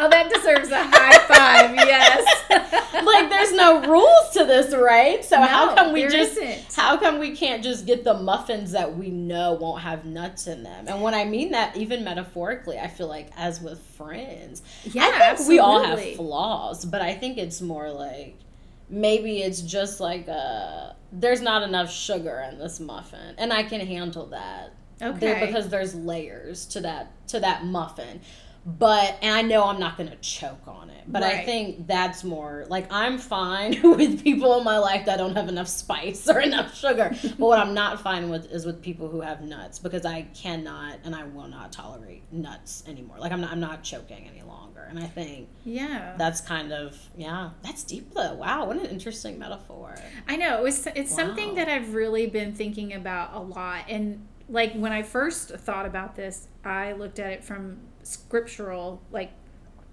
oh 0.00 0.08
that 0.08 0.32
deserves 0.32 0.70
a 0.70 0.82
high 0.82 1.18
five 1.26 1.74
yes 1.74 2.24
like 3.04 3.30
there's 3.30 3.52
no 3.52 3.82
rules 3.86 4.30
to 4.32 4.44
this, 4.44 4.74
right? 4.74 5.24
So 5.24 5.40
how 5.40 5.74
come 5.74 5.92
we 5.92 6.02
just 6.04 6.36
isn't. 6.36 6.72
how 6.74 6.96
come 6.96 7.18
we 7.18 7.36
can't 7.36 7.62
just 7.62 7.86
get 7.86 8.04
the 8.04 8.14
muffins 8.14 8.72
that 8.72 8.96
we 8.96 9.10
know 9.10 9.52
won't 9.54 9.82
have 9.82 10.04
nuts 10.04 10.46
in 10.46 10.62
them? 10.62 10.86
And 10.88 11.02
when 11.02 11.14
I 11.14 11.24
mean 11.24 11.52
that 11.52 11.76
even 11.76 12.04
metaphorically, 12.04 12.78
I 12.78 12.88
feel 12.88 13.08
like 13.08 13.30
as 13.36 13.60
with 13.60 13.80
friends, 13.96 14.62
Yeah, 14.84 15.10
I 15.12 15.34
think 15.34 15.48
we 15.48 15.58
all 15.58 15.82
have 15.82 16.16
flaws, 16.16 16.84
but 16.84 17.00
I 17.00 17.14
think 17.14 17.38
it's 17.38 17.60
more 17.60 17.90
like 17.90 18.36
maybe 18.88 19.40
it's 19.42 19.60
just 19.62 20.00
like 20.00 20.28
uh 20.28 20.92
there's 21.12 21.40
not 21.40 21.62
enough 21.62 21.90
sugar 21.92 22.44
in 22.50 22.58
this 22.58 22.80
muffin, 22.80 23.34
and 23.38 23.52
I 23.52 23.62
can 23.62 23.80
handle 23.80 24.26
that. 24.26 24.72
There- 24.98 25.10
okay 25.10 25.46
because 25.46 25.68
there's 25.70 25.94
layers 25.94 26.66
to 26.66 26.80
that 26.80 27.10
to 27.28 27.40
that 27.40 27.64
muffin 27.64 28.20
but 28.64 29.18
and 29.22 29.34
i 29.34 29.42
know 29.42 29.64
i'm 29.64 29.80
not 29.80 29.96
gonna 29.96 30.16
choke 30.16 30.66
on 30.66 30.90
it 30.90 31.04
but 31.06 31.22
i 31.22 31.44
think 31.44 31.86
that's 31.86 32.22
more 32.22 32.64
like 32.68 32.86
i'm 32.90 33.18
fine 33.18 33.80
with 33.82 34.22
people 34.22 34.58
in 34.58 34.64
my 34.64 34.78
life 34.78 35.06
that 35.06 35.16
don't 35.16 35.34
have 35.34 35.48
enough 35.48 35.68
spice 35.68 36.28
or 36.28 36.40
enough 36.40 36.76
sugar. 36.76 37.10
But 37.22 37.38
what 37.38 37.58
i'm 37.58 37.74
not 37.74 38.00
fine 38.00 38.30
with 38.30 38.50
is 38.50 38.64
with 38.64 38.82
people 38.82 39.08
who 39.08 39.20
have 39.20 39.42
nuts 39.42 39.78
because 39.78 40.04
i 40.04 40.22
cannot 40.34 40.98
and 41.04 41.14
i 41.14 41.24
will 41.24 41.48
not 41.48 41.72
tolerate 41.72 42.22
nuts 42.32 42.84
anymore. 42.86 43.18
Like 43.18 43.32
i'm 43.32 43.40
not 43.40 43.52
i'm 43.52 43.60
not 43.60 43.82
choking 43.82 44.28
any 44.28 44.42
longer. 44.42 44.86
And 44.88 44.98
i 44.98 45.06
think 45.06 45.48
yeah. 45.64 46.14
that's 46.16 46.40
kind 46.40 46.72
of 46.72 46.98
yeah 47.16 47.50
that's 47.62 47.84
deep 47.84 48.12
though. 48.14 48.34
Wow 48.34 48.66
what 48.66 48.76
an 48.76 48.86
interesting 48.86 49.38
metaphor. 49.38 49.96
I 50.28 50.36
know 50.36 50.58
it 50.58 50.62
was 50.62 50.86
it's 50.94 51.14
something 51.14 51.54
that 51.54 51.68
I've 51.68 51.94
really 51.94 52.26
been 52.26 52.54
thinking 52.54 52.94
about 52.94 53.34
a 53.34 53.40
lot. 53.40 53.84
And 53.88 54.26
like 54.48 54.74
when 54.74 54.92
I 54.92 55.02
first 55.02 55.50
thought 55.50 55.86
about 55.86 56.16
this 56.16 56.48
I 56.64 56.92
looked 56.92 57.18
at 57.18 57.32
it 57.32 57.44
from 57.44 57.78
scriptural 58.10 59.00
like 59.10 59.30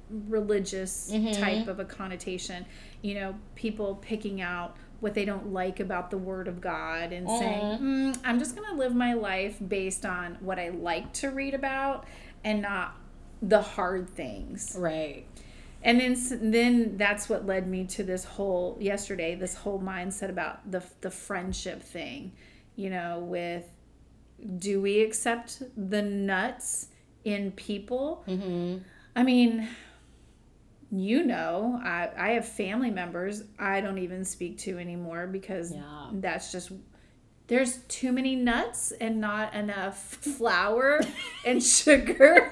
religious 0.09 1.11
Mhm. 1.11 1.37
type 1.39 1.67
of 1.67 1.79
a 1.79 1.85
connotation 1.85 2.65
you 3.01 3.13
know 3.13 3.35
people 3.55 3.95
picking 3.95 4.41
out 4.41 4.77
what 4.99 5.13
they 5.13 5.25
don't 5.25 5.53
like 5.53 5.79
about 5.79 6.09
the 6.09 6.17
word 6.17 6.47
of 6.47 6.59
God 6.59 7.11
and 7.11 7.27
saying 7.29 7.77
mm, 7.79 8.17
I'm 8.23 8.39
just 8.39 8.55
going 8.55 8.67
to 8.69 8.75
live 8.75 8.95
my 8.95 9.13
life 9.13 9.57
based 9.65 10.05
on 10.05 10.37
what 10.39 10.57
I 10.57 10.69
like 10.69 11.13
to 11.13 11.29
read 11.29 11.53
about 11.53 12.05
and 12.43 12.61
not 12.63 12.95
the 13.41 13.61
hard 13.61 14.09
things. 14.09 14.75
Right. 14.79 15.25
And 15.83 15.99
then 16.01 16.51
then 16.51 16.97
that's 16.97 17.29
what 17.29 17.45
led 17.45 17.67
me 17.67 17.85
to 17.85 18.03
this 18.03 18.23
whole 18.23 18.77
yesterday 18.79 19.35
this 19.35 19.53
whole 19.53 19.79
mindset 19.79 20.29
about 20.29 20.71
the 20.71 20.83
the 21.01 21.11
friendship 21.11 21.83
thing 21.83 22.31
you 22.75 22.89
know 22.89 23.19
with 23.19 23.65
do 24.57 24.81
we 24.81 25.01
accept 25.01 25.61
the 25.77 26.01
nuts 26.01 26.87
in 27.27 27.51
people 27.51 28.23
mm-hmm 28.27 28.77
i 29.15 29.21
mean 29.23 29.67
you 30.91 31.23
know 31.23 31.79
i 31.83 32.09
i 32.17 32.29
have 32.29 32.47
family 32.47 32.89
members 32.89 33.43
i 33.59 33.81
don't 33.81 33.97
even 33.97 34.23
speak 34.23 34.57
to 34.57 34.77
anymore 34.79 35.27
because 35.27 35.73
Yeah. 35.73 36.07
that's 36.13 36.51
just 36.51 36.71
there's 37.47 37.77
too 37.89 38.11
many 38.11 38.35
nuts 38.35 38.91
and 39.01 39.19
not 39.19 39.53
enough 39.53 39.97
flour 40.37 41.01
and 41.45 41.63
sugar. 41.77 42.51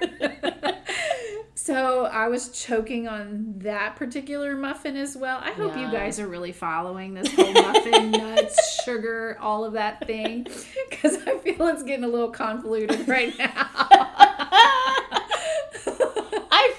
so 1.54 2.06
I 2.06 2.28
was 2.30 2.50
choking 2.64 3.06
on 3.08 3.56
that 3.60 3.98
particular 3.98 4.56
muffin 4.56 4.96
as 4.96 5.18
well. 5.18 5.40
I 5.44 5.52
hope 5.52 5.76
you 5.76 5.92
guys 5.92 6.18
are 6.22 6.28
really 6.30 6.54
following 6.54 7.14
this 7.14 7.30
whole 7.34 7.52
muffin, 7.52 8.12
nuts, 8.24 8.84
sugar, 8.86 9.38
all 9.42 9.66
of 9.66 9.74
that 9.74 10.08
thing 10.08 10.48
because 10.90 11.18
I 11.28 11.40
feel 11.40 11.68
it's 11.68 11.84
getting 11.84 12.06
a 12.06 12.10
little 12.10 12.32
convoluted 12.32 13.06
right 13.06 13.38
now. 13.38 14.25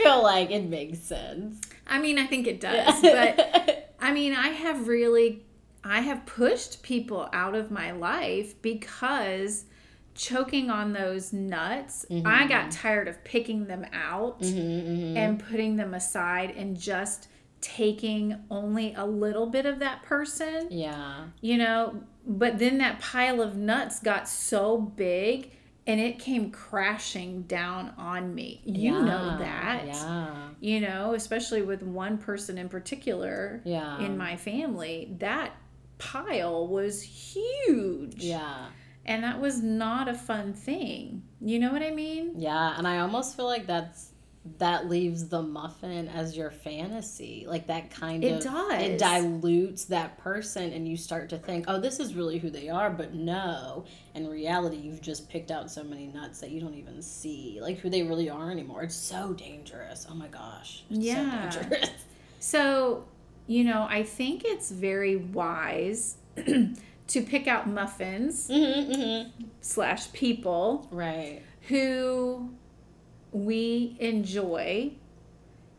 Feel 0.06 0.22
like 0.22 0.50
it 0.50 0.64
makes 0.64 1.00
sense. 1.00 1.60
I 1.86 1.98
mean, 1.98 2.18
I 2.18 2.26
think 2.26 2.46
it 2.46 2.60
does, 2.60 3.00
but 3.02 3.94
I 4.00 4.12
mean, 4.12 4.34
I 4.34 4.48
have 4.48 4.88
really 4.88 5.42
I 5.84 6.00
have 6.00 6.26
pushed 6.26 6.82
people 6.82 7.28
out 7.32 7.54
of 7.54 7.70
my 7.70 7.92
life 7.92 8.60
because 8.60 9.66
choking 10.14 10.70
on 10.70 10.92
those 10.92 11.32
nuts, 11.32 12.06
I 12.10 12.46
got 12.48 12.62
mm-hmm. 12.62 12.70
tired 12.70 13.08
of 13.08 13.22
picking 13.22 13.66
them 13.66 13.86
out 13.92 14.40
mm-hmm, 14.40 14.58
mm-hmm. 14.58 15.16
and 15.16 15.38
putting 15.38 15.76
them 15.76 15.94
aside 15.94 16.54
and 16.56 16.76
just 16.76 17.28
taking 17.60 18.36
only 18.50 18.94
a 18.94 19.04
little 19.04 19.46
bit 19.46 19.66
of 19.66 19.78
that 19.80 20.02
person, 20.02 20.68
yeah. 20.70 21.24
you 21.40 21.56
know, 21.58 22.02
but 22.26 22.58
then 22.58 22.78
that 22.78 23.00
pile 23.00 23.40
of 23.40 23.56
nuts 23.56 24.00
got 24.00 24.28
so 24.28 24.78
big 24.78 25.52
and 25.86 26.00
it 26.00 26.18
came 26.18 26.50
crashing 26.50 27.42
down 27.42 27.92
on 27.96 28.34
me. 28.34 28.60
You 28.64 28.92
know 28.92 29.38
that 29.38 29.86
Yeah. 29.86 30.48
you 30.60 30.80
know, 30.80 31.14
especially 31.14 31.62
with 31.62 31.82
one 31.82 32.18
person 32.18 32.58
in 32.58 32.68
particular 32.68 33.60
Yeah. 33.64 33.98
in 34.00 34.16
my 34.18 34.36
family, 34.36 35.14
that 35.18 35.52
pile 35.98 36.66
was 36.66 37.02
huge. 37.02 38.16
Yeah. 38.22 38.66
And 39.04 39.22
that 39.22 39.40
was 39.40 39.62
not 39.62 40.08
a 40.08 40.14
fun 40.14 40.52
thing. 40.52 41.22
You 41.40 41.60
know 41.60 41.72
what 41.72 41.82
I 41.82 41.92
mean? 41.92 42.32
Yeah, 42.36 42.74
and 42.76 42.88
I 42.88 42.98
almost 42.98 43.36
feel 43.36 43.46
like 43.46 43.66
that's 43.66 44.10
that 44.58 44.88
leaves 44.88 45.28
the 45.28 45.42
muffin 45.42 46.08
as 46.08 46.36
your 46.36 46.50
fantasy. 46.50 47.44
Like 47.48 47.66
that 47.68 47.90
kind 47.90 48.22
It 48.24 48.32
of 48.32 48.42
does. 48.42 48.82
it 48.82 48.98
dilutes 48.98 49.84
that 49.86 50.18
person 50.18 50.72
and 50.72 50.86
you 50.88 50.96
start 50.96 51.28
to 51.30 51.38
think, 51.38 51.64
"Oh, 51.68 51.80
this 51.80 51.98
is 52.00 52.14
really 52.14 52.38
who 52.38 52.50
they 52.50 52.68
are." 52.68 52.90
But 52.90 53.14
no, 53.14 53.84
in 54.14 54.28
reality, 54.28 54.76
you've 54.76 55.00
just 55.02 55.28
picked 55.28 55.50
out 55.50 55.70
so 55.70 55.82
many 55.84 56.06
nuts 56.06 56.40
that 56.40 56.50
you 56.50 56.60
don't 56.60 56.74
even 56.74 57.02
see 57.02 57.58
like 57.60 57.78
who 57.78 57.90
they 57.90 58.02
really 58.02 58.28
are 58.30 58.50
anymore. 58.50 58.82
It's 58.82 58.94
so 58.94 59.32
dangerous. 59.32 60.06
Oh 60.10 60.14
my 60.14 60.28
gosh. 60.28 60.84
It's 60.90 60.98
Yeah. 61.00 61.50
So 61.50 61.60
dangerous. 61.62 61.90
So, 62.38 63.04
you 63.46 63.64
know, 63.64 63.86
I 63.90 64.02
think 64.04 64.42
it's 64.44 64.70
very 64.70 65.16
wise 65.16 66.16
to 66.36 67.22
pick 67.22 67.48
out 67.48 67.68
muffins 67.68 68.46
hmm 68.48 68.92
hmm 68.92 69.22
slash 69.60 70.12
people 70.12 70.86
Right. 70.92 71.42
who 71.68 72.50
we 73.44 73.96
enjoy, 74.00 74.92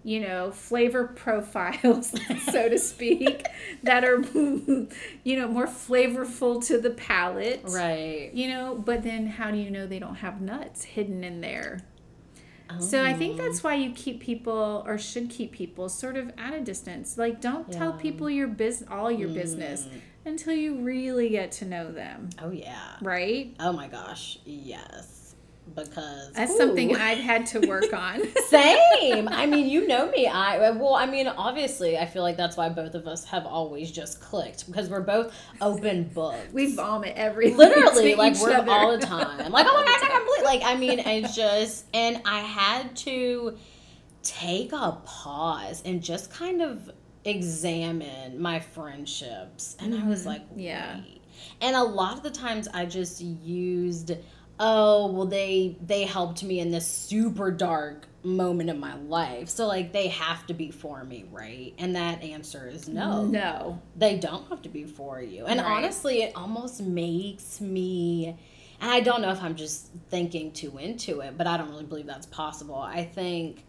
you 0.04 0.20
know, 0.20 0.52
flavor 0.52 1.06
profiles, 1.08 2.14
so 2.52 2.70
to 2.70 2.78
speak, 2.78 3.46
that 3.84 4.04
are, 4.04 4.22
you 5.24 5.40
know, 5.40 5.48
more 5.48 5.68
flavorful 5.68 6.64
to 6.68 6.78
the 6.78 6.92
palate. 6.92 7.62
Right. 7.66 8.32
You 8.34 8.50
know, 8.50 8.76
but 8.76 9.04
then 9.04 9.28
how 9.28 9.52
do 9.52 9.58
you 9.58 9.72
know 9.72 9.88
they 9.88 10.00
don't 10.00 10.16
have 10.16 10.40
nuts 10.42 10.84
hidden 10.84 11.24
in 11.24 11.42
there? 11.42 11.82
So 12.80 13.02
I 13.02 13.14
think 13.14 13.40
Oh. 13.40 13.44
that's 13.46 13.64
why 13.64 13.76
you 13.76 13.92
keep 13.92 14.20
people 14.20 14.84
or 14.86 14.98
should 14.98 15.30
keep 15.30 15.54
people 15.54 15.88
sort 15.88 16.18
of 16.18 16.32
at 16.38 16.54
a 16.54 16.60
distance. 16.60 17.18
Like 17.18 17.40
don't 17.40 17.72
tell 17.72 17.94
people 17.94 18.30
your 18.30 18.50
business 18.50 18.90
all 18.92 19.10
your 19.10 19.30
business 19.30 19.86
Mm. 19.86 20.02
until 20.26 20.54
you 20.54 20.82
really 20.82 21.30
get 21.30 21.54
to 21.54 21.66
know 21.66 21.94
them, 21.94 22.30
Oh 22.44 22.52
yeah. 22.52 22.98
right? 23.02 23.56
Oh 23.62 23.72
my 23.72 23.88
gosh. 23.88 24.40
Yes. 24.44 25.17
Because 25.76 26.34
That's 26.34 26.52
Ooh. 26.54 26.58
something 26.58 26.96
I've 26.96 27.18
had 27.20 27.46
to 27.48 27.68
work 27.68 27.94
on. 27.94 28.22
Same. 28.48 29.28
I 29.32 29.46
mean, 29.46 29.68
you 29.70 29.88
know 29.88 30.10
me. 30.10 30.26
I 30.28 30.72
well, 30.72 30.96
I 30.96 31.06
mean, 31.06 31.28
obviously, 31.28 31.98
I 31.98 32.06
feel 32.06 32.24
like 32.24 32.38
that's 32.38 32.58
why 32.58 32.70
both 32.70 32.96
of 32.96 33.08
us 33.08 33.26
have 33.26 33.46
always 33.46 33.92
just 33.92 34.20
clicked 34.22 34.66
because 34.68 34.90
we're 34.90 35.02
both 35.02 35.34
open 35.62 36.06
books. 36.06 36.52
we 36.54 36.74
vomit 36.76 37.14
everything. 37.16 37.58
literally 37.58 38.16
like 38.16 38.40
we're 38.40 38.54
other. 38.54 38.72
all 38.72 38.98
the 38.98 39.06
time. 39.06 39.52
Like, 39.52 39.68
oh 39.70 39.74
my 39.78 39.86
gosh, 39.86 40.02
I 40.04 40.08
can't 40.08 40.26
believe. 40.26 40.44
Like, 40.44 40.62
I 40.64 40.76
mean, 40.78 41.00
it's 41.00 41.36
just, 41.36 41.86
and 41.94 42.22
I 42.26 42.40
had 42.40 42.96
to 42.98 43.58
take 44.24 44.72
a 44.74 44.98
pause 45.06 45.82
and 45.86 46.02
just 46.02 46.32
kind 46.32 46.62
of 46.62 46.90
examine 47.24 48.42
my 48.42 48.60
friendships, 48.60 49.76
and 49.80 49.94
I 49.94 50.04
was 50.08 50.24
Mhm. 50.24 50.26
like, 50.26 50.42
Yeah. 50.56 50.98
wait. 51.02 51.22
And 51.62 51.76
a 51.76 51.84
lot 51.84 52.18
of 52.18 52.24
the 52.24 52.30
times, 52.32 52.68
I 52.74 52.86
just 52.86 53.22
used 53.22 54.12
oh 54.60 55.08
well 55.12 55.26
they 55.26 55.78
they 55.86 56.04
helped 56.04 56.44
me 56.44 56.60
in 56.60 56.72
this 56.72 56.88
super 56.88 57.52
dark 57.52 58.08
moment 58.24 58.70
in 58.70 58.80
my 58.80 58.96
life. 58.98 59.48
So 59.50 59.68
like 59.68 59.94
they 59.94 60.08
have 60.10 60.46
to 60.48 60.54
be 60.54 60.72
for 60.72 61.04
me 61.04 61.26
right? 61.32 61.74
And 61.78 61.96
that 61.96 62.24
answer 62.24 62.68
is 62.68 62.88
no. 62.90 63.26
No. 63.26 63.82
they 63.96 64.18
don't 64.18 64.48
have 64.50 64.62
to 64.64 64.70
be 64.70 64.84
for 64.86 65.22
you. 65.22 65.46
And 65.46 65.60
Right. 65.60 65.78
honestly 65.84 66.24
it 66.24 66.34
almost 66.36 66.82
makes 66.82 67.62
me 67.62 68.36
and 68.82 68.92
i 68.92 69.00
don't 69.00 69.22
know 69.24 69.32
if 69.32 69.42
i'm 69.42 69.56
just 69.56 69.88
thinking 70.10 70.52
too 70.52 70.78
into 70.78 71.22
it 71.22 71.36
but 71.36 71.48
i 71.48 71.58
don't 71.58 71.70
really 71.70 71.86
believe 71.86 72.06
that's 72.06 72.28
possible. 72.28 72.76
I 72.76 73.06
think 73.06 73.64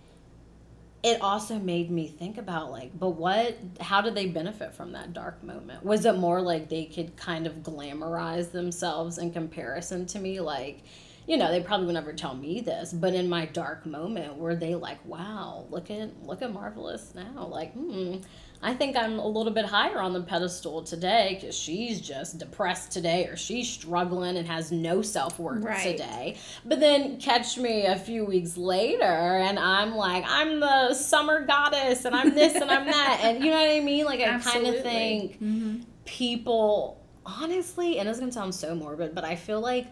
it 1.02 1.20
also 1.20 1.58
made 1.58 1.90
me 1.90 2.08
think 2.08 2.38
about 2.38 2.70
like 2.70 2.98
but 2.98 3.10
what 3.10 3.56
how 3.80 4.00
did 4.00 4.14
they 4.14 4.26
benefit 4.26 4.74
from 4.74 4.92
that 4.92 5.12
dark 5.12 5.42
moment? 5.42 5.84
Was 5.84 6.04
it 6.04 6.16
more 6.16 6.40
like 6.40 6.68
they 6.68 6.86
could 6.86 7.16
kind 7.16 7.46
of 7.46 7.56
glamorize 7.56 8.50
themselves 8.50 9.18
in 9.18 9.32
comparison 9.32 10.06
to 10.06 10.18
me? 10.18 10.40
Like 10.40 10.82
you 11.28 11.36
know 11.36 11.50
they 11.50 11.60
probably 11.60 11.86
would 11.86 11.94
never 11.94 12.12
tell 12.12 12.34
me 12.34 12.60
this 12.60 12.92
but 12.92 13.14
in 13.14 13.28
my 13.28 13.44
dark 13.44 13.84
moment 13.84 14.36
were 14.38 14.56
they 14.56 14.74
like 14.74 14.98
wow 15.04 15.66
look 15.70 15.90
at 15.90 16.10
look 16.24 16.40
at 16.40 16.52
marvelous 16.52 17.14
now 17.14 17.46
like 17.46 17.72
hmm 17.74 18.16
i 18.62 18.74
think 18.74 18.96
i'm 18.96 19.18
a 19.18 19.26
little 19.26 19.52
bit 19.52 19.64
higher 19.64 20.00
on 20.00 20.12
the 20.12 20.20
pedestal 20.20 20.82
today 20.82 21.38
because 21.40 21.56
she's 21.56 22.00
just 22.00 22.38
depressed 22.38 22.90
today 22.90 23.26
or 23.26 23.36
she's 23.36 23.68
struggling 23.68 24.36
and 24.36 24.46
has 24.48 24.72
no 24.72 25.00
self-worth 25.02 25.62
Right. 25.64 25.96
today. 25.96 26.36
But 26.64 26.80
then 26.80 27.20
catch 27.20 27.56
me 27.58 27.86
a 27.86 27.96
few 27.96 28.24
weeks 28.24 28.56
later 28.56 29.04
and 29.04 29.58
i'm 29.58 29.94
like 29.94 30.24
i'm 30.26 30.60
the 30.60 30.94
summer 30.94 31.44
goddess 31.46 32.04
and 32.04 32.14
i'm 32.16 32.34
this 32.34 32.54
and 32.54 32.70
i'm 32.70 32.86
that. 32.98 33.20
And 33.22 33.44
you 33.44 33.50
know 33.50 33.60
what 33.60 33.70
i 33.70 33.80
mean? 33.80 34.04
Like 34.06 34.20
i 34.20 34.38
kind 34.38 34.66
of 34.66 34.82
think 34.82 35.40
Mhm. 35.40 35.84
people 36.04 37.00
honestly 37.24 37.98
and 37.98 38.08
it's 38.08 38.18
gonna 38.18 38.32
sound 38.32 38.54
so 38.54 38.74
morbid 38.74 39.14
but 39.14 39.22
i 39.22 39.36
feel 39.36 39.60
like 39.60 39.86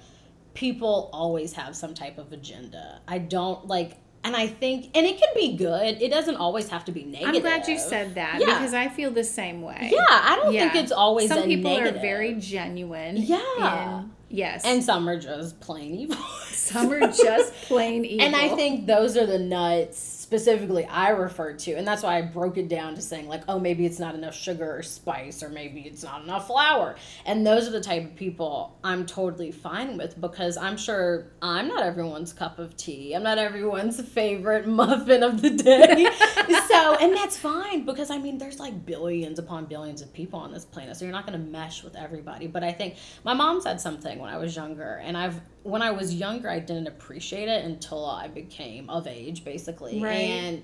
people 0.55 1.11
always 1.13 1.53
have 1.53 1.77
some 1.77 1.93
type 1.93 2.17
of 2.17 2.33
agenda. 2.33 3.01
I 3.07 3.19
don't 3.19 3.67
like 3.67 3.99
and 4.27 4.37
i 4.37 4.47
think 4.47 4.79
and 4.97 5.07
it 5.07 5.17
can 5.19 5.29
be 5.35 5.57
good 5.57 6.01
it 6.03 6.11
doesn't 6.11 6.37
always 6.37 6.69
have 6.69 6.85
to 6.85 6.93
be 6.93 7.05
negative 7.05 7.35
I'm 7.37 7.41
glad 7.43 7.69
you 7.69 7.79
said 7.79 8.15
that 8.17 8.39
Yeah. 8.41 8.47
because 8.59 8.75
I 8.75 8.89
feel 8.89 9.11
the 9.11 9.25
same 9.25 9.63
way. 9.63 9.91
yeah 9.93 10.05
i 10.09 10.37
don't 10.37 10.53
think 10.53 10.75
it's 10.75 10.93
always 10.93 11.29
Some 11.29 11.45
people 11.45 11.71
negative. 11.73 11.97
are 11.97 12.01
very 12.01 12.35
genuine. 12.35 13.17
Yeah. 13.17 14.01
in- 14.01 14.11
yes. 14.29 14.65
and 14.65 14.83
some 14.83 15.09
are 15.09 15.19
just 15.19 15.61
plain 15.61 15.95
evil 15.95 16.17
some 16.51 16.93
are 16.93 17.01
just 17.25 17.53
plain 17.69 18.05
evil. 18.05 18.25
And 18.27 18.35
I 18.35 18.49
think 18.57 18.87
those 18.87 19.17
are 19.17 19.27
the 19.27 19.39
nuts 19.39 20.16
specifically 20.27 20.85
I 20.87 21.11
refer 21.11 21.53
to. 21.53 21.75
And 21.75 21.87
that's 21.87 22.03
why 22.03 22.19
I 22.19 22.23
broke 22.23 22.59
it 22.59 22.69
down 22.69 22.97
to 22.97 23.01
saying, 23.01 23.29
like, 23.29 23.45
oh, 23.49 23.61
maybe 23.61 23.87
it's 23.87 24.01
not 24.01 24.17
enough 24.17 24.35
sugar 24.35 24.79
or 24.79 24.83
spice, 24.83 25.41
or 25.41 25.49
maybe 25.49 25.83
it's 25.83 26.03
not 26.03 26.25
enough 26.25 26.49
flour. 26.49 26.97
And 27.25 27.47
those 27.47 27.69
are 27.69 27.71
the 27.71 27.81
type 27.81 28.05
of 28.05 28.17
people 28.17 28.77
I'm 28.83 29.07
totally 29.07 29.53
fine 29.53 29.97
with 29.97 30.21
because 30.21 30.57
I'm 30.57 30.77
sure 30.77 31.29
I'm 31.41 31.69
not 31.69 31.85
everyone's 31.85 32.33
cup 32.33 32.59
of 32.59 32.77
tea. 32.77 33.15
I'm 33.15 33.23
not 33.23 33.39
everyone's 33.39 34.01
favorite 34.17 34.67
muffin 34.67 35.23
of 35.23 35.43
the 35.43 35.51
day. 35.51 36.09
so, 36.69 36.97
and 36.97 37.17
that's 37.17 37.37
fine 37.39 37.85
because 37.85 38.11
I 38.11 38.19
mean, 38.19 38.37
there's 38.37 38.59
like 38.59 38.85
billions 38.85 39.39
upon 39.39 39.67
billions 39.67 40.03
of 40.03 40.13
people 40.13 40.41
on 40.41 40.51
this 40.53 40.65
planet. 40.65 40.97
So 40.97 41.05
you're 41.05 41.15
not 41.15 41.25
going 41.25 41.41
to 41.41 41.51
mesh 41.51 41.85
with 41.85 41.95
everybody. 41.95 42.49
But 42.49 42.65
I 42.65 42.73
think 42.73 42.97
my 43.23 43.33
mom 43.33 43.61
said 43.61 43.81
something 43.81 44.19
when 44.19 44.31
I 44.31 44.39
was 44.39 44.57
younger, 44.57 45.01
and 45.05 45.17
I've, 45.17 45.41
when 45.67 45.83
I 45.83 45.91
was 45.91 46.15
younger, 46.15 46.49
I 46.49 46.61
didn't 46.61 46.87
appreciate 46.87 47.49
it 47.49 47.65
until 47.65 48.07
I 48.07 48.29
became 48.29 48.89
of 48.89 49.07
age, 49.07 49.45
basically. 49.45 50.01
Right. 50.01 50.13
And 50.13 50.63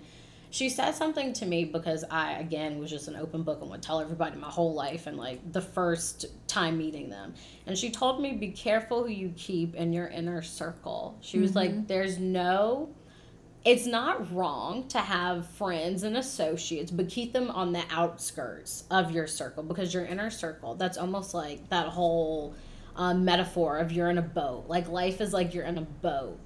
she 0.50 0.68
said 0.68 0.92
something 0.92 1.32
to 1.34 1.46
me 1.46 1.64
because 1.64 2.04
I, 2.10 2.34
again, 2.34 2.78
was 2.78 2.90
just 2.90 3.08
an 3.08 3.16
open 3.16 3.42
book 3.42 3.60
and 3.62 3.70
would 3.70 3.82
tell 3.82 4.00
everybody 4.00 4.36
my 4.36 4.48
whole 4.50 4.74
life 4.74 5.06
and 5.06 5.16
like 5.16 5.52
the 5.52 5.60
first 5.60 6.26
time 6.46 6.78
meeting 6.78 7.08
them. 7.10 7.34
And 7.66 7.76
she 7.76 7.90
told 7.90 8.20
me, 8.20 8.34
be 8.34 8.52
careful 8.52 9.02
who 9.02 9.10
you 9.10 9.32
keep 9.36 9.74
in 9.74 9.92
your 9.92 10.06
inner 10.08 10.42
circle. 10.42 11.18
She 11.20 11.38
was 11.38 11.56
like, 11.56 11.70
mm-hmm. 11.70 11.86
there's 11.86 12.18
no 12.18 12.90
it's 13.64 13.86
not 13.86 14.34
wrong 14.34 14.88
to 14.88 14.98
have 14.98 15.46
friends 15.46 16.02
and 16.02 16.16
associates, 16.16 16.90
but 16.90 17.08
keep 17.08 17.32
them 17.32 17.48
on 17.48 17.72
the 17.72 17.82
outskirts 17.90 18.82
of 18.90 19.12
your 19.12 19.28
circle 19.28 19.62
because 19.62 19.94
your 19.94 20.04
inner 20.04 20.30
circle, 20.30 20.74
that's 20.74 20.98
almost 20.98 21.32
like 21.32 21.68
that 21.68 21.86
whole 21.86 22.56
um, 22.96 23.24
metaphor 23.24 23.78
of 23.78 23.92
you're 23.92 24.10
in 24.10 24.18
a 24.18 24.22
boat. 24.22 24.64
Like 24.68 24.88
life 24.88 25.20
is 25.20 25.32
like 25.32 25.54
you're 25.54 25.64
in 25.64 25.78
a 25.78 25.82
boat. 25.82 26.38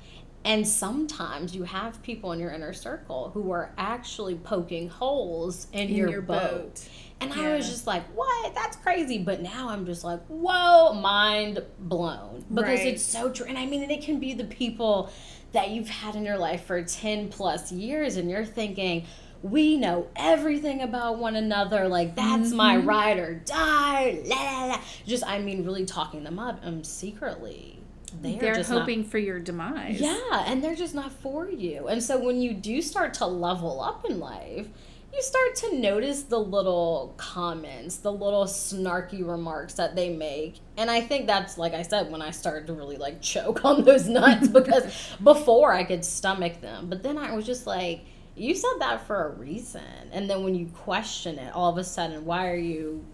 And 0.45 0.67
sometimes 0.67 1.57
you 1.57 1.65
have 1.65 2.01
people 2.05 2.31
in 2.31 2.39
your 2.39 2.53
inner 2.53 2.73
circle 2.73 3.31
who 3.35 3.51
are 3.51 3.73
actually 3.77 4.37
poking 4.37 4.89
holes 4.89 5.67
in, 5.73 5.89
in 5.89 5.95
your, 5.97 6.09
your 6.09 6.23
boat. 6.23 6.51
boat. 6.51 6.89
And 7.21 7.33
I 7.33 7.57
was 7.57 7.69
just 7.69 7.87
like, 7.89 8.05
what? 8.15 8.55
That's 8.55 8.77
crazy. 8.77 9.19
But 9.19 9.43
now 9.43 9.71
I'm 9.71 9.87
just 9.87 10.05
like, 10.05 10.25
whoa, 10.27 10.93
mind 10.93 11.65
blown. 11.81 12.45
Because 12.49 12.79
Right. 12.79 12.87
it's 12.87 13.03
so 13.03 13.31
true. 13.33 13.47
And 13.47 13.59
I 13.59 13.67
mean, 13.67 13.83
and 13.83 13.91
it 13.91 14.03
can 14.03 14.21
be 14.21 14.35
the 14.35 14.45
people 14.45 15.11
that 15.51 15.71
you've 15.71 15.89
had 15.89 16.15
in 16.15 16.25
your 16.25 16.39
life 16.39 16.65
for 16.65 16.81
10 16.83 17.29
plus 17.31 17.73
years, 17.73 18.17
and 18.17 18.31
you're 18.31 18.45
thinking, 18.45 19.07
we 19.43 19.77
know 19.77 20.09
everything 20.17 20.81
about 20.83 21.19
one 21.19 21.37
another. 21.37 21.89
Like, 21.89 22.15
that's 22.17 22.51
my 22.53 22.77
Mm-hmm. 22.77 22.89
ride 22.89 23.19
or 23.19 23.35
die. 23.35 24.21
La, 24.25 24.37
la, 24.37 24.65
la. 24.67 24.81
Just, 25.07 25.25
I 25.27 25.39
mean, 25.39 25.65
really 25.65 25.85
talking 25.87 26.25
them 26.25 26.39
up. 26.39 26.61
Um, 26.65 26.83
secretly, 26.85 27.79
they 28.23 28.37
They're 28.37 28.55
just 28.55 28.71
not 28.71 28.81
hoping 28.81 29.05
for 29.05 29.19
your 29.19 29.39
demise. 29.39 30.01
yeah, 30.01 30.45
and 30.47 30.63
they're 30.65 30.75
just 30.75 30.95
not 30.95 31.13
for 31.13 31.49
you. 31.51 31.87
And 31.89 32.03
so 32.03 32.19
when 32.19 32.41
you 32.41 32.55
do 32.55 32.81
start 32.83 33.15
to 33.15 33.27
level 33.27 33.81
up 33.81 34.05
in 34.09 34.19
life, 34.19 34.67
you 35.13 35.23
start 35.23 35.55
to 35.57 35.79
notice 35.79 36.23
the 36.25 36.39
little 36.39 37.15
comments, 37.17 37.97
the 37.97 38.13
little 38.13 38.45
snarky 38.45 39.27
remarks 39.27 39.75
that 39.75 39.97
they 39.97 40.11
make. 40.11 40.57
And 40.77 40.91
I 40.91 41.01
think 41.01 41.27
that's 41.27 41.57
like 41.57 41.73
I 41.73 41.83
said 41.83 42.11
when 42.11 42.21
I 42.21 42.31
started 42.33 42.67
to 42.67 42.75
really 42.75 42.97
like 42.97 43.21
choke 43.33 43.65
on 43.65 43.85
those 43.85 44.09
nuts 44.09 44.49
because 44.61 44.85
before 45.23 45.73
I 45.73 45.85
could 45.85 46.05
stomach 46.05 46.61
them, 46.61 46.89
but 46.89 47.03
then 47.03 47.17
I 47.17 47.35
was 47.35 47.47
just 47.47 47.67
like 47.67 48.01
you 48.37 48.55
said 48.55 48.75
that 48.81 49.07
for 49.07 49.27
a 49.27 49.31
reason. 49.31 49.83
And 50.13 50.29
then 50.29 50.45
when 50.45 50.55
you 50.55 50.67
question 50.67 51.39
it, 51.39 51.55
all 51.55 51.71
of 51.71 51.79
a 51.79 51.85
sudden, 51.85 52.25
why 52.25 52.49
are 52.51 52.57
you 52.57 53.05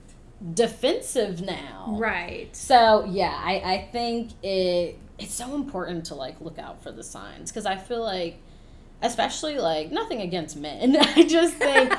defensive 0.54 1.40
now? 1.42 1.94
Right. 1.98 2.54
So 2.54 3.04
yeah, 3.08 3.34
I, 3.42 3.62
I 3.64 3.88
think 3.92 4.32
it 4.42 4.98
it's 5.18 5.34
so 5.34 5.54
important 5.54 6.06
to 6.06 6.14
like 6.14 6.40
look 6.40 6.58
out 6.58 6.82
for 6.82 6.90
the 6.90 7.04
signs 7.04 7.50
because 7.50 7.66
I 7.66 7.76
feel 7.76 8.02
like 8.02 8.38
especially 9.02 9.58
like 9.58 9.90
nothing 9.92 10.20
against 10.20 10.56
men. 10.56 10.96
I 11.00 11.22
just 11.24 11.54
think 11.54 11.92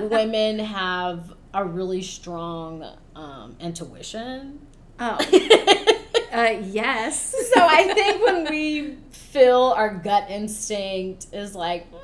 women 0.10 0.58
have 0.58 1.32
a 1.52 1.64
really 1.64 2.02
strong 2.02 2.84
um, 3.14 3.56
intuition. 3.60 4.66
Oh, 4.98 5.18
Uh, 6.32 6.60
yes. 6.62 7.34
so 7.52 7.60
I 7.60 7.92
think 7.92 8.24
when 8.24 8.44
we 8.48 8.96
feel 9.10 9.74
our 9.76 9.92
gut 9.92 10.30
instinct 10.30 11.26
is 11.32 11.56
like, 11.56 11.90
mm, 11.92 11.98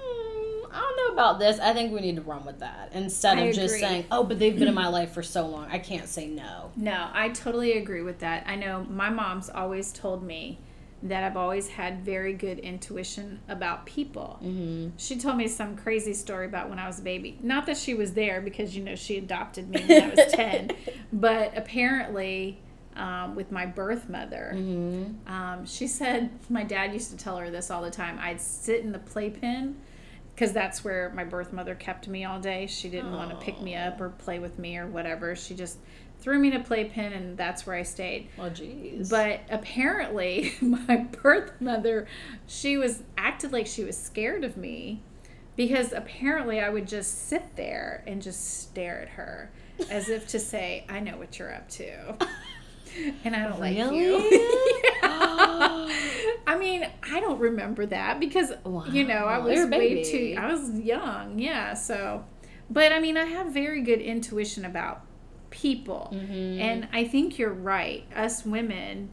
I 0.77 0.81
don't 0.81 0.97
know 1.09 1.13
about 1.15 1.39
this, 1.39 1.59
I 1.59 1.73
think 1.73 1.93
we 1.93 2.01
need 2.01 2.17
to 2.17 2.23
run 2.23 2.45
with 2.45 2.61
that 2.61 2.91
instead 2.93 3.39
I 3.39 3.43
of 3.43 3.55
just 3.55 3.79
saying, 3.81 4.05
oh, 4.11 4.23
but 4.25 4.39
they've 4.39 4.57
been 4.59 4.69
in 4.69 4.75
my 4.75 4.89
life 4.89 5.13
for 5.13 5.23
so 5.23 5.47
long, 5.47 5.67
I 5.71 5.79
can't 5.79 6.07
say 6.09 6.27
no. 6.27 6.71
No, 6.77 7.09
I 7.13 7.31
totally 7.31 7.73
agree 7.79 8.03
with 8.03 8.19
that. 8.21 8.45
I 8.47 8.57
know 8.57 8.85
my 8.91 9.09
mom's 9.11 9.49
always 9.51 9.93
told 9.93 10.23
me 10.23 10.59
that 11.03 11.25
I've 11.25 11.37
always 11.37 11.69
had 11.69 12.05
very 12.05 12.33
good 12.33 12.59
intuition 12.59 13.41
about 13.49 13.87
people. 13.87 14.39
Mm-hmm. 14.43 14.91
She 14.97 15.17
told 15.19 15.37
me 15.37 15.47
some 15.47 15.77
crazy 15.77 16.15
story 16.15 16.47
about 16.47 16.69
when 16.71 16.79
I 16.79 16.87
was 16.87 16.99
a 16.99 17.03
baby. 17.03 17.39
Not 17.43 17.67
that 17.67 17.77
she 17.77 17.95
was 17.95 18.15
there 18.15 18.41
because, 18.41 18.75
you 18.77 18.83
know, 18.83 18.97
she 18.97 19.19
adopted 19.19 19.69
me 19.69 19.85
when 19.87 20.03
I 20.03 20.09
was 20.15 20.27
10, 20.33 20.71
but 21.13 21.57
apparently. 21.57 22.61
Um, 22.99 23.35
with 23.35 23.53
my 23.53 23.67
birth 23.67 24.09
mother, 24.09 24.53
Mm-hmm. 24.55 25.31
um, 25.31 25.67
she 25.67 25.87
said 25.87 26.31
my 26.49 26.65
dad 26.65 26.95
used 26.95 27.11
to 27.11 27.17
tell 27.19 27.37
her 27.37 27.51
this 27.51 27.71
all 27.71 27.83
the 27.83 27.91
time. 27.91 28.19
I'd 28.19 28.41
sit 28.41 28.81
in 28.81 28.91
the 28.93 28.99
playpen 28.99 29.77
because 30.37 30.53
that's 30.53 30.85
where 30.85 31.11
my 31.15 31.25
birth 31.25 31.51
mother 31.51 31.75
kept 31.75 32.07
me 32.09 32.27
all 32.27 32.39
day. 32.39 32.67
She 32.67 32.91
didn't 32.91 33.13
want 33.13 33.31
to 33.31 33.37
pick 33.37 33.59
me 33.63 33.75
up 33.75 33.99
or 34.03 34.11
play 34.11 34.39
with 34.39 34.59
me 34.59 34.77
or 34.77 34.87
whatever. 34.87 35.35
She 35.35 35.55
just 35.55 35.79
threw 36.21 36.39
me 36.39 36.49
in 36.49 36.61
a 36.61 36.63
playpen 36.63 37.15
and 37.15 37.39
that's 37.39 37.67
where 37.67 37.75
I 37.75 37.83
stayed. 37.83 38.29
Well, 38.37 38.51
jeez. 38.51 39.09
But 39.09 39.41
apparently, 39.49 40.53
my 40.61 41.07
birth 41.23 41.59
mother, 41.59 42.07
she 42.47 42.77
was 42.77 43.03
acted 43.17 43.51
like 43.51 43.67
she 43.67 43.83
was 43.83 43.97
scared 43.97 44.45
of 44.45 44.59
me 44.59 45.01
because 45.57 45.95
apparently 45.95 46.61
I 46.61 46.69
would 46.69 46.87
just 46.87 47.29
sit 47.29 47.57
there 47.57 48.05
and 48.07 48.21
just 48.21 48.61
stare 48.61 49.01
at 49.01 49.09
her 49.09 49.51
as 49.91 50.11
if 50.11 50.29
to 50.29 50.39
say, 50.39 50.85
"I 50.87 51.01
know 51.01 51.17
what 51.17 51.39
you're 51.39 51.55
up 51.55 51.69
to." 51.71 52.15
And 53.25 53.37
I 53.37 53.43
don't 53.47 53.61
like 53.61 53.77
you. 53.77 53.91
Really? 53.91 54.83
Yeah. 54.85 54.93
Oh. 55.09 55.91
I 56.47 56.57
mean, 56.59 56.87
I 57.03 57.21
don't 57.21 57.39
remember 57.39 57.87
that 57.87 58.21
because 58.21 58.53
you 58.91 59.05
know 59.05 59.25
I 59.27 59.39
was 59.39 59.55
You're 59.55 59.69
way 59.69 60.03
too. 60.05 60.35
I 60.39 60.53
was 60.53 60.79
young, 60.79 61.39
yeah. 61.39 61.75
So, 61.75 62.25
but 62.71 62.93
I 62.93 63.01
mean, 63.01 63.17
I 63.17 63.25
have 63.25 63.49
very 63.53 63.83
good 63.83 64.01
intuition 64.01 64.65
about 64.65 65.03
people, 65.51 66.13
Mhm. 66.13 66.61
and 66.61 66.89
I 66.93 67.05
think 67.05 67.39
you're 67.39 67.53
right. 67.53 68.05
Us 68.15 68.45
women, 68.45 69.11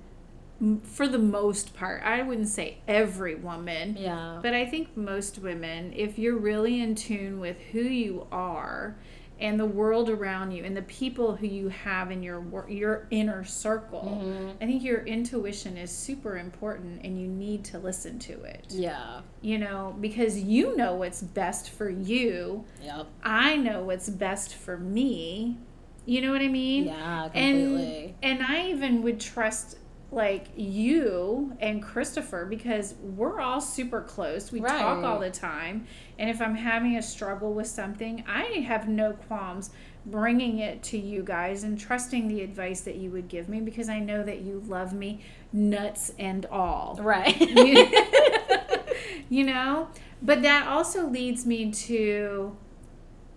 for 0.84 1.08
the 1.08 1.20
most 1.20 1.76
part, 1.76 2.02
I 2.04 2.22
wouldn't 2.22 2.48
say 2.48 2.78
every 2.88 3.36
woman, 3.36 3.98
yeah. 4.00 4.40
but 4.42 4.54
I 4.54 4.66
think 4.66 4.96
most 4.96 5.40
women, 5.40 5.94
if 5.96 6.18
you're 6.18 6.38
really 6.38 6.82
in 6.82 6.96
tune 6.96 7.40
with 7.40 7.60
who 7.72 7.82
you 7.82 8.28
are 8.32 8.96
and 9.40 9.60
the 9.60 9.66
world 9.66 10.10
around 10.10 10.52
you 10.52 10.64
and 10.64 10.76
the 10.78 10.82
people 10.84 11.36
who 11.36 11.48
you 11.48 11.70
have 11.70 12.12
in 12.12 12.22
your 12.24 12.40
wor- 12.40 12.70
your 12.70 13.08
inner 13.12 13.44
circle, 13.44 14.22
Mhm. 14.24 14.54
I 14.62 14.66
think 14.66 14.84
your 14.84 15.02
intuition 15.06 15.76
is 15.78 15.92
super 15.92 16.38
important 16.38 17.02
and 17.04 17.20
you 17.20 17.28
need 17.28 17.64
to 17.66 17.80
listen 17.80 18.20
to 18.20 18.44
it. 18.44 18.66
Yeah. 18.70 19.22
You 19.42 19.58
know, 19.60 19.96
because 20.00 20.40
you 20.40 20.76
know 20.78 20.96
what's 20.96 21.22
best 21.22 21.70
for 21.70 21.90
you. 21.90 22.64
Yep. 22.84 23.08
I 23.24 23.58
know 23.58 23.84
what's 23.84 24.10
best 24.10 24.54
for 24.56 24.78
me. 24.78 25.58
You 26.06 26.22
know 26.22 26.32
what 26.32 26.42
I 26.42 26.50
mean? 26.50 26.86
Yeah, 26.86 27.30
and 27.34 27.58
completely. 27.64 28.16
and 28.22 28.44
I 28.44 28.68
even 28.70 29.02
would 29.04 29.20
trust 29.22 29.78
like 30.14 30.48
you 30.56 31.56
and 31.60 31.82
Christopher 31.82 32.46
because 32.46 32.96
we're 33.02 33.40
all 33.40 33.62
super 33.62 34.02
close. 34.02 34.52
We 34.52 34.62
talk 34.62 35.04
all 35.04 35.20
the 35.20 35.32
time, 35.32 35.88
and 36.18 36.30
if 36.30 36.42
I'm 36.42 36.56
having 36.56 36.98
a 36.98 37.02
struggle 37.02 37.54
with 37.54 37.68
something, 37.68 38.24
I 38.28 38.44
have 38.68 38.88
no 38.88 39.14
qualms 39.14 39.72
bringing 40.06 40.60
it 40.60 40.84
to 40.84 40.98
you 40.98 41.24
guys 41.24 41.64
and 41.64 41.80
trusting 41.80 42.28
the 42.28 42.42
advice 42.42 42.82
that 42.82 42.96
you 42.96 43.10
would 43.12 43.30
give 43.30 43.48
me 43.48 43.62
because 43.62 43.88
I 43.88 44.00
know 44.00 44.22
that 44.24 44.42
you 44.42 44.62
love 44.68 44.94
me 44.94 45.22
nuts 45.52 46.12
and 46.20 46.46
all. 46.48 46.98
right. 47.02 47.40
you 49.30 49.46
know, 49.46 49.88
but 50.22 50.42
that 50.42 50.68
also 50.68 51.08
leads 51.08 51.46
me 51.46 51.72
to 51.72 52.56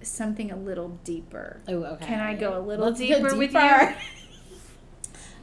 something 0.02 0.50
a 0.50 0.56
little 0.56 0.98
deeper. 1.04 1.60
oh, 1.68 1.84
okay. 1.84 2.06
Can 2.06 2.20
I 2.20 2.34
go 2.34 2.58
a 2.58 2.60
little 2.60 2.86
Let's 2.86 3.00
go 3.00 3.06
deeper 3.06 3.36
with 3.36 3.52
you? 3.54 3.94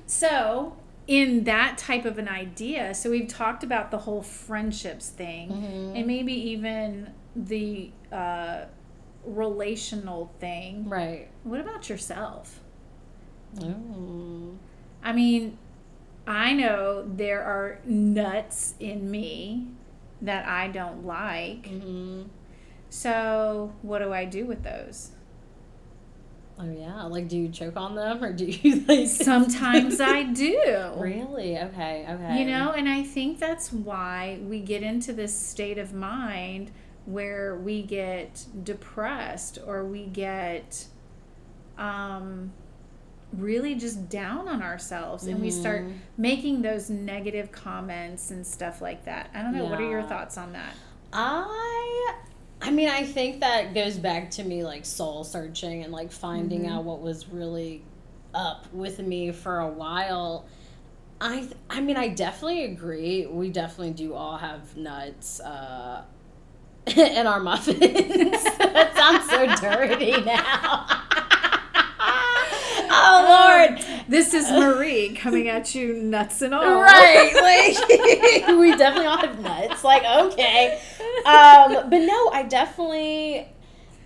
So, 0.05 0.75
in 1.07 1.43
that 1.43 1.77
type 1.77 2.05
of 2.05 2.17
an 2.17 2.27
idea, 2.29 2.93
so 2.93 3.09
we've 3.09 3.27
talked 3.27 3.63
about 3.63 3.91
the 3.91 3.97
whole 3.99 4.21
friendships 4.21 5.09
thing 5.09 5.49
Mhm. 5.49 5.97
and 5.97 6.07
maybe 6.07 6.33
even 6.33 7.11
the 7.35 7.91
uh, 8.11 8.65
relational 9.25 10.31
thing. 10.39 10.87
Right. 10.87 11.27
What 11.43 11.59
about 11.59 11.89
yourself? 11.89 12.61
Mm. 13.55 14.57
I 15.03 15.13
mean, 15.13 15.57
I 16.25 16.53
know 16.53 17.03
there 17.05 17.43
are 17.43 17.79
nuts 17.85 18.75
in 18.79 19.09
me 19.11 19.67
that 20.21 20.47
I 20.47 20.67
don't 20.69 21.05
like. 21.05 21.67
hmm 21.67 22.23
So, 22.89 23.73
what 23.81 23.99
do 23.99 24.13
I 24.13 24.25
do 24.25 24.45
with 24.45 24.63
those? 24.63 25.11
Oh 26.59 26.69
yeah. 26.69 27.03
Like, 27.03 27.27
do 27.27 27.37
you 27.37 27.49
choke 27.49 27.75
on 27.77 27.95
them 27.95 28.23
or 28.23 28.31
do 28.31 28.45
you 28.45 28.83
like? 28.87 29.07
Sometimes 29.07 29.99
I 29.99 30.23
do. 30.33 30.91
Really? 30.97 31.57
Okay. 31.57 32.05
Okay. 32.07 32.39
You 32.39 32.45
know, 32.45 32.71
and 32.71 32.87
I 32.87 33.03
think 33.03 33.39
that's 33.39 33.71
why 33.73 34.39
we 34.43 34.59
get 34.59 34.83
into 34.83 35.13
this 35.13 35.37
state 35.37 35.77
of 35.77 35.93
mind 35.93 36.71
where 37.05 37.55
we 37.57 37.81
get 37.81 38.45
depressed 38.63 39.57
or 39.65 39.83
we 39.83 40.05
get 40.05 40.85
um, 41.77 42.53
really 43.33 43.73
just 43.75 44.07
down 44.09 44.47
on 44.47 44.61
ourselves 44.61 45.25
and 45.25 45.41
we 45.41 45.49
start 45.49 45.81
Mhm. 45.83 45.93
making 46.17 46.61
those 46.61 46.89
negative 46.89 47.51
comments 47.51 48.29
and 48.31 48.45
stuff 48.45 48.79
like 48.81 49.05
that. 49.05 49.31
I 49.33 49.41
don't 49.41 49.53
know. 49.53 49.65
What 49.65 49.81
are 49.81 49.89
your 49.89 50.03
thoughts 50.03 50.37
on 50.37 50.53
that? 50.53 50.75
I 51.11 52.15
I 52.65 52.71
mean, 52.71 52.87
I 52.89 53.03
think 53.03 53.41
that 53.41 53.73
goes 53.73 53.97
back 53.97 54.31
to 54.31 54.43
me 54.43 54.63
like 54.63 54.85
soul 54.85 55.23
searching 55.25 55.83
and 55.83 55.91
like 55.91 56.11
finding 56.11 56.63
Mhm. 56.63 56.71
out 56.71 56.83
what 56.85 57.01
was 57.01 57.27
really 57.27 57.83
up 58.33 58.65
with 58.73 58.99
me 58.99 59.31
for 59.33 59.59
a 59.59 59.67
while. 59.67 60.45
I 61.19 61.39
th- 61.41 61.51
I 61.69 61.81
mean, 61.81 61.97
I 61.97 62.07
definitely 62.07 62.63
agree. 62.65 63.25
We 63.25 63.49
definitely 63.49 63.93
do 63.93 64.13
all 64.13 64.37
have 64.37 64.75
nuts 64.77 65.39
uh 65.41 66.03
in 66.95 67.27
our 67.27 67.39
muffins. 67.41 67.79
that 67.81 68.93
sounds 68.95 69.29
so 69.29 69.45
dirty 69.67 70.11
now. 70.21 70.85
oh 72.95 73.69
lord. 73.69 73.79
This 74.07 74.33
is 74.33 74.49
Marie 74.51 75.15
coming 75.15 75.47
at 75.47 75.73
you 75.73 75.93
nuts 75.93 76.41
and 76.41 76.53
all. 76.53 76.81
Right, 76.81 77.33
like 77.33 78.47
we 78.57 78.75
definitely 78.75 79.05
all 79.05 79.17
have 79.17 79.39
nuts. 79.39 79.83
Like, 79.83 80.03
okay, 80.03 80.79
um, 81.25 81.89
but 81.89 81.99
no, 81.99 82.29
I 82.29 82.45
definitely, 82.47 83.47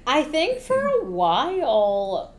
I 0.06 0.24
think 0.24 0.60
for 0.60 0.80
a 0.80 1.06
while, 1.06 2.34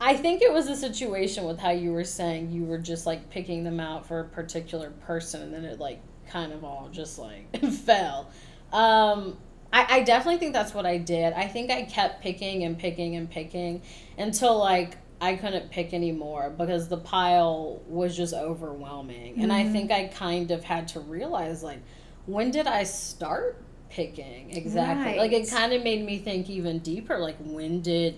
I 0.00 0.16
think 0.16 0.42
it 0.42 0.52
was 0.52 0.68
a 0.68 0.76
situation 0.76 1.44
with 1.44 1.58
how 1.58 1.70
you 1.70 1.92
were 1.92 2.04
saying 2.04 2.50
you 2.50 2.64
were 2.64 2.78
just 2.78 3.06
like 3.06 3.30
picking 3.30 3.62
them 3.64 3.78
out 3.78 4.06
for 4.06 4.20
a 4.20 4.24
particular 4.24 4.90
person, 4.90 5.42
and 5.42 5.54
then 5.54 5.64
it 5.64 5.78
like 5.78 6.00
kind 6.28 6.52
of 6.52 6.64
all 6.64 6.88
just 6.90 7.18
like 7.18 7.56
fell. 7.84 8.30
Um, 8.72 9.38
I, 9.72 9.86
I 9.96 10.02
definitely 10.02 10.38
think 10.38 10.52
that's 10.52 10.74
what 10.74 10.86
I 10.86 10.98
did. 10.98 11.32
I 11.32 11.46
think 11.46 11.70
I 11.70 11.82
kept 11.82 12.22
picking 12.22 12.64
and 12.64 12.78
picking 12.78 13.16
and 13.16 13.30
picking 13.30 13.82
until 14.18 14.58
like 14.58 14.98
I 15.20 15.36
couldn't 15.36 15.70
pick 15.70 15.94
anymore 15.94 16.50
because 16.56 16.88
the 16.88 16.96
pile 16.98 17.80
was 17.88 18.16
just 18.16 18.34
overwhelming. 18.34 19.40
And 19.42 19.52
I 19.52 19.64
Mhm. 19.64 19.72
think 19.72 19.90
I 19.90 20.04
kind 20.08 20.50
of 20.50 20.64
had 20.64 20.88
to 20.88 21.00
realize 21.00 21.62
like 21.62 21.80
when 22.26 22.50
did 22.50 22.66
I 22.66 22.82
start 22.84 23.62
picking 23.90 24.50
exactly? 24.56 25.18
Like 25.18 25.32
it 25.32 25.48
kind 25.48 25.72
of 25.72 25.82
made 25.84 26.04
me 26.04 26.18
think 26.18 26.50
even 26.50 26.78
deeper 26.80 27.18
like 27.18 27.36
when 27.40 27.80
did 27.80 28.16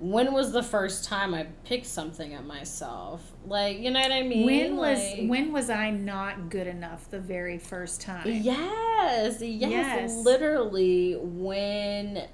when 0.00 0.32
was 0.34 0.52
the 0.52 0.62
first 0.62 1.04
time 1.04 1.32
I 1.34 1.44
picked 1.64 1.86
something 1.86 2.34
at 2.34 2.44
myself? 2.44 3.32
Like, 3.46 3.78
you 3.78 3.90
know 3.92 4.00
what 4.00 4.10
I 4.12 4.22
mean? 4.22 4.44
When 4.44 4.76
was 4.76 4.98
Like- 4.98 5.28
when 5.28 5.52
was 5.52 5.70
I 5.70 5.90
not 5.90 6.50
good 6.50 6.66
enough 6.66 7.08
the 7.10 7.20
very 7.20 7.58
first 7.58 8.00
time? 8.00 8.26
Yes, 8.28 9.40
yes, 9.40 9.70
Yes. 9.70 10.14
literally 10.24 11.14
when 11.14 12.24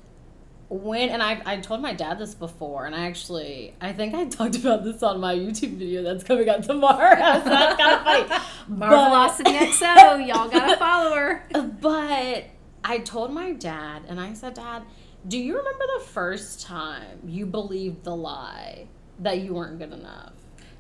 when 0.70 1.08
and 1.10 1.20
I 1.22 1.42
I 1.44 1.56
told 1.56 1.82
my 1.82 1.92
dad 1.92 2.18
this 2.18 2.32
before 2.34 2.86
and 2.86 2.94
I 2.94 3.06
actually 3.06 3.74
I 3.80 3.92
think 3.92 4.14
I 4.14 4.24
talked 4.38 4.56
about 4.56 4.84
this 4.84 5.02
on 5.02 5.20
my 5.20 5.34
YouTube 5.34 5.76
video 5.76 6.02
that's 6.02 6.22
coming 6.24 6.48
out 6.48 6.62
tomorrow. 6.62 7.16
so 7.16 7.50
that's 7.50 7.76
kind 7.80 7.92
of 7.92 8.28
funny. 8.28 8.44
Marvelocity 8.70 9.58
XO, 9.58 10.26
y'all 10.28 10.48
gotta 10.48 10.76
follow 10.76 11.14
her. 11.16 11.44
But 11.80 12.44
I 12.84 12.98
told 12.98 13.32
my 13.32 13.52
dad 13.52 14.02
and 14.08 14.20
I 14.20 14.32
said, 14.32 14.54
"Dad, 14.54 14.84
do 15.26 15.36
you 15.38 15.56
remember 15.58 15.84
the 15.98 16.04
first 16.04 16.62
time 16.62 17.18
you 17.26 17.46
believed 17.46 18.04
the 18.04 18.14
lie 18.16 18.86
that 19.18 19.40
you 19.40 19.54
weren't 19.54 19.78
good 19.78 19.92
enough?" 19.92 20.32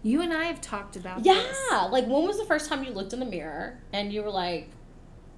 You 0.02 0.22
and 0.22 0.32
I 0.32 0.44
have 0.44 0.60
talked 0.62 0.96
about 0.96 1.26
Yeah, 1.26 1.34
this. 1.34 1.70
like 1.90 2.06
when 2.06 2.24
was 2.26 2.38
the 2.38 2.46
first 2.46 2.70
time 2.70 2.84
you 2.84 2.90
looked 2.92 3.12
in 3.12 3.20
the 3.20 3.26
mirror 3.26 3.80
and 3.92 4.10
you 4.10 4.22
were 4.22 4.30
like, 4.30 4.70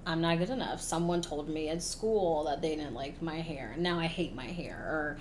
I'm 0.05 0.21
not 0.21 0.37
good 0.37 0.49
enough. 0.49 0.81
Someone 0.81 1.21
told 1.21 1.49
me 1.49 1.69
at 1.69 1.81
school 1.81 2.43
that 2.45 2.61
they 2.61 2.75
didn't 2.75 2.93
like 2.93 3.21
my 3.21 3.39
hair, 3.39 3.71
and 3.73 3.83
now 3.83 3.99
I 3.99 4.07
hate 4.07 4.35
my 4.35 4.45
hair. 4.45 4.75
Or 4.75 5.17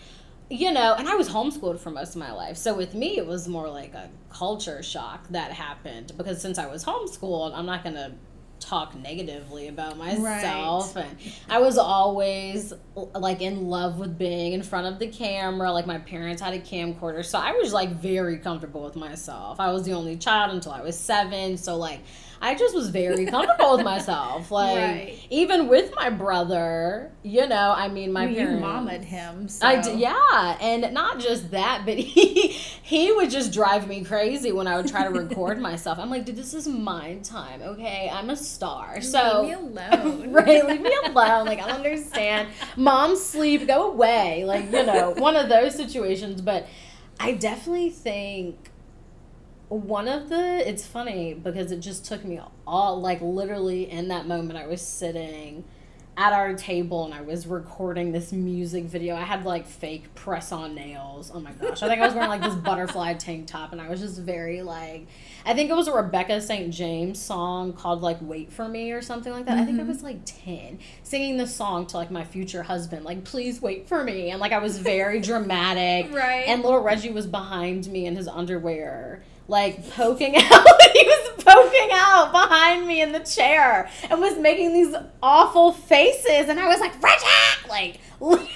you 0.50 0.72
know, 0.72 0.94
and 0.98 1.08
I 1.08 1.14
was 1.14 1.28
homeschooled 1.28 1.78
for 1.78 1.90
most 1.90 2.10
of 2.10 2.16
my 2.16 2.32
life. 2.32 2.56
So 2.56 2.74
with 2.74 2.94
me, 2.94 3.16
it 3.16 3.26
was 3.26 3.48
more 3.48 3.68
like 3.68 3.94
a 3.94 4.10
culture 4.30 4.82
shock 4.82 5.26
that 5.30 5.52
happened 5.52 6.12
because 6.16 6.40
since 6.42 6.58
I 6.58 6.66
was 6.66 6.84
homeschooled, 6.84 7.54
I'm 7.54 7.66
not 7.66 7.82
going 7.82 7.94
to 7.94 8.12
talk 8.62 8.94
negatively 8.94 9.68
about 9.68 9.98
myself 9.98 10.94
right. 10.94 11.04
and 11.04 11.32
I 11.48 11.58
was 11.58 11.78
always 11.78 12.72
like 12.94 13.42
in 13.42 13.68
love 13.68 13.98
with 13.98 14.16
being 14.16 14.52
in 14.52 14.62
front 14.62 14.86
of 14.86 14.98
the 14.98 15.08
camera 15.08 15.72
like 15.72 15.86
my 15.86 15.98
parents 15.98 16.40
had 16.40 16.54
a 16.54 16.60
camcorder 16.60 17.24
so 17.24 17.38
I 17.38 17.52
was 17.52 17.72
like 17.72 17.90
very 17.90 18.38
comfortable 18.38 18.84
with 18.84 18.94
myself 18.94 19.58
I 19.58 19.72
was 19.72 19.84
the 19.84 19.94
only 19.94 20.16
child 20.16 20.52
until 20.54 20.72
I 20.72 20.80
was 20.80 20.98
7 20.98 21.56
so 21.56 21.76
like 21.76 22.00
I 22.42 22.56
just 22.56 22.74
was 22.74 22.90
very 22.90 23.24
comfortable 23.24 23.76
with 23.76 23.84
myself. 23.84 24.32
Like 24.52 24.76
right. 24.76 25.18
even 25.30 25.68
with 25.68 25.94
my 25.94 26.10
brother, 26.10 27.10
you 27.22 27.46
know, 27.46 27.72
I 27.74 27.88
mean 27.88 28.12
my 28.12 28.26
well, 28.26 28.34
parents. 28.34 28.60
You 28.60 28.66
mamaed 28.66 29.04
him. 29.04 29.48
So. 29.48 29.66
I 29.66 29.80
d- 29.80 29.94
yeah, 29.94 30.58
and 30.60 30.92
not 30.92 31.20
just 31.20 31.52
that, 31.52 31.84
but 31.86 31.96
he 31.98 32.48
he 32.48 33.12
would 33.12 33.30
just 33.30 33.52
drive 33.52 33.86
me 33.88 34.04
crazy 34.04 34.52
when 34.52 34.66
I 34.66 34.76
would 34.76 34.88
try 34.88 35.04
to 35.04 35.10
record 35.10 35.58
myself. 35.70 35.98
I'm 35.98 36.10
like, 36.10 36.24
dude, 36.26 36.36
this 36.36 36.52
is 36.52 36.66
my 36.66 37.14
time, 37.22 37.62
okay? 37.62 38.10
I'm 38.12 38.28
a 38.30 38.36
star. 38.36 39.00
So 39.00 39.42
leave 39.42 39.60
me 39.60 39.70
alone. 39.70 40.32
right, 40.32 40.66
leave 40.66 40.80
me 40.82 40.94
alone. 41.04 41.46
Like 41.46 41.60
I 41.60 41.68
don't 41.68 41.76
understand. 41.76 42.48
Mom 42.76 43.16
sleep, 43.16 43.66
go 43.66 43.92
away. 43.92 44.44
Like, 44.44 44.64
you 44.66 44.84
know, 44.84 45.14
one 45.16 45.36
of 45.36 45.48
those 45.48 45.74
situations. 45.74 46.42
But 46.42 46.66
I 47.18 47.32
definitely 47.32 47.90
think 47.90 48.71
one 49.72 50.08
of 50.08 50.28
the 50.28 50.68
it's 50.68 50.86
funny 50.86 51.34
because 51.34 51.72
it 51.72 51.80
just 51.80 52.04
took 52.04 52.24
me 52.24 52.40
all 52.66 53.00
like 53.00 53.20
literally 53.20 53.90
in 53.90 54.08
that 54.08 54.26
moment 54.26 54.58
I 54.58 54.66
was 54.66 54.82
sitting 54.82 55.64
at 56.16 56.34
our 56.34 56.52
table 56.52 57.06
and 57.06 57.14
I 57.14 57.22
was 57.22 57.46
recording 57.46 58.12
this 58.12 58.32
music 58.32 58.84
video. 58.84 59.16
I 59.16 59.22
had 59.22 59.46
like 59.46 59.66
fake 59.66 60.14
press 60.14 60.52
on 60.52 60.74
nails. 60.74 61.32
Oh 61.34 61.40
my 61.40 61.52
gosh. 61.52 61.82
I 61.82 61.88
think 61.88 62.02
I 62.02 62.04
was 62.04 62.14
wearing 62.14 62.28
like 62.28 62.42
this 62.42 62.54
butterfly 62.54 63.14
tank 63.14 63.46
top 63.46 63.72
and 63.72 63.80
I 63.80 63.88
was 63.88 64.00
just 64.00 64.18
very 64.18 64.60
like 64.60 65.06
I 65.46 65.54
think 65.54 65.70
it 65.70 65.74
was 65.74 65.88
a 65.88 65.92
Rebecca 65.92 66.42
St. 66.42 66.72
James 66.72 67.18
song 67.18 67.72
called 67.72 68.02
like 68.02 68.18
Wait 68.20 68.52
for 68.52 68.68
Me 68.68 68.92
or 68.92 69.00
something 69.00 69.32
like 69.32 69.46
that. 69.46 69.52
Mm-hmm. 69.52 69.62
I 69.62 69.64
think 69.64 69.78
I 69.78 69.80
mm-hmm. 69.82 69.88
was 69.88 70.02
like 70.02 70.18
10 70.26 70.80
singing 71.02 71.38
the 71.38 71.46
song 71.46 71.86
to 71.86 71.96
like 71.96 72.10
my 72.10 72.24
future 72.24 72.62
husband 72.62 73.06
like 73.06 73.24
please 73.24 73.62
wait 73.62 73.88
for 73.88 74.04
me 74.04 74.30
and 74.30 74.40
like 74.40 74.52
I 74.52 74.58
was 74.58 74.76
very 74.78 75.20
dramatic. 75.20 76.12
Right. 76.22 76.44
And 76.46 76.62
little 76.62 76.80
Reggie 76.80 77.10
was 77.10 77.26
behind 77.26 77.86
me 77.86 78.06
in 78.06 78.16
his 78.16 78.28
underwear 78.28 79.22
like 79.52 79.88
poking 79.90 80.34
out. 80.38 80.66
he 80.92 81.04
was 81.04 81.44
poking 81.44 81.90
out 81.92 82.32
behind 82.32 82.86
me 82.88 83.02
in 83.02 83.12
the 83.12 83.20
chair 83.20 83.88
and 84.10 84.20
was 84.20 84.36
making 84.38 84.72
these 84.72 84.94
awful 85.22 85.72
faces. 85.72 86.48
And 86.48 86.58
I 86.58 86.66
was 86.66 86.80
like, 86.80 87.00
Reggie! 87.00 87.68
Like, 87.68 88.00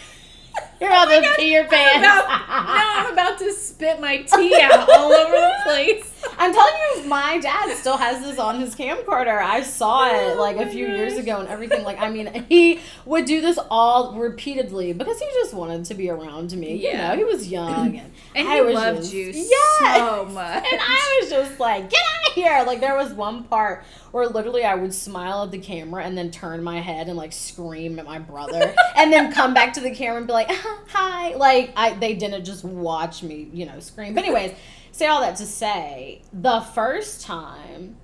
you're 0.81 0.91
oh 0.91 1.03
about 1.03 1.09
oh 1.09 1.23
to 1.23 1.35
pee 1.37 1.53
your 1.53 1.65
pants. 1.65 1.99
About, 1.99 2.29
now 2.29 2.93
I'm 2.97 3.13
about 3.13 3.39
to 3.39 3.53
spit 3.53 4.01
my 4.01 4.19
tea 4.19 4.55
out 4.61 4.89
all 4.89 5.13
over 5.13 5.33
the 5.33 5.55
place. 5.65 6.13
I'm 6.39 6.53
telling 6.53 6.75
you, 6.97 7.09
my 7.09 7.39
dad 7.39 7.75
still 7.77 7.97
has 7.97 8.23
this 8.23 8.39
on 8.39 8.61
his 8.61 8.75
camcorder. 8.75 9.39
I 9.39 9.63
saw 9.63 10.03
oh 10.03 10.07
it 10.07 10.37
oh 10.37 10.41
like 10.41 10.57
a 10.57 10.69
few 10.69 10.87
gosh. 10.87 10.97
years 10.97 11.17
ago 11.17 11.41
and 11.41 11.49
everything. 11.49 11.85
Like, 11.85 11.99
I 11.99 12.11
mean, 12.11 12.45
he 12.49 12.81
would 13.05 13.25
do 13.25 13.41
this 13.41 13.59
all 13.71 14.15
repeatedly 14.15 14.93
because 14.93 15.19
he 15.19 15.27
just 15.35 15.55
wanted 15.55 15.85
to 15.87 15.95
be 15.95 16.11
around 16.11 16.53
me. 16.53 16.77
Yeah. 16.77 17.13
You 17.15 17.21
know, 17.21 17.27
he 17.27 17.33
was 17.33 17.49
young 17.49 17.97
and, 17.99 18.13
and 18.35 18.49
I 18.49 18.57
he 18.57 18.75
loved 18.75 19.03
just, 19.03 19.15
you 19.15 19.27
yes! 19.27 19.97
so 19.97 20.27
much. 20.27 20.65
And 20.71 20.81
I 20.81 21.21
was 21.21 21.31
just 21.31 21.61
like, 21.61 21.91
get 21.91 22.01
out 22.01 22.29
of 22.29 22.35
here. 22.35 22.65
Like, 22.67 22.81
there 22.81 22.97
was 22.97 23.13
one 23.13 23.45
part 23.45 23.85
where 24.13 24.27
literally 24.27 24.65
I 24.65 24.75
would 24.75 24.95
smile 24.95 25.45
at 25.45 25.51
the 25.51 25.59
camera 25.59 26.05
and 26.05 26.17
then 26.17 26.31
turn 26.31 26.63
my 26.63 26.81
head 26.81 27.09
and 27.09 27.17
like 27.17 27.33
scream 27.33 27.99
at 27.99 28.07
my 28.07 28.19
brother 28.19 28.75
and 28.97 29.13
then 29.13 29.33
come 29.33 29.55
back 29.55 29.75
to 29.75 29.81
the 29.81 29.91
camera 29.91 30.19
and 30.19 30.27
be 30.27 30.33
like, 30.33 30.51
hi. 30.89 31.35
Like, 31.35 31.73
I 31.77 31.95
they 31.95 32.15
didn't 32.15 32.45
just 32.45 32.65
watch 32.65 33.23
me, 33.23 33.49
you 33.53 33.67
know, 33.67 33.81
scream. 33.81 34.15
But, 34.15 34.25
anyways 34.25 34.57
say 34.97 35.07
all 35.07 35.21
that 35.21 35.37
to 35.37 35.45
say, 35.45 36.23
the 36.33 36.61
first 36.61 37.21
time 37.21 37.97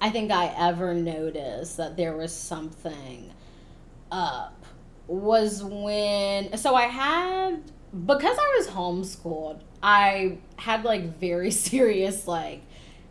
I 0.00 0.10
think 0.10 0.30
I 0.30 0.54
ever 0.56 0.94
noticed 0.94 1.76
that 1.78 1.96
there 1.96 2.16
was 2.16 2.32
something 2.32 3.30
up 4.10 4.64
was 5.08 5.64
when 5.64 6.56
so 6.56 6.76
I 6.76 6.84
had 6.84 7.60
because 8.06 8.36
I 8.38 8.56
was 8.58 8.68
homeschooled, 8.68 9.60
I 9.82 10.38
had 10.56 10.84
like 10.84 11.18
very 11.18 11.50
serious 11.68 12.28
like 12.28 12.62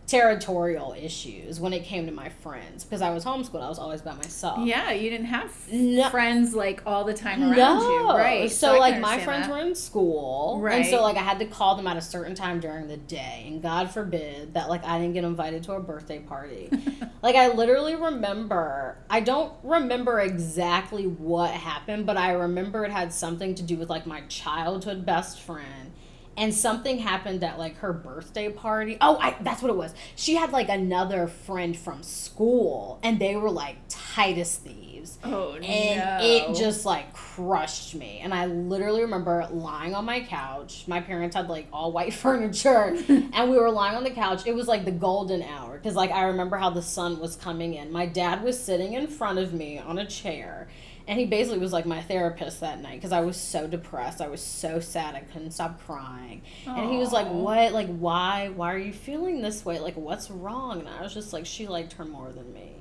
territorial 0.09 0.95
issues 0.99 1.59
when 1.59 1.71
it 1.71 1.83
came 1.83 2.07
to 2.07 2.11
my 2.11 2.29
friends 2.29 2.83
because 2.83 3.01
I 3.01 3.11
was 3.11 3.23
homeschooled. 3.23 3.61
I 3.61 3.69
was 3.69 3.77
always 3.77 4.01
by 4.01 4.15
myself. 4.15 4.65
Yeah, 4.65 4.91
you 4.91 5.09
didn't 5.11 5.27
have 5.27 5.51
no. 5.71 6.09
friends 6.09 6.55
like 6.55 6.81
all 6.85 7.03
the 7.03 7.13
time 7.13 7.43
around 7.43 7.55
no. 7.55 7.89
you, 7.89 8.17
right? 8.17 8.49
So, 8.49 8.73
so 8.73 8.79
like 8.79 8.99
my 8.99 9.19
friends 9.19 9.47
that. 9.47 9.53
were 9.53 9.59
in 9.59 9.75
school, 9.75 10.59
right? 10.61 10.81
And 10.81 10.85
so 10.87 11.03
like 11.03 11.15
I 11.15 11.21
had 11.21 11.37
to 11.39 11.45
call 11.45 11.75
them 11.75 11.85
at 11.85 11.95
a 11.95 12.01
certain 12.01 12.33
time 12.33 12.59
during 12.59 12.87
the 12.87 12.97
day, 12.97 13.43
and 13.45 13.61
God 13.61 13.91
forbid 13.91 14.55
that 14.55 14.67
like 14.67 14.83
I 14.83 14.97
didn't 14.97 15.13
get 15.13 15.25
invited 15.25 15.63
to 15.65 15.73
a 15.73 15.79
birthday 15.79 16.19
party. 16.19 16.69
like 17.21 17.35
I 17.35 17.53
literally 17.53 17.95
remember. 17.95 18.97
I 19.11 19.19
don't 19.19 19.53
remember 19.63 20.19
exactly 20.19 21.05
what 21.05 21.51
happened, 21.51 22.07
but 22.07 22.17
I 22.17 22.31
remember 22.31 22.83
it 22.83 22.91
had 22.91 23.13
something 23.13 23.53
to 23.55 23.63
do 23.63 23.77
with 23.77 23.89
like 23.91 24.07
my 24.07 24.21
childhood 24.21 25.05
best 25.05 25.39
friend 25.39 25.91
and 26.39 26.53
something 26.53 26.97
happened 26.97 27.43
at 27.43 27.59
like 27.59 27.77
her 27.79 27.91
birthday 27.91 28.49
party. 28.49 28.97
Oh, 29.01 29.17
I, 29.17 29.35
that's 29.41 29.61
what 29.61 29.69
it 29.69 29.75
was. 29.75 29.93
She 30.15 30.35
had 30.35 30.51
like 30.51 30.69
another 30.69 31.27
friend 31.27 31.77
from 31.77 32.01
school, 32.01 32.97
and 33.03 33.19
they 33.19 33.35
were 33.35 33.51
like 33.51 33.75
tight 33.89 34.37
as 34.37 34.55
thieves. 34.55 35.19
Oh 35.23 35.55
and 35.55 35.99
no! 35.99 36.17
it 36.21 36.55
just 36.57 36.85
like 36.85 37.13
crushed 37.13 37.93
me. 37.93 38.21
And 38.23 38.33
I 38.33 38.45
literally 38.45 39.01
remember 39.01 39.47
lying 39.51 39.93
on 39.93 40.05
my 40.05 40.21
couch. 40.21 40.85
My 40.87 41.01
parents 41.01 41.35
had 41.35 41.49
like 41.49 41.67
all 41.73 41.91
white 41.91 42.13
furniture, 42.25 42.97
and 43.09 43.51
we 43.51 43.57
were 43.57 43.69
lying 43.69 43.97
on 43.97 44.05
the 44.05 44.09
couch. 44.09 44.47
It 44.47 44.55
was 44.55 44.67
like 44.67 44.85
the 44.85 44.91
golden 44.91 45.43
hour 45.43 45.77
because 45.77 45.95
like 45.95 46.11
I 46.11 46.23
remember 46.23 46.55
how 46.55 46.69
the 46.69 46.81
sun 46.81 47.19
was 47.19 47.35
coming 47.35 47.73
in. 47.73 47.91
My 47.91 48.05
dad 48.05 48.43
was 48.43 48.57
sitting 48.57 48.93
in 48.93 49.07
front 49.07 49.39
of 49.39 49.53
me 49.53 49.77
on 49.77 49.99
a 49.99 50.05
chair 50.05 50.69
and 51.09 51.19
he 51.19 51.25
basically 51.25 51.57
was 51.57 51.73
like 51.73 51.87
my 51.87 52.01
therapist 52.03 52.59
that 52.59 52.81
night 52.81 52.93
because 52.93 53.11
I 53.11 53.21
was 53.21 53.35
so 53.35 53.65
depressed. 53.65 54.21
I 54.21 54.27
was 54.27 54.41
so 54.41 54.79
sad. 54.79 55.15
I 55.15 55.21
couldn't 55.21 55.51
stop 55.51 55.83
crying. 55.83 56.43
Aww. 56.65 56.77
And 56.77 56.91
he 56.91 56.99
was 56.99 57.11
like, 57.11 57.27
"What? 57.27 57.73
Like, 57.73 57.87
why? 57.87 58.51
Why 58.55 58.71
are 58.71 58.77
you 58.77 58.93
feeling 58.93 59.41
this 59.41 59.65
way? 59.65 59.79
Like, 59.79 59.95
what's 59.95 60.29
wrong?" 60.29 60.81
And 60.81 60.87
I 60.87 61.01
was 61.01 61.11
just 61.11 61.33
like, 61.33 61.47
"She 61.47 61.65
liked 61.65 61.93
her 61.93 62.05
more 62.05 62.31
than 62.31 62.53
me." 62.53 62.73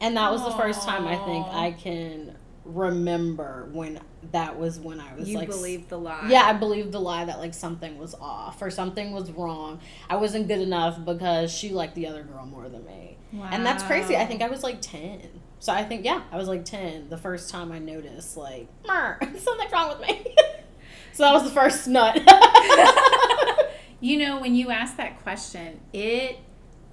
And 0.00 0.16
that 0.16 0.32
was 0.32 0.40
Aww. 0.40 0.52
the 0.52 0.56
first 0.56 0.84
time 0.84 1.06
I 1.06 1.16
think 1.16 1.46
I 1.48 1.72
can 1.72 2.34
remember 2.64 3.68
when 3.72 4.00
that 4.32 4.58
was 4.58 4.78
when 4.78 4.98
I 4.98 5.14
was 5.14 5.28
you 5.28 5.36
like 5.36 5.48
believed 5.48 5.90
the 5.90 5.98
lie. 5.98 6.28
Yeah, 6.28 6.44
I 6.44 6.54
believed 6.54 6.92
the 6.92 7.00
lie 7.00 7.26
that 7.26 7.40
like 7.40 7.52
something 7.52 7.98
was 7.98 8.14
off 8.14 8.62
or 8.62 8.70
something 8.70 9.12
was 9.12 9.30
wrong. 9.32 9.80
I 10.08 10.16
wasn't 10.16 10.48
good 10.48 10.60
enough 10.60 11.04
because 11.04 11.52
she 11.52 11.70
liked 11.70 11.94
the 11.94 12.06
other 12.06 12.22
girl 12.22 12.46
more 12.46 12.70
than 12.70 12.86
me. 12.86 13.18
Wow. 13.32 13.50
And 13.52 13.66
that's 13.66 13.82
crazy. 13.82 14.16
I 14.16 14.24
think 14.24 14.40
I 14.40 14.48
was 14.48 14.62
like 14.62 14.80
10. 14.80 15.28
So 15.60 15.74
I 15.74 15.84
think 15.84 16.04
yeah, 16.04 16.22
I 16.32 16.38
was 16.38 16.48
like 16.48 16.64
ten 16.64 17.08
the 17.10 17.18
first 17.18 17.50
time 17.50 17.70
I 17.70 17.78
noticed 17.78 18.36
like 18.36 18.68
something's 18.86 19.72
wrong 19.72 19.90
with 19.90 20.08
me. 20.08 20.34
so 21.12 21.22
that 21.22 21.32
was 21.32 21.44
the 21.44 21.50
first 21.50 21.86
nut. 21.86 22.16
you 24.00 24.18
know, 24.18 24.40
when 24.40 24.54
you 24.54 24.70
asked 24.70 24.96
that 24.96 25.22
question, 25.22 25.80
it 25.92 26.38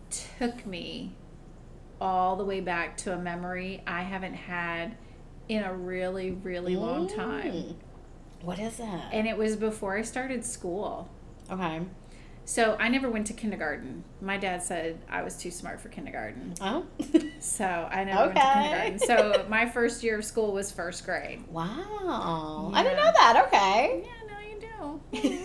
took 0.10 0.66
me 0.66 1.14
all 2.00 2.36
the 2.36 2.44
way 2.44 2.60
back 2.60 2.98
to 2.98 3.14
a 3.14 3.18
memory 3.18 3.82
I 3.88 4.04
haven't 4.04 4.36
had 4.36 4.98
in 5.48 5.64
a 5.64 5.74
really, 5.74 6.32
really 6.32 6.76
long 6.76 7.08
time. 7.08 7.52
Mm. 7.52 7.76
What 8.42 8.60
is 8.60 8.78
that? 8.78 9.14
And 9.14 9.28
it 9.28 9.38
was 9.38 9.56
before 9.56 9.98
I 9.98 10.02
started 10.02 10.46
school. 10.46 11.10
Okay. 11.50 11.82
So 12.48 12.78
I 12.80 12.88
never 12.88 13.10
went 13.10 13.28
to 13.28 13.34
kindergarten. 13.34 14.06
My 14.22 14.38
dad 14.38 14.64
said 14.64 15.00
I 15.10 15.22
was 15.22 15.36
too 15.36 15.52
smart 15.52 15.82
for 15.82 15.90
kindergarten. 15.90 16.54
Oh. 16.62 16.86
so 17.40 17.66
I 17.66 18.06
never 18.06 18.32
okay. 18.32 18.40
went 18.40 19.00
to 19.02 19.06
kindergarten. 19.06 19.44
So 19.44 19.46
my 19.50 19.68
first 19.68 20.02
year 20.02 20.18
of 20.18 20.24
school 20.24 20.54
was 20.54 20.72
first 20.72 21.04
grade. 21.04 21.46
Wow. 21.50 22.70
Yeah. 22.72 22.80
I 22.80 22.84
didn't 22.84 23.00
know 23.00 23.12
that. 23.14 23.44
Okay. 23.48 24.06
Yeah, 24.06 25.02
no, 25.12 25.20
you 25.20 25.42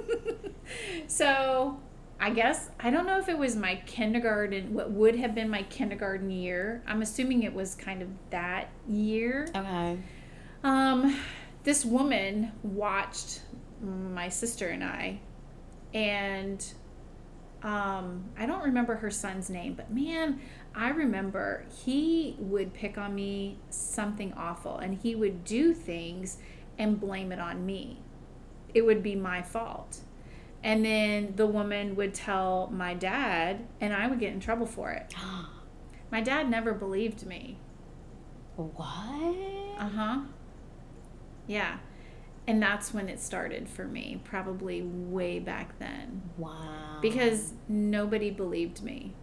do. 0.00 0.52
so 1.06 1.78
I 2.18 2.30
guess 2.30 2.70
I 2.80 2.88
don't 2.88 3.04
know 3.06 3.18
if 3.18 3.28
it 3.28 3.36
was 3.36 3.54
my 3.54 3.82
kindergarten 3.84 4.72
what 4.72 4.90
would 4.90 5.16
have 5.16 5.34
been 5.34 5.50
my 5.50 5.64
kindergarten 5.64 6.30
year. 6.30 6.82
I'm 6.86 7.02
assuming 7.02 7.42
it 7.42 7.52
was 7.52 7.74
kind 7.74 8.00
of 8.00 8.08
that 8.30 8.70
year. 8.88 9.46
Okay. 9.54 9.98
Um 10.64 11.18
this 11.64 11.84
woman 11.84 12.52
watched 12.62 13.42
my 13.82 14.30
sister 14.30 14.68
and 14.68 14.82
I 14.82 15.20
and 15.96 16.62
um, 17.62 18.26
I 18.38 18.44
don't 18.44 18.62
remember 18.62 18.96
her 18.96 19.10
son's 19.10 19.48
name, 19.48 19.72
but 19.72 19.90
man, 19.90 20.40
I 20.74 20.90
remember 20.90 21.64
he 21.84 22.36
would 22.38 22.74
pick 22.74 22.98
on 22.98 23.14
me 23.14 23.56
something 23.70 24.34
awful 24.34 24.76
and 24.76 24.94
he 24.94 25.14
would 25.14 25.42
do 25.42 25.72
things 25.72 26.36
and 26.78 27.00
blame 27.00 27.32
it 27.32 27.40
on 27.40 27.64
me. 27.64 28.02
It 28.74 28.82
would 28.82 29.02
be 29.02 29.16
my 29.16 29.40
fault. 29.40 30.00
And 30.62 30.84
then 30.84 31.32
the 31.34 31.46
woman 31.46 31.96
would 31.96 32.12
tell 32.12 32.68
my 32.70 32.92
dad, 32.92 33.66
and 33.80 33.94
I 33.94 34.06
would 34.06 34.20
get 34.20 34.34
in 34.34 34.40
trouble 34.40 34.66
for 34.66 34.90
it. 34.90 35.14
my 36.10 36.20
dad 36.20 36.50
never 36.50 36.74
believed 36.74 37.24
me. 37.24 37.56
What? 38.56 39.36
Uh 39.78 39.88
huh. 39.88 40.20
Yeah. 41.46 41.78
And 42.46 42.62
that's 42.62 42.94
when 42.94 43.08
it 43.08 43.20
started 43.20 43.68
for 43.68 43.84
me, 43.84 44.20
probably 44.24 44.82
way 44.82 45.38
back 45.38 45.78
then. 45.78 46.22
Wow. 46.38 46.98
Because 47.02 47.52
nobody 47.68 48.30
believed 48.30 48.82
me. 48.82 49.14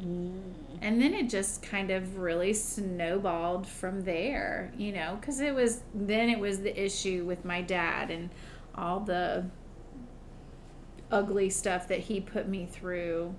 Mm. 0.00 0.40
And 0.80 1.00
then 1.00 1.14
it 1.14 1.28
just 1.28 1.62
kind 1.62 1.90
of 1.90 2.18
really 2.18 2.52
snowballed 2.52 3.66
from 3.66 4.02
there, 4.02 4.72
you 4.76 4.92
know, 4.92 5.16
because 5.20 5.40
it 5.40 5.54
was 5.54 5.82
then 5.94 6.28
it 6.28 6.38
was 6.38 6.60
the 6.60 6.82
issue 6.82 7.24
with 7.24 7.44
my 7.44 7.60
dad 7.60 8.10
and 8.10 8.30
all 8.74 9.00
the 9.00 9.44
ugly 11.12 11.48
stuff 11.48 11.86
that 11.88 12.00
he 12.00 12.20
put 12.20 12.48
me 12.48 12.66
through, 12.66 13.34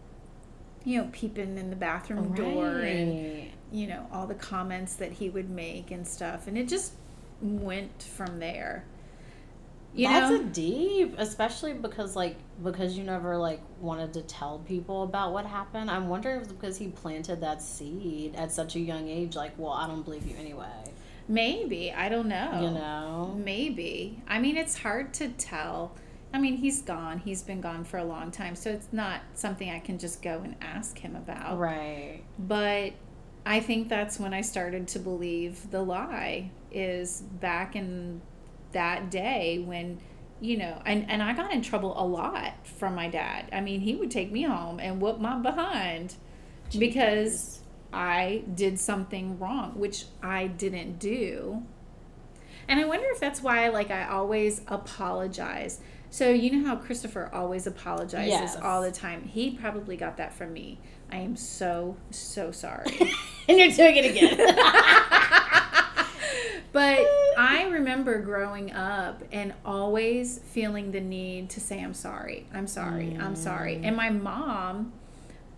you 0.85 1.01
know, 1.01 1.09
peeping 1.11 1.57
in 1.57 1.69
the 1.69 1.75
bathroom 1.75 2.33
door 2.33 2.79
and, 2.79 3.49
you 3.71 3.87
know, 3.87 4.07
all 4.11 4.25
the 4.27 4.35
comments 4.35 4.95
that 4.95 5.11
he 5.11 5.29
would 5.29 5.49
make 5.49 5.91
and 5.91 6.07
stuff. 6.07 6.47
And 6.47 6.57
it 6.57 6.67
just 6.67 6.93
went 7.41 8.01
from 8.01 8.39
there. 8.39 8.85
You 9.95 10.09
That's 10.09 10.29
know? 10.29 10.41
a 10.41 10.43
deep, 10.43 11.15
especially 11.17 11.73
because 11.73 12.17
like 12.17 12.35
because 12.61 12.97
you 12.97 13.05
never 13.05 13.37
like 13.37 13.61
wanted 13.79 14.13
to 14.13 14.21
tell 14.23 14.59
people 14.59 15.03
about 15.03 15.31
what 15.31 15.45
happened. 15.45 15.89
I'm 15.89 16.09
wondering 16.09 16.37
if 16.37 16.43
it's 16.43 16.51
because 16.51 16.77
he 16.77 16.87
planted 16.87 17.39
that 17.41 17.61
seed 17.61 18.35
at 18.35 18.51
such 18.51 18.75
a 18.75 18.79
young 18.79 19.07
age. 19.07 19.35
Like, 19.35 19.53
well, 19.57 19.71
I 19.71 19.87
don't 19.87 20.03
believe 20.03 20.27
you 20.27 20.35
anyway. 20.37 20.67
Maybe. 21.29 21.93
I 21.93 22.09
don't 22.09 22.27
know. 22.27 22.59
You 22.61 22.71
know. 22.71 23.35
Maybe. 23.37 24.21
I 24.27 24.39
mean, 24.39 24.57
it's 24.57 24.77
hard 24.77 25.13
to 25.15 25.29
tell. 25.29 25.95
I 26.33 26.39
mean, 26.39 26.57
he's 26.57 26.81
gone. 26.81 27.19
He's 27.19 27.41
been 27.41 27.61
gone 27.61 27.85
for 27.85 27.97
a 27.97 28.03
long 28.03 28.31
time. 28.31 28.57
So 28.57 28.69
it's 28.69 28.89
not 28.91 29.21
something 29.33 29.69
I 29.69 29.79
can 29.79 29.97
just 29.97 30.21
go 30.21 30.41
and 30.43 30.55
ask 30.61 30.97
him 30.97 31.15
about. 31.15 31.57
Right. 31.57 32.21
But 32.37 32.93
I 33.45 33.61
think 33.61 33.87
that's 33.87 34.19
when 34.19 34.33
I 34.33 34.41
started 34.41 34.89
to 34.89 34.99
believe 34.99 35.71
the 35.71 35.81
lie 35.81 36.51
is 36.69 37.21
back 37.21 37.77
in 37.77 38.21
that 38.75 39.09
day 39.09 39.59
when 39.65 39.97
you 40.41 40.57
know 40.57 40.81
and, 40.85 41.09
and 41.09 41.23
i 41.23 41.31
got 41.33 41.51
in 41.53 41.61
trouble 41.61 41.93
a 41.97 42.05
lot 42.05 42.53
from 42.67 42.93
my 42.93 43.07
dad. 43.07 43.47
I 43.51 43.61
mean 43.61 43.79
he 43.79 43.95
would 43.95 44.11
take 44.11 44.31
me 44.31 44.43
home 44.43 44.79
and 44.79 45.01
whoop 45.01 45.19
my 45.19 45.37
behind 45.39 46.15
because 46.77 47.59
i 47.93 48.43
did 48.53 48.79
something 48.79 49.39
wrong 49.39 49.71
which 49.79 50.05
i 50.21 50.47
didn't 50.47 50.99
do. 50.99 51.63
And 52.67 52.79
i 52.79 52.85
wonder 52.85 53.07
if 53.11 53.19
that's 53.19 53.41
why 53.41 53.69
like 53.69 53.89
i 53.91 54.07
always 54.07 54.61
apologize. 54.67 55.79
So 56.09 56.29
you 56.29 56.51
know 56.51 56.67
how 56.67 56.75
christopher 56.75 57.29
always 57.33 57.65
apologizes 57.67 58.29
Yes. 58.29 58.55
all 58.57 58.81
the 58.81 58.91
time? 58.91 59.23
He 59.23 59.51
probably 59.51 59.95
got 59.97 60.17
that 60.17 60.33
from 60.33 60.51
me. 60.53 60.79
I 61.11 61.17
am 61.17 61.35
so 61.37 61.95
so 62.11 62.51
sorry. 62.51 62.91
And 63.47 63.59
you're 63.59 63.69
doing 63.69 63.95
it 63.97 64.05
again. 64.05 64.39
but 66.75 67.07
I 67.37 67.67
remember 67.71 68.19
growing 68.19 68.73
up 68.73 69.23
and 69.31 69.53
always 69.65 70.39
feeling 70.39 70.91
the 70.91 70.99
need 70.99 71.49
to 71.51 71.61
say, 71.61 71.81
I'm 71.81 71.93
sorry, 71.93 72.47
I'm 72.53 72.67
sorry, 72.67 73.17
I'm 73.17 73.37
sorry. 73.37 73.75
Mm. 73.77 73.85
And 73.85 73.95
my 73.95 74.09
mom, 74.09 74.91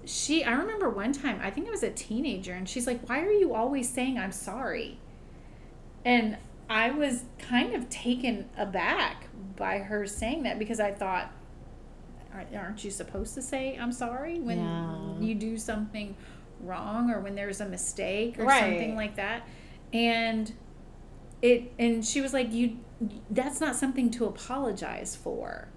she, 0.05 0.43
I 0.43 0.51
remember 0.51 0.91
one 0.91 1.13
time, 1.13 1.39
I 1.41 1.49
think 1.49 1.67
I 1.67 1.71
was 1.71 1.81
a 1.81 1.89
teenager, 1.89 2.53
and 2.53 2.69
she's 2.69 2.85
like, 2.85 3.09
Why 3.09 3.21
are 3.21 3.31
you 3.31 3.55
always 3.55 3.89
saying 3.89 4.19
I'm 4.19 4.31
sorry? 4.31 4.99
And 6.05 6.37
I 6.69 6.91
was 6.91 7.23
kind 7.39 7.73
of 7.73 7.89
taken 7.89 8.47
aback 8.55 9.25
by 9.55 9.79
her 9.79 10.05
saying 10.05 10.43
that 10.43 10.59
because 10.59 10.79
I 10.79 10.91
thought, 10.91 11.31
"Aren't- 12.31 12.55
Aren't 12.55 12.83
you 12.83 12.91
supposed 12.91 13.33
to 13.33 13.41
say 13.41 13.75
I'm 13.75 13.91
sorry 13.91 14.39
when 14.39 14.59
Yeah. 14.59 15.19
you 15.19 15.33
do 15.33 15.57
something 15.57 16.15
wrong 16.61 17.09
or 17.09 17.21
when 17.21 17.33
there's 17.33 17.59
a 17.59 17.67
mistake 17.67 18.37
or 18.37 18.45
Right. 18.45 18.59
something 18.59 18.95
like 18.95 19.15
that? 19.15 19.47
And 19.91 20.53
it 21.41 21.71
and 21.77 22.05
she 22.05 22.21
was 22.21 22.33
like 22.33 22.51
you 22.51 22.77
that's 23.29 23.61
not 23.61 23.75
something 23.75 24.09
to 24.09 24.25
apologize 24.25 25.15
for. 25.15 25.67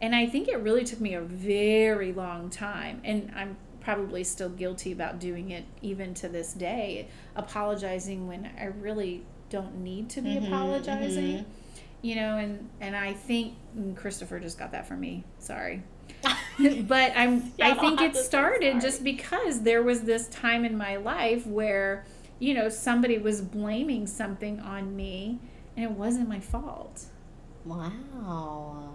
And 0.00 0.14
i 0.14 0.26
think 0.26 0.48
it 0.48 0.56
really 0.60 0.84
took 0.84 1.00
me 1.00 1.14
a 1.14 1.20
very 1.20 2.12
long 2.12 2.50
time 2.50 3.00
and 3.04 3.30
i'm 3.34 3.56
probably 3.80 4.24
still 4.24 4.48
guilty 4.48 4.92
about 4.92 5.18
doing 5.18 5.50
it 5.50 5.64
even 5.82 6.14
to 6.14 6.28
this 6.28 6.52
day 6.54 7.08
apologizing 7.36 8.26
when 8.26 8.50
i 8.58 8.64
really 8.64 9.22
don't 9.50 9.76
need 9.76 10.08
to 10.10 10.20
be 10.22 10.30
Mhm, 10.30 10.46
apologizing 10.48 11.38
mhm. 11.38 11.44
you 12.02 12.16
know 12.16 12.36
and 12.38 12.68
and 12.80 12.96
i 12.96 13.12
think 13.12 13.54
and 13.76 13.96
christopher 13.96 14.40
just 14.40 14.58
got 14.58 14.72
that 14.72 14.86
from 14.86 15.00
me 15.00 15.24
sorry. 15.38 15.82
But 16.88 17.12
i'm 17.16 17.52
Yeah, 17.58 17.70
i 17.70 17.74
think 17.74 18.00
it 18.00 18.16
started 18.16 18.80
just 18.80 19.04
because 19.04 19.62
there 19.62 19.82
was 19.82 20.02
this 20.02 20.28
time 20.28 20.64
in 20.64 20.76
my 20.76 20.96
life 20.96 21.46
where 21.46 22.04
you 22.38 22.54
know 22.54 22.68
somebody 22.68 23.18
was 23.18 23.40
blaming 23.40 24.06
something 24.06 24.60
on 24.60 24.94
me 24.96 25.38
and 25.76 25.84
it 25.84 25.90
wasn't 25.90 26.28
my 26.28 26.40
fault 26.40 27.06
wow. 27.64 28.92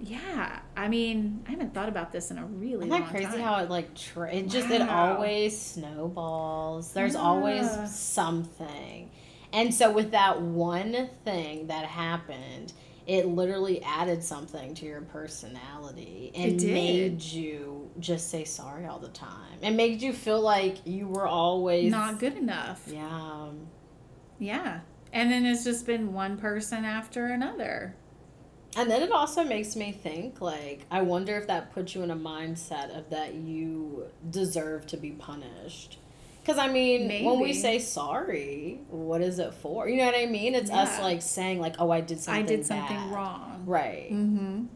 yeah 0.00 0.60
i 0.76 0.88
mean 0.88 1.42
i 1.46 1.50
haven't 1.50 1.72
thought 1.74 1.88
about 1.88 2.12
this 2.12 2.30
in 2.30 2.38
a 2.38 2.44
really 2.46 2.86
Isn't 2.86 2.90
long 2.90 3.00
that 3.02 3.10
crazy 3.10 3.26
time 3.26 3.40
how 3.40 3.56
it 3.56 3.70
like 3.70 3.94
tra- 3.94 4.32
it 4.32 4.48
just 4.48 4.70
it 4.70 4.82
always 4.82 5.58
snowballs. 5.60 6.92
There's 6.92 7.14
Yeah. 7.14 7.20
always 7.20 7.68
something. 7.94 9.10
And 9.52 9.74
so 9.74 9.90
with 9.90 10.10
that 10.10 10.40
one 10.42 11.08
thing 11.24 11.68
that 11.68 11.86
happened, 11.86 12.72
it 13.06 13.26
literally 13.26 13.82
added 13.82 14.22
something 14.22 14.74
to 14.74 14.84
your 14.84 15.00
personality 15.00 16.30
and 16.34 16.62
made 16.62 17.22
you 17.22 17.67
just 17.98 18.30
say 18.30 18.44
sorry 18.44 18.86
all 18.86 18.98
the 18.98 19.08
time. 19.08 19.58
It 19.62 19.72
made 19.72 20.02
you 20.02 20.12
feel 20.12 20.40
like 20.40 20.86
you 20.86 21.08
were 21.08 21.26
always 21.26 21.90
not 21.90 22.18
good 22.18 22.36
enough 22.36 22.82
Yeah. 22.86 23.48
yeah 24.38 24.80
and 25.12 25.30
then 25.32 25.44
it's 25.46 25.64
just 25.64 25.86
been 25.86 26.12
one 26.12 26.36
person 26.36 26.84
after 26.84 27.26
another 27.26 27.94
And 28.76 28.90
then 28.90 29.02
it 29.02 29.10
also 29.10 29.42
makes 29.42 29.74
me 29.74 29.90
think 29.92 30.40
like 30.40 30.84
I 30.90 31.02
wonder 31.02 31.36
if 31.36 31.46
that 31.48 31.72
puts 31.72 31.94
you 31.94 32.02
in 32.02 32.10
a 32.10 32.16
mindset 32.16 32.96
of 32.96 33.10
that 33.10 33.34
you 33.34 34.04
deserve 34.30 34.86
to 34.88 34.96
be 34.96 35.10
punished. 35.12 35.98
Cuz 36.44 36.56
I 36.58 36.68
mean, 36.68 37.24
when 37.24 37.40
we 37.40 37.52
say 37.52 37.78
sorry, 37.78 38.80
what 38.88 39.20
is 39.20 39.38
it 39.38 39.52
for? 39.54 39.88
You 39.88 39.96
know 39.96 40.06
what 40.06 40.14
I 40.16 40.26
mean? 40.26 40.54
It's 40.54 40.70
us 40.70 41.00
like 41.00 41.20
saying 41.20 41.60
like, 41.60 41.76
"Oh, 41.78 41.90
I 41.90 42.00
did 42.00 42.20
something 42.20 42.44
i 42.44 42.46
did 42.46 42.64
something 42.64 42.96
bad." 42.96 43.12
wrong 43.12 43.62
Right. 43.66 44.10
mm-hmm 44.12 44.66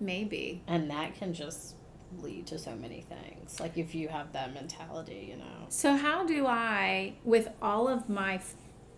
maybe 0.00 0.62
And 0.66 0.90
that 0.90 1.14
can 1.18 1.32
just 1.32 1.74
lead 2.22 2.46
to 2.48 2.58
so 2.58 2.74
many 2.76 3.02
things. 3.02 3.60
Like 3.60 3.76
if 3.78 3.94
you 3.94 4.08
have 4.08 4.32
that 4.32 4.52
mentality, 4.54 5.28
you 5.30 5.36
know. 5.36 5.66
So, 5.68 5.96
how 5.96 6.26
do 6.26 6.46
I, 6.46 7.14
with 7.24 7.48
all 7.60 7.88
of 7.88 8.08
my 8.08 8.40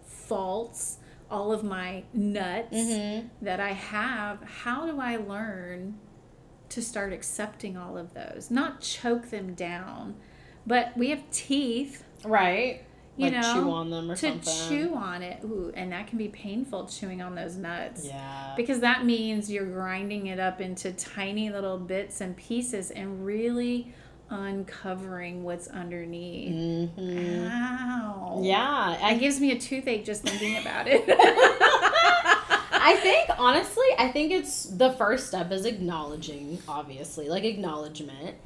faults, 0.04 0.98
all 1.30 1.52
of 1.52 1.62
my 1.62 2.04
nuts 2.12 2.76
Mhm. 2.76 3.30
that 3.42 3.60
I 3.60 3.72
have, 3.72 4.42
how 4.42 4.86
do 4.86 5.00
I 5.00 5.16
learn 5.16 5.98
to 6.70 6.82
start 6.82 7.12
accepting 7.12 7.76
all 7.76 7.96
of 7.96 8.14
those? 8.14 8.50
Not 8.50 8.80
choke 8.80 9.30
them 9.30 9.54
down, 9.54 10.16
but 10.66 10.96
we 10.96 11.10
have 11.10 11.28
teeth 11.30 12.04
Right? 12.24 12.82
You 13.18 13.24
like 13.30 13.34
know, 13.42 13.52
chew 13.54 13.70
on 13.70 13.90
them 13.90 14.10
or 14.10 14.16
to 14.16 14.20
something. 14.42 14.68
chew 14.68 14.94
on 14.94 15.22
it. 15.22 15.40
Ooh, 15.44 15.72
and 15.74 15.92
that 15.92 16.06
can 16.06 16.16
be 16.18 16.28
painful 16.28 16.86
chewing 16.86 17.20
on 17.20 17.34
those 17.34 17.56
nuts. 17.56 18.06
Yeah. 18.06 18.54
Because 18.56 18.80
that 18.80 19.04
means 19.04 19.50
you're 19.50 19.66
grinding 19.66 20.28
it 20.28 20.38
up 20.38 20.60
into 20.60 20.92
tiny 20.92 21.50
little 21.50 21.78
bits 21.78 22.20
and 22.20 22.36
pieces 22.36 22.90
and 22.90 23.26
really 23.26 23.92
uncovering 24.30 25.42
what's 25.42 25.68
underneath. 25.68 26.52
Mhm. 26.96 27.50
Ow. 27.50 28.40
Yeah, 28.42 28.96
I 29.02 29.14
It 29.14 29.20
gives 29.20 29.40
me 29.40 29.52
a 29.52 29.58
toothache 29.58 30.04
just 30.04 30.22
thinking 30.22 30.56
about 30.58 30.86
it. 30.86 31.04
I 32.80 32.96
think 33.02 33.28
honestly, 33.38 33.86
I 33.98 34.08
think 34.08 34.32
it's 34.32 34.64
the 34.64 34.92
first 34.92 35.26
step 35.28 35.50
is 35.52 35.64
acknowledging, 35.64 36.58
obviously, 36.68 37.28
like 37.28 37.44
acknowledgement. 37.44 38.36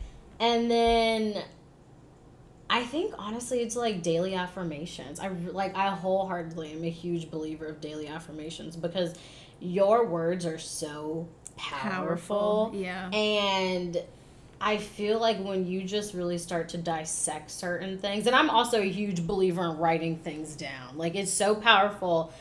And 0.40 0.70
then 0.70 1.42
I 2.72 2.84
think 2.84 3.12
honestly 3.18 3.60
it's 3.60 3.76
like 3.76 4.02
daily 4.02 4.34
affirmations. 4.34 5.20
I 5.20 5.28
like 5.28 5.76
I 5.76 5.90
wholeheartedly 5.90 6.72
am 6.72 6.82
a 6.84 6.90
huge 6.90 7.30
believer 7.30 7.66
of 7.66 7.82
daily 7.82 8.08
affirmations 8.08 8.76
because 8.76 9.14
your 9.60 10.06
words 10.06 10.46
are 10.46 10.58
so 10.58 11.28
powerful. 11.58 12.70
Yeah. 12.74 13.10
And 13.10 14.02
I 14.58 14.78
feel 14.78 15.20
like 15.20 15.38
when 15.44 15.66
you 15.66 15.82
just 15.82 16.14
really 16.14 16.38
start 16.38 16.70
to 16.70 16.78
dissect 16.78 17.50
certain 17.50 17.98
things, 17.98 18.26
and 18.26 18.34
I'm 18.34 18.48
also 18.48 18.80
a 18.80 18.88
huge 18.88 19.26
believer 19.26 19.64
in 19.64 19.76
writing 19.76 20.16
things 20.16 20.56
down. 20.56 20.96
Like 20.96 21.14
it's 21.14 21.30
so 21.30 21.54
powerful, 21.54 22.32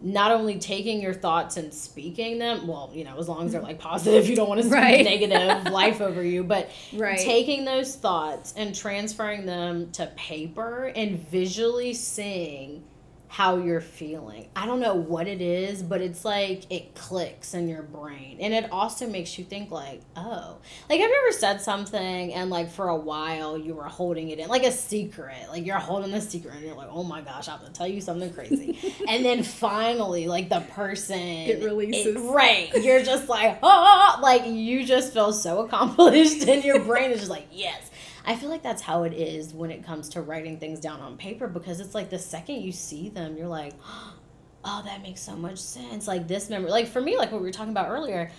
not 0.00 0.30
only 0.30 0.58
taking 0.58 1.00
your 1.02 1.14
thoughts 1.14 1.56
and 1.56 1.74
speaking 1.74 2.38
them, 2.38 2.66
well, 2.68 2.90
you 2.94 3.02
know, 3.04 3.18
as 3.18 3.28
long 3.28 3.46
as 3.46 3.52
they're 3.52 3.60
like 3.60 3.78
positive, 3.80 4.28
you 4.28 4.36
don't 4.36 4.48
want 4.48 4.60
to 4.60 4.66
speak 4.66 4.74
Right. 4.74 5.04
negative 5.04 5.64
life 5.72 6.00
over 6.00 6.22
you, 6.22 6.44
but 6.44 6.70
Right. 6.92 7.18
taking 7.18 7.64
those 7.64 7.96
thoughts 7.96 8.54
and 8.56 8.74
transferring 8.74 9.44
them 9.46 9.90
to 9.92 10.06
paper 10.16 10.92
and 10.94 11.18
visually 11.18 11.94
seeing 11.94 12.84
how 13.30 13.58
you're 13.58 13.80
feeling. 13.82 14.48
I 14.56 14.64
don't 14.64 14.80
know 14.80 14.94
what 14.94 15.28
it 15.28 15.40
is, 15.42 15.82
but 15.82 16.00
it's 16.00 16.24
like 16.24 16.62
it 16.72 16.94
clicks 16.94 17.52
in 17.52 17.68
your 17.68 17.82
brain. 17.82 18.38
And 18.40 18.54
it 18.54 18.72
also 18.72 19.06
makes 19.06 19.38
you 19.38 19.44
think 19.44 19.70
like, 19.70 20.00
oh. 20.16 20.56
Like 20.88 21.00
have 21.00 21.10
you 21.10 21.22
ever 21.26 21.32
said 21.38 21.60
something 21.60 22.32
and 22.32 22.48
like 22.48 22.70
for 22.70 22.88
a 22.88 22.96
while 22.96 23.58
you 23.58 23.74
were 23.74 23.84
holding 23.84 24.30
it 24.30 24.38
in 24.38 24.48
like 24.48 24.64
a 24.64 24.72
secret. 24.72 25.36
Like 25.50 25.66
you're 25.66 25.76
holding 25.78 26.12
a 26.14 26.20
secret 26.22 26.54
and 26.54 26.64
you're 26.64 26.74
like, 26.74 26.88
"Oh 26.90 27.04
my 27.04 27.20
gosh, 27.20 27.48
I 27.48 27.52
have 27.52 27.66
to 27.66 27.72
tell 27.72 27.86
you 27.86 28.00
something 28.00 28.32
crazy." 28.32 28.78
and 29.08 29.24
then 29.24 29.42
finally 29.42 30.26
like 30.26 30.48
the 30.48 30.60
person 30.60 31.18
It 31.20 31.62
releases. 31.62 32.16
it- 32.16 32.18
right. 32.30 32.70
You're 32.82 33.02
just 33.02 33.28
like, 33.28 33.58
"Oh!" 33.62 34.18
Like 34.22 34.46
you 34.46 34.84
just 34.84 35.12
feel 35.12 35.32
so 35.32 35.60
accomplished 35.64 36.42
and 36.48 36.64
your 36.64 36.80
brain 36.80 37.10
is 37.10 37.18
just 37.20 37.30
like, 37.30 37.46
"Yes." 37.52 37.90
I 38.28 38.36
feel 38.36 38.50
like 38.50 38.62
that's 38.62 38.82
how 38.82 39.04
it 39.04 39.14
is 39.14 39.54
when 39.54 39.70
it 39.70 39.82
comes 39.82 40.10
to 40.10 40.20
writing 40.20 40.58
things 40.58 40.80
down 40.80 41.00
on 41.00 41.16
paper 41.16 41.48
because 41.48 41.80
it's 41.80 41.94
like 41.94 42.10
the 42.10 42.18
second 42.18 42.56
you 42.56 42.72
see 42.72 43.08
them, 43.08 43.38
you're 43.38 43.48
like, 43.48 43.72
oh, 44.64 44.82
that 44.84 45.00
makes 45.00 45.22
so 45.22 45.34
much 45.34 45.58
sense. 45.58 46.06
Like 46.06 46.28
this 46.28 46.50
memory, 46.50 46.70
like 46.70 46.88
for 46.88 47.00
me, 47.00 47.16
like 47.16 47.32
what 47.32 47.40
we 47.40 47.46
were 47.46 47.52
talking 47.52 47.72
about 47.72 47.88
earlier, 47.88 48.30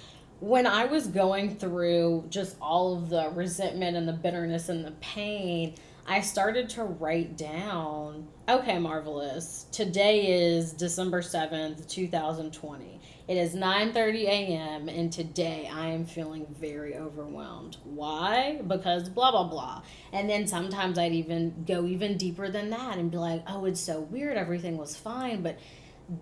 when 0.42 0.68
I 0.68 0.86
was 0.86 1.08
going 1.08 1.56
through 1.56 2.26
just 2.30 2.56
all 2.62 2.98
of 2.98 3.10
the 3.10 3.32
resentment 3.34 3.98
and 3.98 4.08
the 4.08 4.14
bitterness 4.14 4.70
and 4.70 4.86
the 4.86 4.92
pain, 5.02 5.74
I 6.06 6.22
started 6.22 6.70
to 6.70 6.84
write 6.84 7.36
down, 7.36 8.28
okay, 8.48 8.78
marvelous. 8.78 9.66
Today 9.72 10.28
is 10.28 10.72
December 10.72 11.24
7th, 11.24 11.88
2020. 11.88 13.02
It 13.30 13.38
is 13.38 13.54
9:30 13.54 14.24
a.m. 14.24 14.90
and 14.90 15.14
today 15.14 15.70
I 15.72 15.90
am 15.90 16.04
feeling 16.04 16.48
very 16.60 16.96
overwhelmed. 16.96 17.78
Why? 17.84 18.60
Because 18.66 19.08
blah 19.08 19.30
blah 19.30 19.44
blah. 19.44 19.84
And 20.12 20.28
then 20.28 20.48
sometimes 20.48 20.98
I'd 20.98 21.12
even 21.14 21.64
go 21.68 21.86
even 21.86 22.18
deeper 22.18 22.50
than 22.50 22.72
that 22.72 22.98
and 22.98 23.12
be 23.12 23.18
like, 23.18 23.44
"Oh, 23.46 23.66
it's 23.66 23.80
so 23.80 24.00
weird. 24.02 24.36
Everything 24.36 24.78
was 24.78 24.96
fine, 24.96 25.44
but 25.44 25.60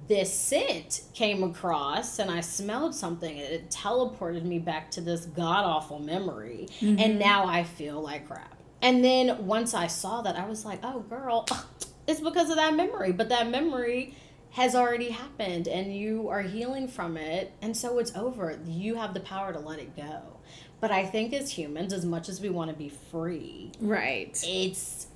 this 0.09 0.33
scent 0.33 1.03
came 1.13 1.43
across 1.43 2.19
and 2.19 2.29
I 2.29 2.41
smelled 2.41 2.93
something 2.93 3.39
and 3.39 3.53
it 3.53 3.69
teleported 3.69 4.43
me 4.43 4.59
back 4.59 4.91
to 4.91 5.01
this 5.01 5.27
god 5.27 5.63
awful 5.63 5.99
memory. 5.99 6.67
And 6.81 6.99
mm-hmm. 6.99 7.19
now 7.19 7.45
I 7.45 7.63
feel 7.63 8.01
like 8.01 8.27
crap. 8.27 8.53
And 8.81 9.01
then 9.01 9.45
once 9.45 9.73
I 9.73 9.87
saw 9.87 10.23
that, 10.23 10.35
I 10.35 10.45
was 10.45 10.65
like, 10.65 10.79
oh, 10.83 10.99
girl, 10.99 11.47
it's 12.07 12.19
because 12.19 12.49
of 12.49 12.57
that 12.57 12.75
memory. 12.75 13.13
But 13.13 13.29
that 13.29 13.49
memory 13.49 14.13
has 14.57 14.73
already 14.75 15.09
happened 15.11 15.67
and 15.67 15.95
you 15.95 16.29
are 16.29 16.41
healing 16.41 16.87
from 16.87 17.15
it. 17.15 17.53
And 17.61 17.77
so 17.77 17.99
it's 17.99 18.15
over. 18.15 18.59
You 18.65 18.95
have 18.95 19.13
the 19.13 19.19
power 19.19 19.53
to 19.53 19.59
let 19.59 19.77
it 19.77 19.95
go. 19.95 20.19
But 20.79 20.89
I 20.91 21.05
think 21.05 21.31
as 21.33 21.51
humans, 21.51 21.93
as 21.93 22.03
much 22.05 22.27
as 22.27 22.41
we 22.41 22.49
want 22.49 22.71
to 22.71 22.75
be 22.75 22.89
free, 22.89 23.71
Right. 23.79 24.35
it's. 24.47 25.07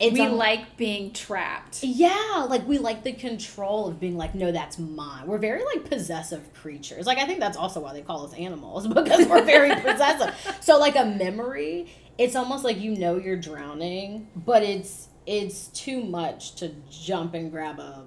It's 0.00 0.14
we 0.14 0.24
a- 0.26 0.30
like 0.30 0.76
being 0.76 1.12
trapped. 1.12 1.84
yeah, 1.84 2.46
like 2.48 2.66
we 2.66 2.78
like 2.78 3.04
the 3.04 3.12
control 3.12 3.86
of 3.86 4.00
being 4.00 4.16
like, 4.16 4.34
no, 4.34 4.50
that's 4.50 4.76
mine. 4.76 5.28
We're 5.28 5.38
very 5.38 5.62
like 5.64 5.88
possessive 5.88 6.52
creatures. 6.54 7.06
Like 7.06 7.18
I 7.18 7.26
think 7.26 7.38
that's 7.38 7.56
also 7.56 7.78
why 7.78 7.92
they 7.92 8.02
call 8.02 8.24
us 8.26 8.34
animals 8.34 8.88
because 9.00 9.28
we're 9.28 9.44
very 9.44 9.72
possessive. 9.80 10.34
So 10.60 10.78
like 10.80 10.96
a 10.96 11.04
memory, 11.04 11.86
it's 12.18 12.34
almost 12.34 12.64
like 12.64 12.80
you 12.80 12.96
know 12.96 13.16
you're 13.16 13.36
drowning, 13.36 14.26
but 14.34 14.64
it's 14.64 15.08
it's 15.24 15.68
too 15.68 16.02
much 16.02 16.56
to 16.56 16.72
jump 16.90 17.34
and 17.34 17.52
grab 17.52 17.78
a 17.78 18.02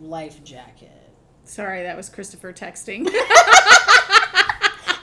life 0.00 0.42
jacket. 0.44 0.90
Sorry, 1.44 1.82
that 1.84 1.96
was 1.96 2.08
Christopher 2.10 2.52
texting. 2.52 3.06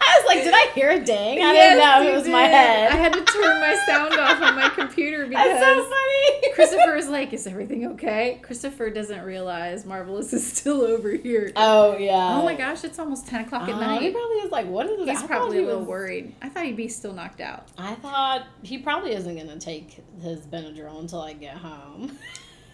I 0.08 0.20
was 0.22 0.28
like, 0.28 0.44
did 0.44 0.54
I 0.54 0.72
hear 0.76 0.92
a 0.92 1.00
ding? 1.04 1.40
I 1.44 1.54
Yes, 1.54 1.74
didn't 1.76 1.80
know 2.06 2.12
it 2.12 2.16
was 2.16 2.28
my 2.28 2.44
head. 2.44 2.92
I 2.92 2.96
had 2.96 3.14
to 3.14 3.24
turn 3.24 3.60
my 3.60 3.76
sound 3.88 4.14
off 4.14 4.42
on 4.42 4.56
my 4.56 4.70
computer 4.70 5.26
because 5.28 5.44
That's 5.60 5.66
so 5.66 5.84
funny. 5.84 6.52
Christopher 6.54 6.96
is 6.96 7.08
like, 7.10 7.34
"Is 7.34 7.48
everything 7.48 7.86
okay?" 7.94 8.40
Christopher 8.42 8.90
doesn't 8.90 9.24
realize 9.24 9.86
Marvelous 9.86 10.32
is 10.34 10.46
still 10.50 10.82
over 10.82 11.12
here. 11.12 11.52
Oh 11.56 11.98
yeah. 11.98 12.38
oh 12.40 12.44
my 12.46 12.56
gosh, 12.56 12.84
it's 12.84 12.98
almost 13.00 13.28
ten 13.28 13.42
o'clock 13.46 13.64
at 13.68 13.76
Uh, 13.76 13.80
night. 13.80 14.02
he 14.04 14.12
probably 14.12 14.38
is 14.38 14.52
like, 14.52 14.68
what 14.68 14.86
is 14.88 14.98
this? 15.00 15.10
He's 15.10 15.24
I 15.24 15.28
probably 15.28 15.58
he 15.58 15.64
a 15.64 15.66
little 15.66 15.82
was- 15.82 15.90
worried. 15.90 16.36
I 16.42 16.50
thought 16.50 16.66
he'd 16.66 16.78
be 16.78 16.88
still 16.88 17.14
knocked 17.14 17.42
out. 17.42 17.68
I 17.78 17.96
thought 17.96 18.46
he 18.64 18.78
probably 18.78 19.14
isn't 19.14 19.36
gonna 19.36 19.60
take 19.60 19.98
his 20.22 20.42
Benadryl 20.42 21.00
until 21.00 21.22
I 21.22 21.34
get 21.34 21.58
home. 21.58 22.18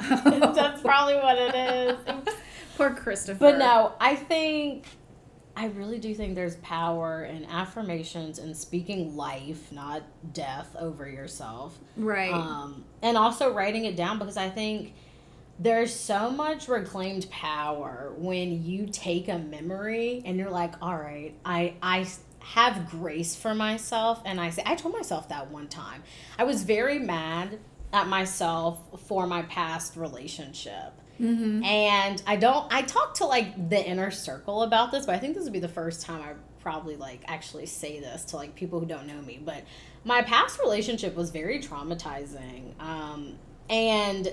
That's 0.55 0.81
probably 0.81 1.15
what 1.15 1.37
it 1.37 1.55
is. 1.55 2.33
Poor 2.77 2.91
Christopher. 2.91 3.39
But 3.39 3.57
no, 3.57 3.93
I 3.99 4.15
think 4.15 4.85
I 5.55 5.65
really 5.67 5.99
do 5.99 6.13
think 6.15 6.35
there's 6.35 6.55
power 6.57 7.25
in 7.25 7.45
affirmations 7.45 8.39
and 8.39 8.55
speaking 8.55 9.15
life, 9.15 9.71
not 9.71 10.03
death, 10.33 10.75
over 10.79 11.07
yourself. 11.09 11.77
right? 11.97 12.33
Um, 12.33 12.85
and 13.01 13.17
also 13.17 13.53
writing 13.53 13.85
it 13.85 13.95
down 13.95 14.17
because 14.17 14.37
I 14.37 14.49
think 14.49 14.93
there's 15.59 15.93
so 15.93 16.31
much 16.31 16.67
reclaimed 16.67 17.29
power 17.29 18.13
when 18.17 18.65
you 18.65 18.87
take 18.87 19.27
a 19.27 19.37
memory 19.37 20.23
and 20.25 20.37
you're 20.37 20.49
like, 20.49 20.73
all 20.81 20.97
right, 20.97 21.35
I 21.45 21.75
I 21.83 22.07
have 22.39 22.89
grace 22.89 23.35
for 23.35 23.53
myself 23.53 24.21
and 24.25 24.41
I 24.41 24.49
say 24.49 24.63
I 24.65 24.75
told 24.75 24.95
myself 24.95 25.29
that 25.29 25.51
one 25.51 25.67
time. 25.67 26.03
I 26.39 26.43
was 26.45 26.63
very 26.63 26.97
mad 26.97 27.59
at 27.93 28.07
myself 28.07 28.79
for 29.07 29.27
my 29.27 29.43
past 29.43 29.95
relationship. 29.95 30.93
mm-hmm. 31.19 31.63
And 31.63 32.21
I 32.25 32.35
don't 32.35 32.71
I 32.71 32.81
talk 32.83 33.15
to 33.15 33.25
like 33.25 33.69
the 33.69 33.83
inner 33.83 34.11
circle 34.11 34.63
about 34.63 34.91
this, 34.91 35.05
but 35.05 35.15
I 35.15 35.19
think 35.19 35.35
this 35.35 35.43
would 35.43 35.53
be 35.53 35.59
the 35.59 35.67
first 35.67 36.01
time 36.01 36.21
I 36.21 36.33
probably 36.61 36.95
like 36.95 37.23
actually 37.27 37.65
say 37.65 37.99
this 37.99 38.23
to 38.25 38.37
like 38.37 38.55
people 38.55 38.79
who 38.79 38.85
don't 38.85 39.07
know 39.07 39.21
me. 39.21 39.41
But 39.43 39.63
my 40.03 40.21
past 40.21 40.59
relationship 40.59 41.15
was 41.15 41.29
very 41.31 41.59
traumatizing. 41.59 42.79
Um 42.79 43.35
and 43.69 44.31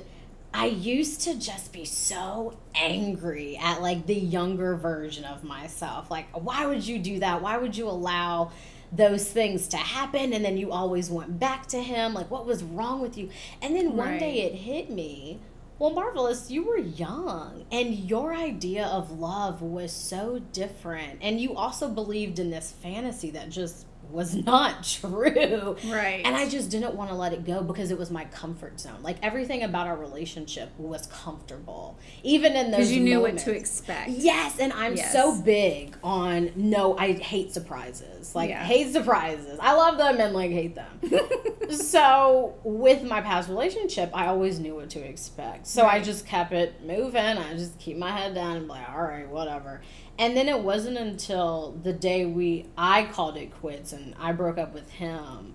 I 0.52 0.66
used 0.66 1.22
to 1.22 1.38
just 1.38 1.72
be 1.72 1.84
so 1.84 2.56
angry 2.74 3.58
at 3.58 3.82
like 3.82 4.06
the 4.06 4.14
younger 4.14 4.76
version 4.76 5.24
of 5.24 5.44
myself. 5.44 6.10
Like, 6.10 6.26
why 6.32 6.64
would 6.66 6.86
you 6.86 6.98
do 6.98 7.18
that? 7.20 7.42
Why 7.42 7.58
would 7.58 7.76
you 7.76 7.88
allow 7.88 8.52
those 8.92 9.28
things 9.30 9.68
to 9.68 9.76
happen? 9.76 10.32
And 10.32 10.44
then 10.44 10.56
you 10.56 10.70
always 10.72 11.10
went 11.10 11.38
back 11.38 11.66
to 11.68 11.82
him. 11.82 12.14
Like, 12.14 12.30
what 12.30 12.46
was 12.46 12.62
wrong 12.62 13.00
with 13.00 13.16
you? 13.18 13.28
And 13.62 13.74
then 13.76 13.96
one 13.96 14.08
Right. 14.10 14.20
day 14.20 14.40
it 14.42 14.54
hit 14.54 14.90
me. 14.90 15.40
Well, 15.78 15.90
Marvelous, 15.90 16.50
you 16.50 16.64
were 16.64 16.78
young 16.78 17.64
and 17.70 17.94
your 17.94 18.34
idea 18.34 18.84
of 18.86 19.20
love 19.20 19.62
was 19.62 19.92
so 19.92 20.40
different. 20.52 21.18
And 21.22 21.40
you 21.40 21.54
also 21.54 21.88
believed 21.88 22.40
in 22.40 22.50
this 22.50 22.72
fantasy 22.72 23.30
that 23.30 23.48
just 23.50 23.86
was 24.10 24.34
not 24.34 24.82
true. 25.00 25.76
Right. 25.86 26.22
And 26.24 26.34
I 26.36 26.48
just 26.48 26.70
didn't 26.70 26.94
want 26.94 27.10
to 27.10 27.16
let 27.16 27.32
it 27.32 27.44
go 27.44 27.62
because 27.62 27.90
it 27.90 27.98
was 27.98 28.10
my 28.10 28.24
comfort 28.26 28.80
zone. 28.80 29.02
Like 29.02 29.16
everything 29.22 29.62
about 29.62 29.86
our 29.86 29.96
relationship 29.96 30.70
was 30.78 31.06
comfortable, 31.08 31.98
even 32.22 32.54
in 32.54 32.70
those 32.70 32.78
because 32.78 32.92
you 32.92 33.00
knew 33.00 33.16
moments. 33.18 33.44
what 33.46 33.52
to 33.52 33.58
expect. 33.58 34.10
Yes, 34.10 34.58
and 34.58 34.72
I'm 34.72 34.96
Yes. 34.96 35.12
so 35.12 35.40
big 35.40 35.96
on 36.02 36.52
no, 36.56 36.96
I 36.96 37.12
hate 37.12 37.52
surprises. 37.52 38.34
Like 38.34 38.50
Yeah. 38.50 38.62
hate 38.64 38.92
surprises. 38.92 39.58
I 39.60 39.74
love 39.74 39.98
them 39.98 40.18
and 40.20 40.34
like 40.34 40.50
hate 40.50 40.74
them. 40.74 41.00
so 41.70 42.54
with 42.64 43.02
my 43.02 43.20
past 43.20 43.48
relationship, 43.48 44.10
I 44.14 44.26
always 44.26 44.58
knew 44.58 44.74
what 44.76 44.90
to 44.90 45.00
expect. 45.00 45.66
So 45.66 45.86
I 45.86 46.00
just 46.00 46.26
kept 46.26 46.52
it 46.52 46.84
moving. 46.84 47.16
I 47.20 47.54
just 47.54 47.78
keep 47.78 47.96
my 47.96 48.10
head 48.10 48.34
down 48.34 48.56
and 48.56 48.66
be 48.66 48.70
like, 48.70 48.88
all 48.90 49.02
right, 49.02 49.28
whatever. 49.28 49.82
And 50.18 50.36
then 50.36 50.48
it 50.48 50.60
wasn't 50.60 50.98
until 50.98 51.78
the 51.82 51.92
day 51.92 52.26
we 52.26 52.66
I 52.76 53.04
called 53.04 53.36
it 53.36 53.52
quits 53.52 53.92
and 53.92 54.14
I 54.18 54.32
broke 54.32 54.58
up 54.58 54.74
with 54.74 54.90
him 54.90 55.54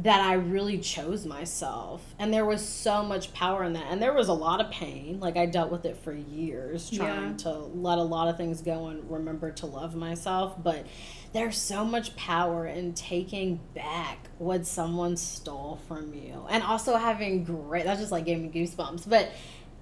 that 0.00 0.20
I 0.20 0.34
really 0.34 0.78
chose 0.78 1.26
myself. 1.26 2.14
And 2.20 2.32
there 2.32 2.44
was 2.44 2.64
so 2.66 3.02
much 3.02 3.32
power 3.32 3.64
in 3.64 3.72
that. 3.72 3.86
And 3.90 4.00
there 4.00 4.12
was 4.12 4.28
a 4.28 4.32
lot 4.32 4.60
of 4.60 4.70
pain. 4.70 5.18
Like 5.18 5.36
I 5.36 5.46
dealt 5.46 5.72
with 5.72 5.84
it 5.84 5.96
for 5.96 6.12
years 6.12 6.88
trying 6.88 7.30
Yeah. 7.30 7.36
to 7.38 7.52
let 7.52 7.98
a 7.98 8.02
lot 8.02 8.28
of 8.28 8.36
things 8.36 8.62
go 8.62 8.86
and 8.86 9.10
remember 9.10 9.50
to 9.50 9.66
love 9.66 9.96
myself. 9.96 10.54
But 10.62 10.86
there's 11.32 11.56
so 11.56 11.84
much 11.84 12.14
power 12.14 12.64
in 12.64 12.94
taking 12.94 13.58
back 13.74 14.28
what 14.38 14.66
someone 14.66 15.16
stole 15.16 15.80
from 15.88 16.14
you. 16.14 16.46
And 16.48 16.62
also 16.62 16.96
having 16.96 17.42
great 17.42 17.84
that 17.84 17.98
just 17.98 18.12
like 18.12 18.24
gave 18.24 18.38
me 18.38 18.50
goosebumps. 18.50 19.08
But 19.08 19.30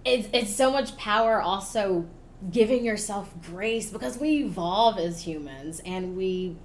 it's 0.04 0.28
it's 0.32 0.54
so 0.54 0.70
much 0.70 0.96
power 0.96 1.42
also 1.42 2.06
giving 2.50 2.84
yourself 2.84 3.32
grace 3.46 3.90
because 3.90 4.18
we 4.18 4.44
evolve 4.44 4.98
as 4.98 5.22
humans 5.22 5.80
and 5.84 6.16
we 6.16 6.56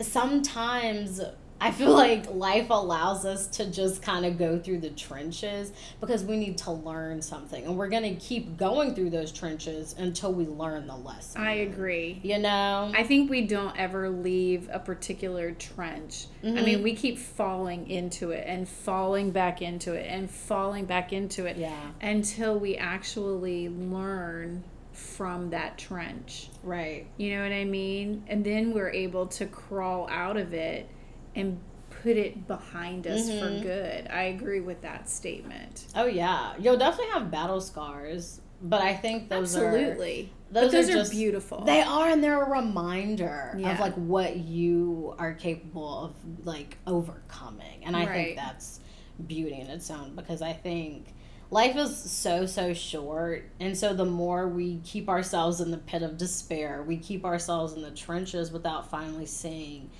sometimes 0.00 1.20
I 1.58 1.70
feel 1.70 1.92
like 1.92 2.30
life 2.34 2.68
allows 2.68 3.24
us 3.24 3.46
to 3.56 3.70
just 3.70 4.02
kind 4.02 4.26
of 4.26 4.36
go 4.36 4.58
through 4.58 4.80
the 4.80 4.90
trenches 4.90 5.72
because 6.00 6.22
we 6.22 6.36
need 6.36 6.58
to 6.58 6.72
learn 6.72 7.22
something. 7.22 7.64
And 7.64 7.78
we're 7.78 7.88
going 7.88 8.02
to 8.02 8.14
keep 8.16 8.58
going 8.58 8.94
through 8.94 9.08
those 9.08 9.32
trenches 9.32 9.94
until 9.96 10.34
we 10.34 10.44
learn 10.44 10.86
the 10.86 10.96
lesson. 10.96 11.40
I 11.40 11.52
agree. 11.52 12.20
You 12.22 12.38
know? 12.40 12.92
I 12.94 13.04
think 13.04 13.30
we 13.30 13.46
don't 13.46 13.74
ever 13.78 14.10
leave 14.10 14.68
a 14.70 14.78
particular 14.78 15.52
trench. 15.52 16.26
I 16.42 16.46
Mm-hmm. 16.46 16.64
mean, 16.64 16.82
we 16.82 16.94
keep 16.94 17.16
falling 17.18 17.88
into 17.88 18.32
it 18.32 18.44
and 18.46 18.68
falling 18.68 19.30
back 19.30 19.62
into 19.62 19.94
it 19.94 20.06
and 20.10 20.30
falling 20.30 20.84
back 20.84 21.12
into 21.14 21.46
it 21.46 21.56
yeah. 21.56 21.90
until 22.02 22.58
we 22.58 22.76
actually 22.76 23.70
learn 23.70 24.62
from 24.96 25.50
that 25.50 25.76
trench. 25.78 26.48
Right. 26.62 27.06
You 27.18 27.36
know 27.36 27.42
what 27.42 27.52
I 27.52 27.64
mean? 27.64 28.24
And 28.28 28.44
then 28.44 28.72
we're 28.72 28.90
able 28.90 29.26
to 29.28 29.46
crawl 29.46 30.08
out 30.10 30.36
of 30.36 30.54
it 30.54 30.88
and 31.34 31.60
put 32.02 32.16
it 32.16 32.46
behind 32.48 33.06
us 33.06 33.28
Mm-hmm. 33.28 33.38
for 33.58 33.62
good. 33.62 34.08
I 34.08 34.22
agree 34.24 34.60
with 34.60 34.80
that 34.82 35.08
statement. 35.08 35.86
Oh, 35.94 36.06
yeah. 36.06 36.54
You'll 36.58 36.78
definitely 36.78 37.12
have 37.12 37.30
battle 37.30 37.60
scars 37.60 38.40
but 38.62 38.80
I 38.80 38.94
think 38.94 39.28
those 39.28 39.54
Absolutely. 39.54 40.32
are 40.50 40.62
those, 40.62 40.72
those 40.72 40.88
are, 40.88 40.92
are 40.92 40.94
just 40.96 41.10
beautiful. 41.12 41.62
They 41.64 41.82
are, 41.82 42.08
and 42.08 42.24
they're 42.24 42.42
a 42.42 42.48
reminder 42.50 43.52
of 43.62 43.78
like 43.80 43.92
what 43.96 44.38
you 44.38 45.14
are 45.18 45.34
capable 45.34 46.04
of 46.06 46.46
like 46.46 46.78
overcoming, 46.86 47.84
and 47.84 47.94
I 47.94 48.06
Right. 48.06 48.14
think 48.14 48.36
that's 48.36 48.80
beauty 49.26 49.60
in 49.60 49.66
its 49.66 49.90
own 49.90 50.14
because 50.16 50.40
I 50.40 50.54
think 50.54 51.12
life 51.50 51.76
is 51.76 51.96
so 51.96 52.46
so 52.46 52.74
short 52.74 53.44
and 53.60 53.76
so 53.76 53.94
the 53.94 54.04
more 54.04 54.48
we 54.48 54.80
keep 54.84 55.08
ourselves 55.08 55.60
in 55.60 55.70
the 55.70 55.76
pit 55.78 56.02
of 56.02 56.16
despair 56.16 56.82
we 56.82 56.96
keep 56.96 57.24
ourselves 57.24 57.74
in 57.74 57.82
the 57.82 57.90
trenches 57.90 58.50
without 58.50 58.90
finally 58.90 59.26
seeing. 59.26 59.90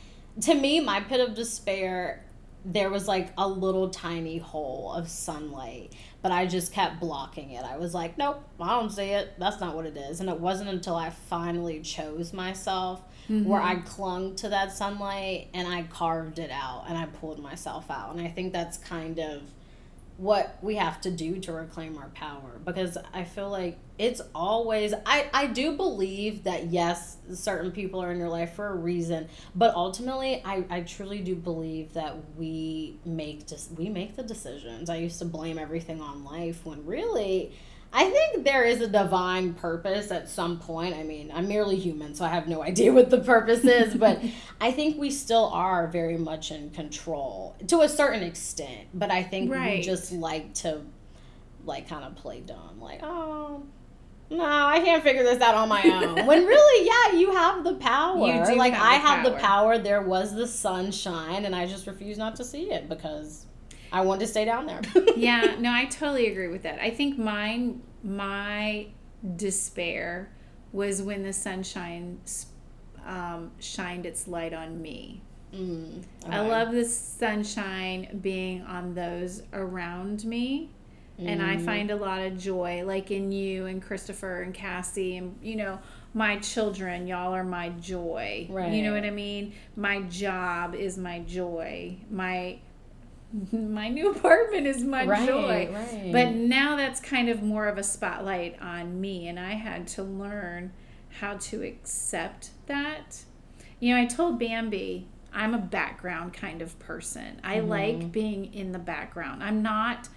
To 0.42 0.54
me 0.54 0.80
my 0.80 1.00
pit 1.00 1.20
of 1.20 1.34
despair 1.34 2.24
there 2.64 2.90
was 2.90 3.06
like 3.06 3.32
a 3.38 3.46
little 3.46 3.90
tiny 3.90 4.38
hole 4.38 4.92
of 4.92 5.08
sunlight 5.08 5.92
but 6.20 6.32
i 6.32 6.46
just 6.46 6.72
kept 6.72 6.98
blocking 6.98 7.52
it. 7.52 7.64
I 7.64 7.76
was 7.76 7.94
like 7.94 8.18
nope 8.18 8.42
i 8.60 8.78
don't 8.78 8.90
see 8.90 9.10
it. 9.10 9.34
That's 9.38 9.60
not 9.60 9.76
what 9.76 9.86
it 9.86 9.96
is. 9.96 10.20
And 10.20 10.28
it 10.28 10.40
wasn't 10.40 10.70
until 10.70 10.96
i 10.96 11.10
finally 11.10 11.80
chose 11.80 12.32
myself 12.32 13.02
where 13.28 13.60
mm-hmm. 13.60 13.78
i 13.78 13.82
clung 13.82 14.34
to 14.36 14.48
that 14.48 14.72
sunlight 14.72 15.48
and 15.54 15.66
i 15.68 15.82
carved 15.84 16.38
it 16.38 16.50
out 16.50 16.84
and 16.88 16.98
i 16.98 17.06
pulled 17.06 17.38
myself 17.38 17.88
out. 17.88 18.16
And 18.16 18.20
i 18.20 18.28
think 18.28 18.52
that's 18.52 18.78
kind 18.78 19.20
of 19.20 19.42
what 20.16 20.58
we 20.62 20.76
have 20.76 21.00
to 21.00 21.10
do 21.10 21.38
to 21.38 21.52
reclaim 21.52 21.98
our 21.98 22.08
power 22.08 22.58
because 22.64 22.96
i 23.12 23.22
feel 23.22 23.50
like 23.50 23.78
it's 23.98 24.22
always 24.34 24.94
i 25.04 25.28
i 25.34 25.46
do 25.46 25.76
believe 25.76 26.44
that 26.44 26.66
yes 26.66 27.18
certain 27.34 27.70
people 27.70 28.02
are 28.02 28.10
in 28.10 28.18
your 28.18 28.28
life 28.28 28.54
for 28.54 28.68
a 28.68 28.74
reason 28.74 29.28
but 29.54 29.74
ultimately 29.74 30.42
i 30.44 30.64
i 30.70 30.80
truly 30.80 31.20
do 31.20 31.34
believe 31.34 31.92
that 31.92 32.16
we 32.36 32.98
make 33.04 33.46
just 33.46 33.72
we 33.72 33.88
make 33.88 34.16
the 34.16 34.22
decisions. 34.22 34.90
I 34.90 34.96
used 34.96 35.18
to 35.20 35.24
blame 35.24 35.58
everything 35.58 36.00
on 36.00 36.24
life 36.24 36.64
when 36.64 36.84
really 36.84 37.52
I 37.98 38.10
think 38.10 38.44
there 38.44 38.62
is 38.62 38.82
a 38.82 38.86
divine 38.86 39.54
purpose 39.54 40.10
at 40.10 40.28
some 40.28 40.58
point. 40.58 40.94
I 40.94 41.02
mean, 41.02 41.32
I'm 41.34 41.48
merely 41.48 41.76
human, 41.78 42.14
so 42.14 42.26
I 42.26 42.28
have 42.28 42.46
no 42.46 42.62
idea 42.70 42.92
what 42.92 43.08
the 43.08 43.20
purpose 43.20 43.64
is, 43.64 43.94
but 43.94 44.20
I 44.60 44.70
think 44.70 44.98
we 44.98 45.10
still 45.10 45.46
are 45.46 45.86
very 45.86 46.18
much 46.18 46.50
in 46.50 46.68
control 46.70 47.56
to 47.68 47.80
a 47.80 47.88
certain 47.88 48.22
extent. 48.22 48.88
But 48.92 49.10
I 49.10 49.22
think 49.22 49.50
we 49.50 49.80
just 49.80 50.12
like 50.12 50.52
to, 50.56 50.82
like, 51.64 51.88
kind 51.88 52.04
of 52.04 52.14
play 52.16 52.40
dumb. 52.40 52.78
Like, 52.80 53.00
oh, 53.02 53.62
no, 54.28 54.44
I 54.44 54.80
can't 54.80 55.02
figure 55.02 55.22
this 55.22 55.40
out 55.40 55.54
on 55.54 55.70
my 55.70 55.82
own. 55.82 56.26
when 56.26 56.44
really, 56.44 56.86
yeah, 56.86 57.18
you 57.18 57.32
have 57.32 57.64
the 57.64 57.76
power. 57.76 58.26
You 58.26 58.44
do 58.44 58.56
like, 58.56 58.74
have 58.74 58.82
I 58.82 58.98
the 58.98 59.06
have 59.06 59.24
the 59.24 59.30
power. 59.30 59.40
power. 59.40 59.78
There 59.78 60.02
was 60.02 60.34
the 60.34 60.46
sunshine, 60.46 61.46
and 61.46 61.56
I 61.56 61.66
just 61.66 61.86
refuse 61.86 62.18
not 62.18 62.36
to 62.36 62.44
see 62.44 62.70
it 62.70 62.90
because 62.90 63.46
I 63.90 64.02
wanted 64.02 64.20
to 64.20 64.26
stay 64.26 64.44
down 64.44 64.66
there. 64.66 64.82
yeah, 65.16 65.56
no, 65.58 65.72
I 65.72 65.86
totally 65.86 66.26
agree 66.26 66.48
with 66.48 66.64
that. 66.64 66.80
I 66.80 66.90
think 66.90 67.18
mine, 67.18 67.80
my 68.02 68.86
despair 69.36 70.30
was 70.72 71.02
when 71.02 71.22
the 71.22 71.32
sunshine 71.32 72.18
um, 73.06 73.50
shined 73.60 74.06
its 74.06 74.28
light 74.28 74.52
on 74.52 74.80
me. 74.82 75.22
Mm, 75.54 76.02
I 76.28 76.40
love 76.40 76.72
the 76.72 76.84
sunshine 76.84 78.18
being 78.20 78.62
on 78.62 78.94
those 78.94 79.42
around 79.52 80.24
me. 80.24 80.70
And 81.18 81.40
I 81.42 81.56
Mm. 81.56 81.64
find 81.64 81.90
a 81.90 81.96
lot 81.96 82.20
of 82.20 82.36
joy, 82.36 82.84
like 82.84 83.10
in 83.10 83.32
you 83.32 83.64
and 83.64 83.80
Christopher 83.80 84.42
and 84.42 84.52
Cassie, 84.52 85.16
and 85.16 85.34
you 85.42 85.56
know, 85.56 85.78
my 86.12 86.36
children. 86.40 87.06
Y'all 87.06 87.32
are 87.34 87.42
my 87.44 87.70
joy. 87.70 88.46
You 88.74 88.82
know 88.82 88.92
what 88.92 89.04
I 89.04 89.10
mean? 89.10 89.54
My 89.76 90.02
job 90.02 90.74
is 90.74 90.98
my 90.98 91.20
joy. 91.20 91.96
My 92.10 92.58
my 93.52 93.88
new 93.88 94.10
apartment 94.12 94.66
is 94.66 94.82
my 94.82 95.04
right, 95.04 95.26
joy. 95.28 95.68
Right. 95.72 96.10
But 96.12 96.34
now 96.34 96.76
that's 96.76 97.00
kind 97.00 97.28
of 97.28 97.42
more 97.42 97.66
of 97.68 97.78
a 97.78 97.82
spotlight 97.82 98.60
on 98.60 99.00
me, 99.00 99.28
and 99.28 99.38
I 99.38 99.52
had 99.52 99.86
to 99.88 100.02
learn 100.02 100.72
how 101.20 101.36
to 101.36 101.62
accept 101.62 102.50
that. 102.66 103.22
You 103.80 103.94
know, 103.94 104.00
I 104.00 104.06
told 104.06 104.38
Bambi 104.38 105.06
I'm 105.32 105.54
a 105.54 105.58
background 105.58 106.32
kind 106.32 106.62
of 106.62 106.78
person. 106.78 107.40
I 107.44 107.56
Mm-hmm. 107.58 107.68
like 107.68 108.12
being 108.12 108.54
in 108.54 108.72
the 108.72 108.78
background. 108.78 109.42
I'm 109.42 109.62
not 109.62 110.08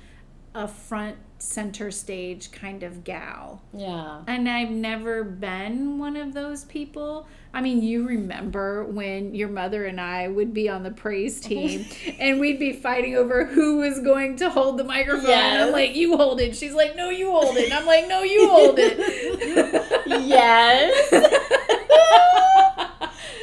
a 0.56 0.68
front 0.68 1.18
center 1.38 1.92
stage 1.92 2.52
kind 2.52 2.84
of 2.84 3.04
gal. 3.04 3.62
yeah. 3.74 4.22
And 4.28 4.50
I've 4.50 4.72
never 4.72 5.24
been 5.24 6.00
one 6.00 6.16
of 6.18 6.34
those 6.34 6.64
people. 6.66 7.28
I 7.52 7.62
mean, 7.62 7.82
you 7.82 8.08
remember 8.08 8.84
when 8.86 9.34
your 9.34 9.50
mother 9.50 9.86
and 9.86 10.00
I 10.00 10.28
would 10.28 10.54
be 10.54 10.70
on 10.70 10.84
the 10.84 10.92
praise 10.92 11.42
team 11.42 11.88
and 12.20 12.40
we'd 12.40 12.60
be 12.60 12.74
fighting 12.74 13.16
over 13.16 13.46
who 13.46 13.78
was 13.78 14.00
going 14.00 14.36
to 14.38 14.50
hold 14.52 14.78
the 14.78 14.84
microphone. 14.84 15.32
And 15.32 15.64
I'm 15.64 15.72
like, 15.72 15.96
you 15.96 16.16
hold 16.16 16.40
it. 16.40 16.56
She's 16.56 16.74
like, 16.74 16.96
no, 16.96 17.10
you 17.10 17.32
hold 17.32 17.58
it. 17.58 17.66
And 17.66 17.74
I'm 17.74 17.88
like, 17.88 18.08
no, 18.08 18.22
you 18.22 18.48
hold 18.48 18.76
it. 18.78 18.98
yes. 20.28 21.10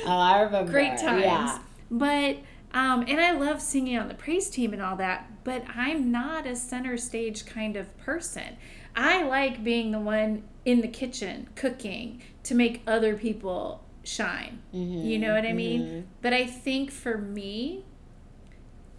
oh, 0.06 0.18
I 0.18 0.40
remember. 0.42 0.70
Great 0.70 0.98
times. 0.98 1.24
Yeah. 1.24 1.58
But, 1.90 2.36
um, 2.74 3.04
and 3.08 3.20
I 3.20 3.32
love 3.32 3.60
singing 3.60 3.98
on 3.98 4.06
the 4.06 4.14
praise 4.14 4.48
team 4.48 4.72
and 4.72 4.80
all 4.80 4.96
that, 4.96 5.42
but 5.42 5.64
I'm 5.74 6.12
not 6.12 6.46
a 6.46 6.54
center 6.54 6.96
stage 6.96 7.44
kind 7.44 7.76
of 7.76 7.96
person. 7.98 8.56
I 8.94 9.24
like 9.24 9.64
being 9.64 9.90
the 9.90 9.98
one 9.98 10.44
in 10.64 10.80
the 10.80 10.88
kitchen 10.88 11.48
cooking 11.56 12.22
to 12.44 12.54
make 12.54 12.82
other 12.86 13.16
people 13.16 13.85
shine. 14.06 14.62
Mm-hmm. 14.74 15.06
You 15.06 15.18
know 15.18 15.34
what 15.34 15.44
I 15.44 15.52
mean? 15.52 15.82
Mm-hmm. 15.82 16.00
But 16.22 16.32
I 16.32 16.46
think 16.46 16.90
for 16.90 17.18
me, 17.18 17.84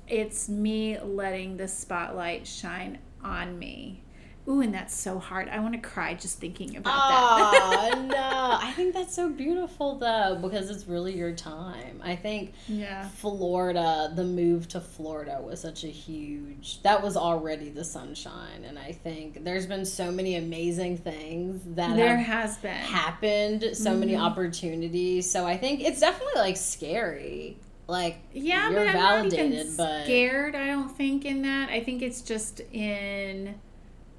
it's 0.07 0.47
me 0.47 0.99
letting 0.99 1.57
the 1.57 1.67
spotlight 1.67 2.47
shine 2.47 2.99
on 3.23 3.59
me. 3.59 4.03
Ooh, 4.49 4.61
and 4.61 4.73
that's 4.73 4.95
so 4.95 5.19
hard. 5.19 5.49
I 5.49 5.59
want 5.59 5.73
to 5.73 5.79
cry 5.79 6.13
just 6.13 6.39
thinking 6.39 6.77
about 6.77 6.95
that. 6.95 7.93
Oh 7.95 8.01
no! 8.07 8.57
I 8.61 8.71
think 8.77 8.93
that's 8.93 9.13
so 9.13 9.27
beautiful 9.27 9.97
though 9.97 10.39
because 10.41 10.69
it's 10.69 10.87
really 10.87 11.17
your 11.17 11.33
time. 11.33 12.01
I 12.01 12.15
think 12.15 12.53
yeah. 12.67 13.09
Florida, 13.09 14.11
the 14.15 14.23
move 14.23 14.69
to 14.69 14.79
Florida 14.79 15.41
was 15.41 15.59
such 15.59 15.83
a 15.83 15.87
huge. 15.87 16.81
That 16.83 17.03
was 17.03 17.17
already 17.17 17.69
the 17.69 17.83
sunshine, 17.83 18.63
and 18.65 18.79
I 18.79 18.93
think 18.93 19.43
there's 19.43 19.65
been 19.65 19.83
so 19.83 20.11
many 20.11 20.35
amazing 20.35 20.97
things 20.97 21.61
that 21.75 21.97
There 21.97 22.15
have 22.15 22.45
has 22.47 22.57
been. 22.57 22.71
happened, 22.71 23.65
so 23.73 23.95
many 23.95 24.13
mm-hmm. 24.13 24.23
opportunities. 24.23 25.29
So 25.29 25.45
I 25.45 25.57
think 25.57 25.81
it's 25.81 25.99
definitely 25.99 26.39
like 26.39 26.55
scary. 26.55 27.57
Like 27.87 28.17
Yeah, 28.33 28.69
but 28.69 28.87
I'm 28.87 28.95
not 28.95 29.33
even 29.33 29.75
but 29.75 30.03
scared. 30.05 30.55
I 30.55 30.67
don't 30.67 30.89
think 30.89 31.25
in 31.25 31.41
that. 31.41 31.69
I 31.69 31.81
think 31.81 32.01
it's 32.01 32.21
just 32.21 32.61
in 32.71 33.55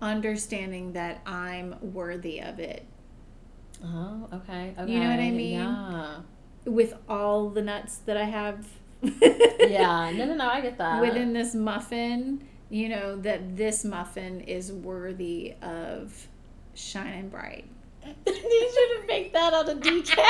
understanding 0.00 0.92
that 0.92 1.20
I'm 1.26 1.76
worthy 1.80 2.40
of 2.40 2.58
it 2.60 2.84
oh, 3.84 4.28
okay, 4.32 4.74
okay, 4.78 4.92
You 4.92 5.00
know 5.00 5.10
what 5.10 5.20
I 5.20 5.30
mean? 5.30 5.60
Yeah, 5.60 6.20
with 6.64 6.94
all 7.08 7.50
the 7.50 7.62
nuts 7.62 7.98
that 8.06 8.16
I 8.16 8.24
have. 8.24 8.66
yeah. 9.02 10.12
No, 10.14 10.24
no, 10.24 10.34
no. 10.34 10.48
I 10.48 10.60
get 10.60 10.78
that. 10.78 11.00
Within 11.00 11.32
this 11.32 11.54
muffin, 11.54 12.46
you 12.70 12.88
know 12.88 13.16
that 13.16 13.56
this 13.56 13.84
muffin 13.84 14.40
is 14.40 14.72
worthy 14.72 15.54
of 15.62 16.28
shining 16.74 17.28
bright. 17.28 17.66
you 18.04 18.70
should 18.74 18.98
have 18.98 19.06
made 19.06 19.32
that 19.32 19.54
on 19.54 19.68
a 19.68 19.74
decal. 19.74 20.24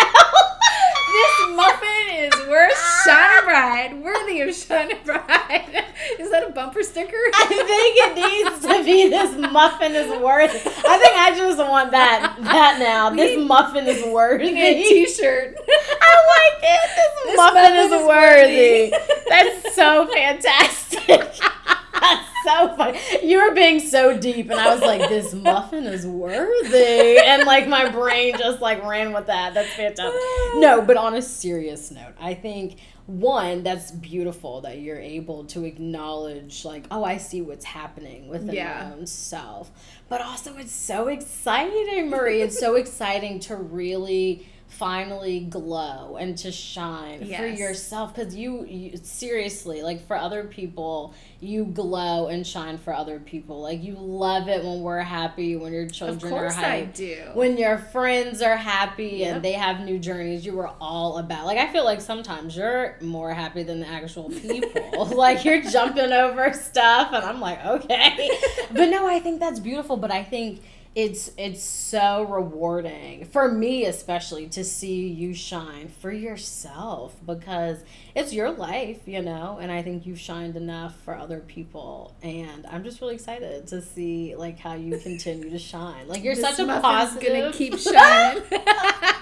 This 1.13 1.57
muffin 1.57 2.09
is 2.13 2.35
worth 2.49 3.03
shining 3.05 3.45
bright, 3.45 3.99
worthy 4.03 4.41
of 4.43 4.55
shining 4.55 4.99
bright. 5.05 5.85
Is 6.19 6.31
that 6.31 6.47
a 6.49 6.53
bumper 6.53 6.83
sticker? 6.83 7.17
I 7.35 7.47
think 7.47 7.97
it 7.99 8.15
needs 8.15 8.67
to 8.67 8.85
be 8.85 9.09
this 9.09 9.35
muffin 9.53 9.93
is 9.95 10.09
worth. 10.23 10.53
I 10.87 10.99
think 10.99 11.17
I 11.17 11.35
just 11.37 11.59
want 11.59 11.91
that 11.93 12.37
that 12.43 12.79
now. 12.79 13.11
This 13.17 13.37
muffin 13.47 13.87
is 13.87 14.05
worthy. 14.07 14.49
a 14.61 14.83
t-shirt. 14.85 15.57
I 15.59 16.13
like 16.35 16.63
it. 16.63 16.91
This, 16.97 17.25
This 17.25 17.37
muffin, 17.37 17.63
muffin 17.63 17.79
is, 17.79 17.93
is 17.93 18.07
worthy. 18.07 18.91
worthy. 18.91 19.25
That's 19.29 19.75
so 19.75 20.07
fantastic. 20.07 21.33
That's 22.01 22.26
so 22.44 22.74
funny. 22.76 22.99
You 23.22 23.46
were 23.46 23.55
being 23.55 23.80
so 23.80 24.16
deep, 24.16 24.51
and 24.51 24.59
I 24.61 24.72
was 24.72 24.82
like, 24.82 25.09
"This 25.09 25.34
muffin 25.34 25.84
is 25.84 26.07
worthy," 26.07 27.18
and 27.18 27.44
like 27.44 27.68
my 27.68 27.88
brain 27.88 28.34
just 28.38 28.61
like 28.61 28.84
ran 28.84 29.12
with 29.12 29.26
that. 29.26 29.55
That's 29.55 29.72
fantastic. 29.74 30.20
No, 30.57 30.82
but 30.86 30.96
on 30.96 31.14
a 31.14 31.22
serious 31.22 31.90
note, 31.90 32.14
I 32.20 32.34
think 32.34 32.76
one 33.07 33.62
that's 33.62 33.90
beautiful 33.90 34.61
that 34.62 34.80
you're 34.80 34.99
able 34.99 35.44
to 35.44 35.64
acknowledge, 35.64 36.64
like, 36.64 36.84
"Oh, 36.90 37.05
I 37.05 37.16
see 37.16 37.40
what's 37.40 37.64
happening 37.64 38.28
within 38.28 38.55
Yeah. 38.55 38.88
my 38.90 38.96
own 38.96 39.07
self," 39.07 39.70
but 40.09 40.20
also 40.20 40.57
it's 40.59 40.72
so 40.72 41.09
exciting, 41.09 42.11
Marie. 42.11 42.42
It's 42.42 42.59
so 42.59 42.74
exciting 42.76 43.40
to 43.40 43.57
really 43.57 44.46
finally 44.69 45.41
glow 45.41 46.16
and 46.16 46.37
to 46.39 46.53
shine 46.53 47.21
for 47.21 47.47
yourself. 47.47 48.14
Because 48.14 48.35
you, 48.37 48.64
you 48.66 48.97
seriously 49.03 49.83
like 49.83 50.07
for 50.07 50.16
other 50.16 50.45
people 50.45 51.14
you 51.41 51.64
glow 51.64 52.27
and 52.27 52.47
shine 52.47 52.79
for 52.79 52.93
other 52.93 53.19
people. 53.21 53.62
Like 53.62 53.83
you 53.83 53.95
love 53.95 54.49
it 54.49 54.64
when 54.64 54.81
we're 54.81 55.01
happy 55.01 55.57
when 55.57 55.73
your 55.73 55.87
children 55.89 56.33
are 56.33 56.47
I 56.49 56.51
happy 56.53 56.91
do. 56.93 57.23
when 57.35 57.57
your 57.57 57.79
friends 57.79 58.43
are 58.43 58.57
happy 58.57 59.09
Yep. 59.19 59.35
and 59.37 59.45
they 59.45 59.53
have 59.53 59.81
new 59.81 59.99
journeys 59.99 60.45
you 60.45 60.59
are 60.61 60.75
all 60.81 61.19
about. 61.19 61.47
Like 61.47 61.59
i 61.59 61.73
feel 61.73 61.85
like 61.85 62.01
sometimes 62.01 62.57
you're 62.57 62.97
more 63.01 63.33
happy 63.33 63.62
than 63.62 63.81
the 63.81 63.89
actual 63.89 64.29
people. 64.31 65.07
Like 65.19 65.45
you're 65.45 65.62
jumping 65.62 66.12
over 66.12 66.53
stuff 66.53 67.12
and 67.12 67.25
i'm 67.25 67.41
like 67.41 67.64
okay. 67.64 68.31
But 68.73 68.87
no 68.87 69.09
i 69.09 69.19
think 69.21 69.41
that's 69.41 69.61
beautiful. 69.61 69.97
But 69.97 70.11
i 70.11 70.23
think 70.23 70.61
it's 70.99 71.30
it's 71.38 71.62
so 71.62 72.24
rewarding 72.24 73.24
for 73.26 73.49
me 73.49 73.84
especially 73.84 74.49
to 74.49 74.64
see 74.64 75.07
you 75.07 75.32
shine 75.32 75.86
for 75.86 76.11
yourself 76.11 77.14
because 77.24 77.78
it's 78.16 78.32
your 78.32 78.51
life 78.51 78.99
you 79.07 79.22
know 79.22 79.59
and 79.61 79.70
i 79.70 79.80
think 79.80 80.05
you've 80.05 80.18
shined 80.18 80.57
enough 80.57 80.96
for 81.05 81.16
other 81.16 81.38
people 81.38 82.16
and 82.20 82.66
i'm 82.66 82.82
just 82.82 83.01
really 83.01 83.14
excited 83.14 83.64
to 83.64 83.80
see 83.80 84.34
like 84.34 84.59
how 84.59 84.74
you 84.74 84.99
continue 84.99 85.49
to 85.49 85.59
shine 85.59 86.09
like 86.09 86.24
you're 86.24 86.34
This 86.34 86.57
such 86.57 86.59
a 86.59 86.80
positive 86.80 87.42
gonna 87.42 87.53
keep 87.53 87.78
shining. 87.78 88.42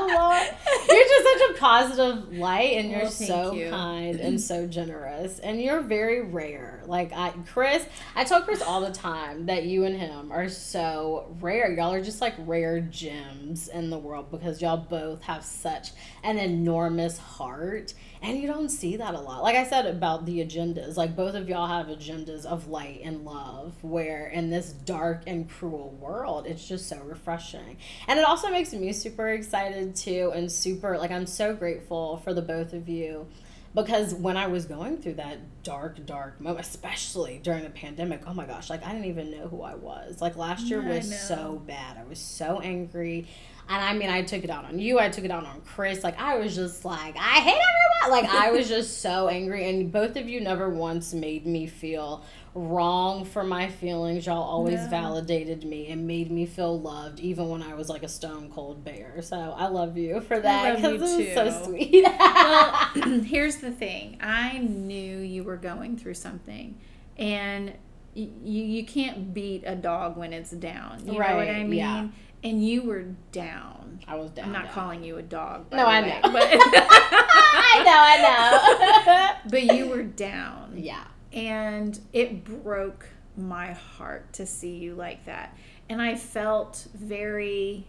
oh 0.00 0.50
You're 0.88 1.04
just 1.04 1.40
such 1.40 1.50
a 1.50 1.60
positive 1.60 2.32
light 2.38 2.72
and 2.78 2.90
you're 2.90 3.02
Well, 3.02 3.10
so 3.10 3.52
you. 3.52 3.70
kind 3.70 4.20
and 4.20 4.40
so 4.40 4.66
generous. 4.66 5.38
And 5.38 5.60
you're 5.60 5.80
very 5.80 6.22
rare. 6.22 6.82
Like 6.86 7.12
I 7.12 7.30
Chris, 7.52 7.84
I 8.14 8.24
tell 8.24 8.42
Chris 8.42 8.62
all 8.62 8.80
the 8.80 8.92
time 8.92 9.46
that 9.46 9.64
you 9.64 9.84
and 9.84 9.96
him 9.96 10.32
are 10.32 10.48
so 10.48 11.36
rare. 11.40 11.72
Y'all 11.72 11.92
are 11.92 12.02
just 12.02 12.20
like 12.20 12.34
rare 12.38 12.80
gems 12.80 13.68
in 13.68 13.90
the 13.90 13.98
world 13.98 14.30
because 14.30 14.62
y'all 14.62 14.76
both 14.76 15.22
have 15.22 15.44
such 15.44 15.90
an 16.22 16.38
enormous 16.38 17.18
heart. 17.18 17.94
And 18.20 18.38
you 18.38 18.48
don't 18.48 18.68
see 18.68 18.96
that 18.96 19.14
a 19.14 19.20
lot. 19.20 19.42
Like 19.42 19.56
I 19.56 19.64
said 19.64 19.86
about 19.86 20.26
the 20.26 20.44
agendas, 20.44 20.96
like 20.96 21.14
both 21.14 21.34
of 21.34 21.48
y'all 21.48 21.68
have 21.68 21.86
agendas 21.86 22.44
of 22.44 22.68
light 22.68 23.00
and 23.04 23.24
love, 23.24 23.74
where 23.82 24.26
in 24.26 24.50
this 24.50 24.72
dark 24.72 25.22
and 25.26 25.48
cruel 25.48 25.96
world, 26.00 26.46
it's 26.46 26.66
just 26.66 26.88
so 26.88 26.98
refreshing. 26.98 27.76
And 28.08 28.18
it 28.18 28.24
also 28.24 28.50
makes 28.50 28.72
me 28.72 28.92
super 28.92 29.28
excited 29.28 29.94
too, 29.94 30.32
and 30.34 30.50
super 30.50 30.98
like 30.98 31.10
I'm 31.10 31.26
so 31.26 31.54
grateful 31.54 32.18
for 32.18 32.34
the 32.34 32.42
both 32.42 32.72
of 32.72 32.88
you. 32.88 33.26
Because 33.74 34.14
when 34.14 34.36
I 34.36 34.46
was 34.46 34.64
going 34.64 34.98
through 34.98 35.14
that 35.14 35.38
dark, 35.62 36.04
dark 36.06 36.40
moment, 36.40 36.66
especially 36.66 37.38
during 37.42 37.62
the 37.62 37.70
pandemic, 37.70 38.22
oh 38.26 38.32
my 38.34 38.46
gosh, 38.46 38.70
like 38.70 38.84
I 38.84 38.92
didn't 38.92 39.04
even 39.04 39.30
know 39.30 39.46
who 39.46 39.62
I 39.62 39.74
was. 39.74 40.20
Like 40.20 40.36
last 40.36 40.64
year 40.64 40.82
was 40.82 41.16
so 41.28 41.62
bad. 41.66 41.98
I 41.98 42.04
was 42.04 42.18
so 42.18 42.60
angry. 42.60 43.28
And 43.70 43.84
I 43.84 43.92
mean, 43.92 44.08
I 44.10 44.22
took 44.22 44.44
it 44.44 44.50
out 44.50 44.64
on 44.64 44.78
you. 44.78 44.98
I 44.98 45.08
took 45.10 45.24
it 45.24 45.30
out 45.30 45.44
on 45.44 45.60
Chris. 45.62 46.02
Like, 46.02 46.18
I 46.18 46.38
was 46.38 46.54
just 46.54 46.84
like, 46.84 47.16
I 47.16 47.40
hate 47.40 47.60
everyone. 47.60 48.22
Like, 48.22 48.30
I 48.34 48.50
was 48.50 48.66
just 48.68 49.02
so 49.02 49.28
angry. 49.28 49.68
And 49.68 49.92
both 49.92 50.16
of 50.16 50.28
you 50.28 50.40
never 50.40 50.70
once 50.70 51.12
made 51.12 51.44
me 51.46 51.66
feel 51.66 52.24
wrong 52.54 53.24
for 53.26 53.44
my 53.44 53.68
feelings. 53.68 54.24
Y'all 54.26 54.42
always 54.42 54.80
No. 54.80 54.88
validated 54.88 55.64
me 55.64 55.88
and 55.88 56.06
made 56.06 56.30
me 56.30 56.46
feel 56.46 56.80
loved, 56.80 57.20
even 57.20 57.48
when 57.50 57.62
I 57.62 57.74
was 57.74 57.88
like 57.90 58.02
a 58.02 58.08
stone 58.08 58.50
cold 58.50 58.82
bear. 58.84 59.20
So 59.20 59.36
I 59.36 59.66
love 59.68 59.98
you 59.98 60.20
for 60.22 60.40
that 60.40 60.80
love 60.80 60.92
you 60.92 60.98
because 60.98 61.16
was 61.16 61.34
so 61.34 61.64
sweet. 61.64 62.04
well, 62.04 62.72
here's 63.24 63.56
the 63.56 63.70
thing. 63.70 64.16
I 64.20 64.58
knew 64.58 65.18
you 65.18 65.44
were 65.44 65.56
going 65.58 65.98
through 65.98 66.14
something, 66.14 66.78
and 67.18 67.68
y- 68.16 68.28
you 68.42 68.62
you 68.64 68.84
can't 68.86 69.32
beat 69.34 69.62
a 69.66 69.76
dog 69.76 70.16
when 70.16 70.32
it's 70.32 70.50
down. 70.52 71.00
You 71.06 71.12
know 71.12 71.18
what 71.18 71.48
I 71.48 71.62
mean? 71.64 71.72
yeah. 71.74 72.08
And 72.44 72.64
you 72.64 72.82
were 72.82 73.04
down. 73.32 74.00
I 74.06 74.14
was 74.16 74.30
down. 74.30 74.46
I'm 74.46 74.52
not 74.52 74.64
down. 74.64 74.72
calling 74.72 75.04
you 75.04 75.18
a 75.18 75.22
dog. 75.22 75.72
No, 75.72 75.86
I 75.86 76.02
way, 76.02 76.08
know. 76.08 76.32
But, 76.32 76.48
I 76.50 77.82
know, 77.84 77.98
I 77.98 79.34
know. 79.42 79.50
but 79.50 79.76
you 79.76 79.88
were 79.88 80.04
down. 80.04 80.74
yeah. 80.76 81.04
And 81.32 81.98
it 82.12 82.44
broke 82.44 83.06
my 83.36 83.72
heart 83.72 84.32
to 84.34 84.46
see 84.46 84.76
you 84.76 84.94
like 84.94 85.26
that. 85.26 85.56
And 85.88 86.00
I 86.00 86.14
felt 86.14 86.86
very, 86.94 87.86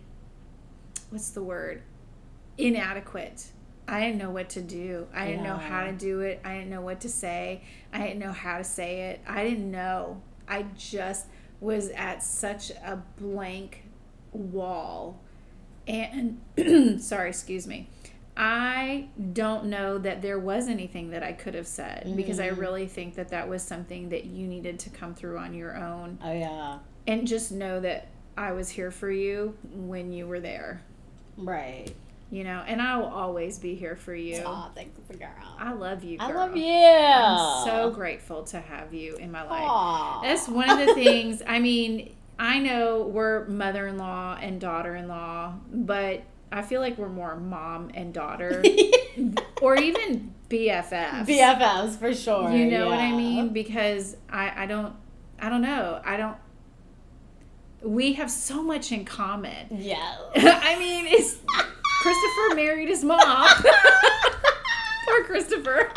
what's 1.09 1.29
the 1.29 1.43
word? 1.43 1.81
Inadequate. 2.57 3.47
I 3.87 4.01
didn't 4.01 4.17
know 4.17 4.29
what 4.29 4.49
to 4.49 4.61
do. 4.61 5.07
I 5.13 5.27
didn't 5.27 5.43
know 5.43 5.57
how 5.57 5.85
to 5.85 5.91
do 5.91 6.19
it. 6.19 6.41
I 6.43 6.53
didn't 6.55 6.69
know 6.69 6.81
what 6.81 7.01
to 7.01 7.09
say. 7.09 7.63
I 7.91 7.99
didn't 7.99 8.19
know 8.19 8.31
how 8.31 8.59
to 8.59 8.63
say 8.63 9.09
it. 9.09 9.21
I 9.27 9.43
didn't 9.43 9.71
know. 9.71 10.21
I 10.47 10.65
just 10.77 11.25
was 11.59 11.89
at 11.89 12.23
such 12.23 12.69
a 12.71 13.01
blank 13.17 13.83
wall. 14.31 15.19
And, 15.87 16.39
sorry, 17.01 17.29
excuse 17.29 17.65
me. 17.67 17.89
I 18.37 19.07
don't 19.33 19.65
know 19.65 19.97
that 19.97 20.21
there 20.21 20.39
was 20.39 20.69
anything 20.69 21.09
that 21.09 21.23
I 21.23 21.33
could 21.33 21.55
have 21.55 21.67
said 21.67 22.13
because 22.15 22.39
I 22.39 22.49
Mhm. 22.51 22.57
really 22.59 22.87
think 22.87 23.15
that 23.15 23.29
that 23.29 23.49
was 23.49 23.61
something 23.63 24.09
that 24.09 24.25
you 24.25 24.47
needed 24.47 24.79
to 24.79 24.89
come 24.89 25.13
through 25.13 25.37
on 25.37 25.53
your 25.53 25.75
own 25.75 26.19
Oh, 26.23 26.31
yeah. 26.31 26.79
and 27.05 27.27
just 27.27 27.51
know 27.51 27.81
that 27.81 28.07
I 28.37 28.53
was 28.53 28.69
here 28.69 28.91
for 28.91 29.11
you 29.11 29.57
when 29.73 30.13
you 30.13 30.25
were 30.25 30.39
there, 30.39 30.83
Right. 31.37 31.93
you 32.31 32.45
know, 32.45 32.63
and 32.65 32.81
I 32.81 32.95
will 32.95 33.07
always 33.07 33.59
be 33.59 33.75
here 33.75 33.97
for 33.97 34.15
you. 34.15 34.37
Thanks, 34.73 34.97
girl. 35.17 35.27
I 35.57 35.73
love 35.73 36.05
you. 36.05 36.17
Girl. 36.19 36.27
I 36.29 36.31
love 36.31 36.55
you. 36.55 36.73
I'm 36.73 37.65
so 37.65 37.91
grateful 37.91 38.43
to 38.43 38.61
have 38.61 38.93
you 38.93 39.15
in 39.17 39.33
my 39.33 39.41
life. 39.41 39.63
Aw. 39.63 40.21
That's 40.21 40.47
one 40.47 40.69
of 40.69 40.77
the 40.87 40.93
things. 40.93 41.41
I 41.45 41.59
mean, 41.59 42.15
I 42.39 42.59
know 42.59 43.03
we're 43.03 43.45
mother 43.47 43.87
in 43.87 43.97
law 43.97 44.37
and 44.41 44.61
daughter 44.61 44.95
in 44.95 45.09
law, 45.09 45.55
but 45.71 46.23
I 46.51 46.61
feel 46.61 46.79
like 46.79 46.97
we're 46.97 47.09
more 47.09 47.35
mom 47.35 47.91
and 47.93 48.13
daughter 48.13 48.63
or 49.61 49.75
even 49.75 50.33
BFFs. 50.49 51.27
BFFs 51.27 51.97
for 51.97 52.13
sure. 52.13 52.49
You 52.49 52.65
know 52.71 52.87
what 52.87 52.99
I 52.99 53.11
mean? 53.11 53.49
Because 53.49 54.15
I, 54.29 54.63
I 54.63 54.65
don't 54.65 54.95
I 55.37 55.49
don't 55.49 55.61
know. 55.61 56.01
I 56.03 56.15
don't 56.15 56.37
we 57.81 58.13
have 58.13 58.31
so 58.31 58.63
much 58.63 58.93
in 58.93 59.03
common. 59.03 59.67
Yeah. 59.71 60.17
I 60.35 60.79
mean, 60.79 61.05
it's 61.07 61.37
Christopher 62.01 62.55
married 62.55 62.87
his 62.87 63.03
mom. 63.03 63.19
Poor 65.05 65.23
Christopher. 65.25 65.91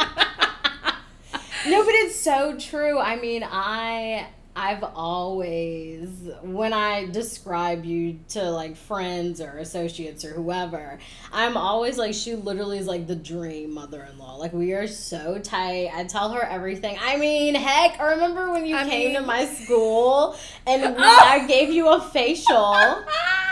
no, 1.66 1.84
but 1.84 1.94
it's 1.94 2.16
so 2.16 2.56
true. 2.58 2.98
I 2.98 3.16
mean, 3.16 3.44
I 3.44 4.28
I've 4.54 4.84
always 4.84 6.08
when 6.42 6.74
I 6.74 7.06
describe 7.06 7.84
you 7.86 8.18
to 8.30 8.42
like 8.50 8.76
friends 8.76 9.40
or 9.40 9.56
associates 9.58 10.24
or 10.26 10.34
whoever, 10.34 10.98
I'm 11.32 11.56
always 11.56 11.96
like 11.96 12.12
she 12.14 12.34
literally 12.34 12.78
is 12.78 12.86
like 12.86 13.06
the 13.06 13.16
dream 13.16 13.72
mother-in-law. 13.72 14.36
Like 14.36 14.52
we 14.52 14.72
are 14.74 14.86
so 14.86 15.38
tight. 15.38 15.90
I 15.94 16.04
tell 16.04 16.30
her 16.32 16.42
everything. 16.42 16.98
I 17.00 17.16
mean, 17.16 17.54
heck, 17.54 17.98
I 17.98 18.10
remember 18.12 18.50
when 18.50 18.66
you 18.66 18.76
I 18.76 18.86
came 18.88 19.14
to 19.14 19.22
my 19.22 19.46
school 19.46 20.36
and 20.66 20.82
we, 20.96 21.02
I 21.02 21.46
gave 21.46 21.70
you 21.70 21.88
a 21.88 22.00
facial. 22.00 22.74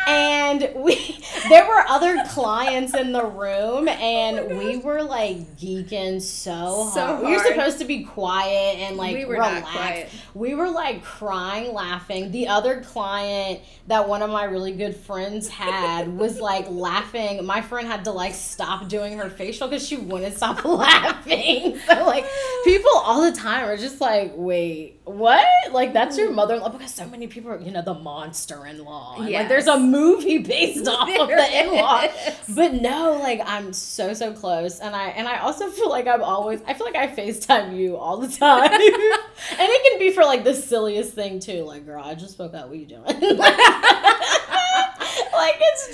and 0.06 0.68
we 0.76 1.18
there 1.48 1.66
were 1.66 1.84
other 1.88 2.22
clients 2.28 2.94
in 2.94 3.12
the 3.12 3.24
room 3.24 3.88
oh 3.88 3.92
and 3.92 4.38
Oh 4.38 4.58
we 4.58 4.76
were 4.78 5.02
like 5.02 5.56
geeking 5.56 6.20
so, 6.20 6.90
So 6.92 7.00
hard. 7.00 7.24
We 7.24 7.36
were 7.36 7.44
supposed 7.44 7.78
to 7.78 7.84
be 7.84 8.04
quiet 8.04 8.78
and 8.78 8.96
like 8.96 9.14
we 9.14 9.24
were 9.24 9.34
relax. 9.34 9.62
not 9.62 9.72
quiet. 9.72 10.10
We 10.34 10.54
were 10.54 10.68
like 10.70 10.89
crying, 10.98 11.72
laughing. 11.72 12.30
The 12.30 12.48
other 12.48 12.82
client 12.82 13.60
that 13.86 14.08
one 14.08 14.22
of 14.22 14.30
my 14.30 14.44
really 14.44 14.72
good 14.72 14.94
friends 14.96 15.48
had 15.48 16.08
was 16.16 16.40
like 16.40 16.66
laughing. 16.68 17.44
My 17.44 17.60
friend 17.62 17.86
had 17.86 18.04
to 18.04 18.12
like 18.12 18.34
stop 18.34 18.88
doing 18.88 19.18
her 19.18 19.30
facial 19.30 19.68
because 19.68 19.86
she 19.86 19.96
wouldn't 19.96 20.36
stop 20.36 20.64
laughing. 20.64 21.78
So 21.86 22.04
like 22.04 22.26
people 22.64 22.90
all 22.96 23.22
the 23.22 23.36
time 23.36 23.64
are 23.64 23.76
just 23.76 24.00
like, 24.00 24.32
wait, 24.34 25.00
what? 25.04 25.46
Like 25.72 25.92
that's 25.92 26.16
your 26.18 26.30
mother 26.30 26.54
in 26.54 26.60
law? 26.60 26.68
Because 26.68 26.94
so 26.94 27.06
many 27.06 27.26
people 27.26 27.50
are, 27.50 27.60
you 27.60 27.70
know, 27.70 27.82
the 27.82 27.94
monster 27.94 28.66
in 28.66 28.84
law. 28.84 29.16
Like 29.18 29.48
there's 29.48 29.66
a 29.66 29.78
movie 29.78 30.38
based 30.38 30.86
off 30.88 31.08
of 31.08 31.28
the 31.28 31.60
in 31.60 31.74
law. 31.74 32.06
But 32.48 32.74
no, 32.74 33.18
like 33.20 33.40
I'm 33.44 33.72
so 33.72 34.12
so 34.12 34.32
close, 34.32 34.80
and 34.80 34.94
I 34.94 35.08
and 35.08 35.28
I 35.28 35.38
also 35.38 35.68
feel 35.70 35.88
like 35.88 36.06
I'm 36.06 36.22
always. 36.22 36.60
I 36.66 36.74
feel 36.74 36.86
like 36.86 36.96
I 36.96 37.06
Facetime 37.06 37.76
you 37.76 37.96
all 37.96 38.16
the 38.16 38.28
time, 38.28 38.72
and 38.72 38.80
it 38.80 39.90
can 39.90 39.98
be 39.98 40.12
for 40.12 40.24
like 40.24 40.44
the 40.44 40.54
silliest 40.80 41.12
thing 41.12 41.38
too. 41.40 41.64
Like, 41.64 41.84
girl, 41.84 42.02
I 42.02 42.14
just 42.14 42.38
woke 42.38 42.54
up. 42.54 42.68
What 42.68 42.78
you 42.78 42.86
doing? 42.86 43.02
like, 43.04 43.14
it's 43.22 43.32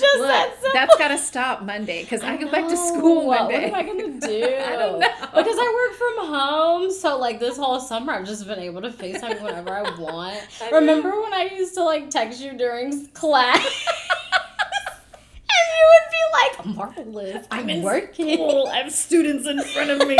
just 0.00 0.18
Look, 0.18 0.28
that 0.28 0.52
simple. 0.60 0.70
that's 0.74 0.96
got 0.96 1.08
to 1.08 1.18
stop 1.18 1.62
Monday 1.62 2.02
because 2.02 2.22
I, 2.22 2.36
go 2.36 2.48
back 2.50 2.68
to 2.68 2.76
school 2.76 3.24
know. 3.24 3.30
Monday. 3.30 3.70
What 3.70 3.80
am 3.80 3.88
I 3.88 4.00
gonna 4.00 4.20
do? 4.20 4.44
I 4.44 4.76
don't 4.76 5.00
know. 5.00 5.08
Because 5.34 5.56
I 5.58 5.88
work 5.88 5.98
from 5.98 6.26
home, 6.28 6.90
so 6.92 7.18
like 7.18 7.40
this 7.40 7.56
whole 7.56 7.80
summer, 7.80 8.12
I've 8.12 8.26
just 8.26 8.46
been 8.46 8.60
able 8.60 8.82
to 8.82 8.90
Facetime 8.90 9.42
whenever 9.42 9.70
I 9.70 9.82
want. 9.98 10.38
I 10.62 10.70
Remember 10.70 11.20
when 11.20 11.34
I 11.34 11.50
used 11.52 11.74
to 11.74 11.82
like 11.82 12.10
text 12.10 12.40
you 12.40 12.56
during 12.56 13.08
class? 13.08 13.56
And 15.48 15.66
you 15.78 15.86
would 15.92 16.64
be 16.64 16.68
like, 16.68 16.76
marvelous. 16.76 17.46
I'm, 17.50 17.68
in 17.68 17.82
working. 17.82 18.34
school. 18.34 18.68
I 18.68 18.78
have 18.78 18.92
students 18.92 19.46
in 19.48 19.60
front 19.62 19.90
of 19.90 20.06
me. 20.06 20.18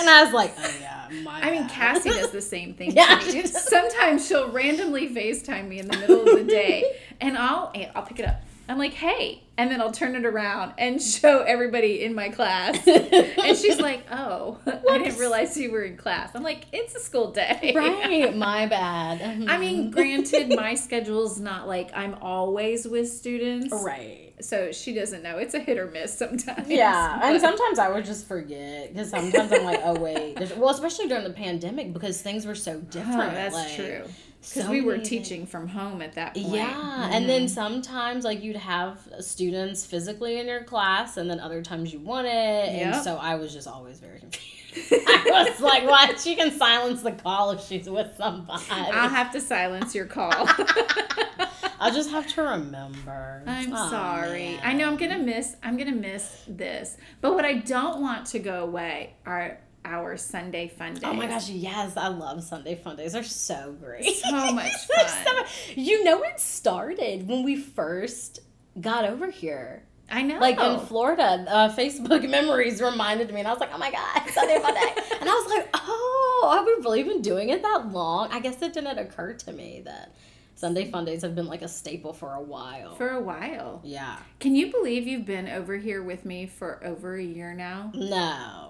And 0.00 0.08
I 0.10 0.24
was 0.24 0.32
like, 0.32 0.54
oh 0.58 0.74
yeah, 0.80 1.08
my 1.22 1.40
I 1.40 1.50
mean, 1.50 1.62
bad. 1.62 1.70
Cassie 1.70 2.10
does 2.10 2.30
the 2.32 2.40
same 2.40 2.74
thing. 2.74 2.92
Yeah, 2.92 3.18
she. 3.20 3.46
Sometimes 3.46 4.26
she'll 4.26 4.50
randomly 4.50 5.08
FaceTime 5.08 5.68
me 5.68 5.78
in 5.78 5.88
the 5.88 5.96
middle 5.98 6.28
of 6.28 6.36
the 6.38 6.44
day, 6.44 6.98
and 7.20 7.36
I'll 7.36 7.72
I'll 7.94 8.02
pick 8.02 8.18
it 8.20 8.26
up. 8.26 8.40
I'm 8.70 8.78
like, 8.78 8.94
hey, 8.94 9.42
and 9.58 9.68
then 9.68 9.80
I'll 9.80 9.90
turn 9.90 10.14
it 10.14 10.24
around 10.24 10.74
and 10.78 11.02
show 11.02 11.42
everybody 11.42 12.04
in 12.04 12.14
my 12.14 12.28
class, 12.28 12.86
and 12.86 13.58
she's 13.58 13.80
like, 13.80 14.04
oh, 14.12 14.58
I 14.88 14.98
didn't 14.98 15.18
realize 15.18 15.56
you 15.56 15.72
were 15.72 15.82
in 15.82 15.96
class. 15.96 16.30
I'm 16.34 16.44
like, 16.44 16.66
it's 16.72 16.94
a 16.94 17.00
school 17.00 17.32
day, 17.32 17.72
right, 17.74 18.34
my 18.36 18.66
bad. 18.66 19.20
I 19.50 19.58
mean, 19.58 19.84
mm-hmm. 19.84 19.90
granted, 19.90 20.50
my 20.50 20.74
schedule's 20.76 21.40
not 21.40 21.66
like 21.66 21.90
I'm 21.94 22.14
always 22.22 22.86
with 22.86 23.08
students, 23.08 23.74
right. 23.82 24.34
so 24.40 24.70
she 24.70 24.94
doesn't 24.94 25.24
know. 25.24 25.38
It's 25.38 25.54
a 25.54 25.58
hit 25.58 25.76
or 25.76 25.90
miss 25.90 26.16
sometimes. 26.16 26.68
Yeah, 26.68 27.18
and 27.22 27.40
sometimes 27.40 27.80
I 27.80 27.88
would 27.88 28.04
just 28.04 28.28
forget 28.28 28.92
because 28.92 29.10
sometimes 29.10 29.50
I'm 29.50 29.64
like, 29.64 29.80
oh 29.82 29.98
wait, 29.98 30.38
well, 30.56 30.70
especially 30.70 31.08
during 31.08 31.24
the 31.24 31.30
pandemic 31.30 31.92
because 31.92 32.22
things 32.22 32.46
were 32.46 32.54
so 32.54 32.80
Oh, 32.80 32.92
different. 32.92 33.34
that's 33.34 33.54
like, 33.54 33.74
true. 33.74 34.04
Because 34.40 34.64
So 34.64 34.70
we 34.70 34.80
were 34.80 34.96
many 34.96 35.04
teaching 35.04 35.46
from 35.46 35.68
home 35.68 36.00
at 36.00 36.14
that 36.14 36.34
point. 36.34 36.48
Yeah, 36.48 37.10
and 37.12 37.28
then 37.28 37.42
mm-hmm. 37.42 37.54
sometimes 37.54 38.24
like 38.24 38.42
you'd 38.42 38.56
have 38.56 39.06
students 39.20 39.84
physically 39.84 40.38
in 40.38 40.46
your 40.46 40.64
class, 40.64 41.18
and 41.18 41.28
then 41.28 41.40
other 41.40 41.62
times 41.62 41.92
you 41.92 42.00
wouldn't. 42.00 42.26
And 42.26 42.96
so 42.96 43.16
I 43.16 43.34
was 43.34 43.52
just 43.52 43.68
always 43.68 44.00
very 44.00 44.18
confused. 44.18 44.56
I 44.92 45.46
was 45.50 45.60
like, 45.60 45.84
"What? 45.84 46.18
She 46.18 46.36
can 46.36 46.52
silence 46.52 47.02
the 47.02 47.12
call 47.12 47.50
if 47.50 47.66
she's 47.66 47.88
with 47.88 48.16
somebody." 48.16 48.62
I'll 48.70 49.10
have 49.10 49.30
to 49.32 49.40
silence 49.40 49.94
your 49.94 50.06
call. 50.06 50.32
I'll 51.80 51.92
just 51.92 52.10
have 52.10 52.26
to 52.34 52.42
remember. 52.42 53.42
I'm 53.46 53.72
Aw, 53.72 53.90
sorry. 53.90 54.52
man. 54.52 54.60
I 54.62 54.72
know 54.72 54.86
I'm 54.86 54.96
gonna 54.96 55.18
miss. 55.18 55.56
I'm 55.62 55.76
gonna 55.76 55.92
miss 55.92 56.44
this. 56.48 56.96
But 57.20 57.34
what 57.34 57.44
I 57.44 57.54
don't 57.54 58.00
want 58.00 58.26
to 58.28 58.38
go 58.38 58.62
away 58.62 59.14
are 59.26 59.58
our 59.84 60.16
Sunday 60.16 60.68
fun 60.68 60.94
days. 60.94 61.02
Oh 61.04 61.12
my 61.14 61.26
gosh, 61.26 61.48
yes, 61.48 61.96
I 61.96 62.08
love 62.08 62.42
Sunday 62.44 62.74
fun 62.74 62.96
days. 62.96 63.12
They're 63.12 63.22
so 63.22 63.74
great. 63.80 64.04
So 64.16 64.30
much 64.52 64.72
fun. 64.86 65.44
you 65.74 66.04
know, 66.04 66.22
it 66.22 66.38
started 66.40 67.26
when 67.28 67.42
we 67.44 67.56
first 67.56 68.40
got 68.80 69.04
over 69.04 69.30
here. 69.30 69.82
I 70.12 70.22
know. 70.22 70.38
Like 70.40 70.58
in 70.60 70.80
Florida, 70.86 71.44
uh, 71.48 71.74
Facebook 71.74 72.28
memories 72.30 72.82
reminded 72.82 73.32
me, 73.32 73.40
and 73.40 73.48
I 73.48 73.52
was 73.52 73.60
like, 73.60 73.70
"Oh 73.72 73.78
my 73.78 73.90
god, 73.92 74.28
Sunday 74.32 74.58
fun 74.58 74.74
day!" 74.74 74.92
and 75.20 75.28
I 75.28 75.32
was 75.32 75.50
like, 75.56 75.68
"Oh, 75.74 76.48
I 76.52 76.56
have 76.56 76.66
we 76.66 76.72
really 76.82 77.02
been 77.04 77.22
doing 77.22 77.50
it 77.50 77.62
that 77.62 77.92
long?" 77.92 78.28
I 78.32 78.40
guess 78.40 78.60
it 78.60 78.72
didn't 78.72 78.98
occur 78.98 79.34
to 79.34 79.52
me 79.52 79.82
that 79.84 80.12
Sunday 80.56 80.90
fun 80.90 81.04
days 81.04 81.22
have 81.22 81.36
been 81.36 81.46
like 81.46 81.62
a 81.62 81.68
staple 81.68 82.12
for 82.12 82.34
a 82.34 82.40
while. 82.42 82.96
for 82.96 83.10
a 83.10 83.20
while. 83.20 83.80
yeah, 83.84 84.16
Can 84.40 84.56
you 84.56 84.70
believe 84.72 85.06
you've 85.06 85.24
been 85.26 85.48
over 85.48 85.76
here 85.76 86.02
with 86.02 86.24
me 86.24 86.46
for 86.46 86.84
over 86.84 87.14
a 87.14 87.22
year 87.22 87.54
now? 87.54 87.92
no, 87.94 88.69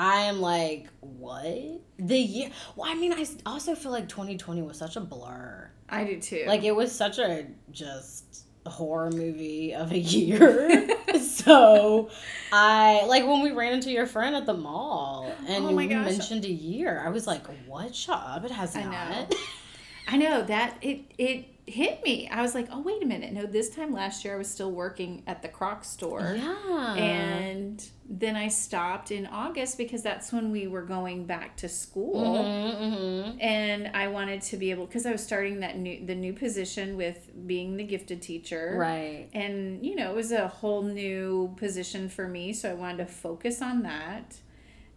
I 0.00 0.22
am 0.22 0.40
like, 0.40 0.88
what 1.00 1.82
the 1.98 2.16
year? 2.18 2.50
Well, 2.74 2.90
I 2.90 2.94
mean, 2.94 3.12
I 3.12 3.26
also 3.44 3.74
feel 3.74 3.92
like 3.92 4.08
2020 4.08 4.62
was 4.62 4.78
such 4.78 4.96
a 4.96 5.00
blur. 5.00 5.70
I 5.90 6.04
do 6.04 6.18
too. 6.18 6.44
Like 6.46 6.64
it 6.64 6.74
was 6.74 6.90
such 6.90 7.18
a 7.18 7.44
just 7.70 8.46
horror 8.64 9.10
movie 9.10 9.74
of 9.74 9.92
a 9.92 9.98
year. 9.98 10.88
so 11.20 12.08
I 12.50 13.04
like 13.08 13.26
when 13.26 13.42
we 13.42 13.50
ran 13.50 13.74
into 13.74 13.90
your 13.90 14.06
friend 14.06 14.34
at 14.34 14.46
the 14.46 14.54
mall 14.54 15.30
and 15.46 15.66
Oh 15.66 15.78
you 15.78 15.88
mentioned 15.88 16.46
a 16.46 16.50
year. 16.50 17.02
I 17.04 17.10
was 17.10 17.26
like, 17.26 17.42
"What? 17.66 17.94
Shut 17.94 18.22
up! 18.24 18.42
It 18.46 18.52
has 18.52 18.74
I 18.74 18.84
know. 18.84 18.90
not." 18.90 19.34
I 20.08 20.16
know 20.16 20.42
that 20.44 20.78
it 20.80 21.00
it 21.18 21.44
hit 21.70 22.02
me. 22.04 22.28
I 22.28 22.42
was 22.42 22.54
like, 22.54 22.68
oh 22.70 22.80
wait 22.80 23.02
a 23.02 23.06
minute. 23.06 23.32
No, 23.32 23.46
this 23.46 23.70
time 23.70 23.92
last 23.92 24.24
year 24.24 24.34
I 24.34 24.38
was 24.38 24.48
still 24.50 24.70
working 24.72 25.22
at 25.26 25.42
the 25.42 25.48
Croc 25.48 25.84
store. 25.84 26.34
yeah. 26.36 26.94
And 26.94 27.84
then 28.08 28.34
I 28.36 28.48
stopped 28.48 29.10
in 29.10 29.26
August 29.26 29.78
because 29.78 30.02
that's 30.02 30.32
when 30.32 30.50
we 30.50 30.66
were 30.66 30.82
going 30.82 31.26
back 31.26 31.56
to 31.58 31.68
school. 31.68 32.44
Mhm, 32.44 32.80
mhm. 32.80 33.36
And 33.42 33.88
I 33.94 34.08
wanted 34.08 34.42
to 34.42 34.56
be 34.56 34.70
able 34.72 34.86
because 34.86 35.06
I 35.06 35.12
was 35.12 35.22
starting 35.22 35.60
that 35.60 35.78
new 35.78 36.04
the 36.04 36.14
new 36.14 36.32
position 36.32 36.96
with 36.96 37.30
being 37.46 37.76
the 37.76 37.84
gifted 37.84 38.20
teacher. 38.20 38.74
Right. 38.76 39.28
And 39.32 39.84
you 39.86 39.94
know, 39.94 40.10
it 40.10 40.16
was 40.16 40.32
a 40.32 40.48
whole 40.48 40.82
new 40.82 41.54
position 41.56 42.08
for 42.08 42.26
me, 42.28 42.52
so 42.52 42.70
I 42.70 42.74
wanted 42.74 42.98
to 42.98 43.06
focus 43.06 43.62
on 43.62 43.82
that. 43.84 44.36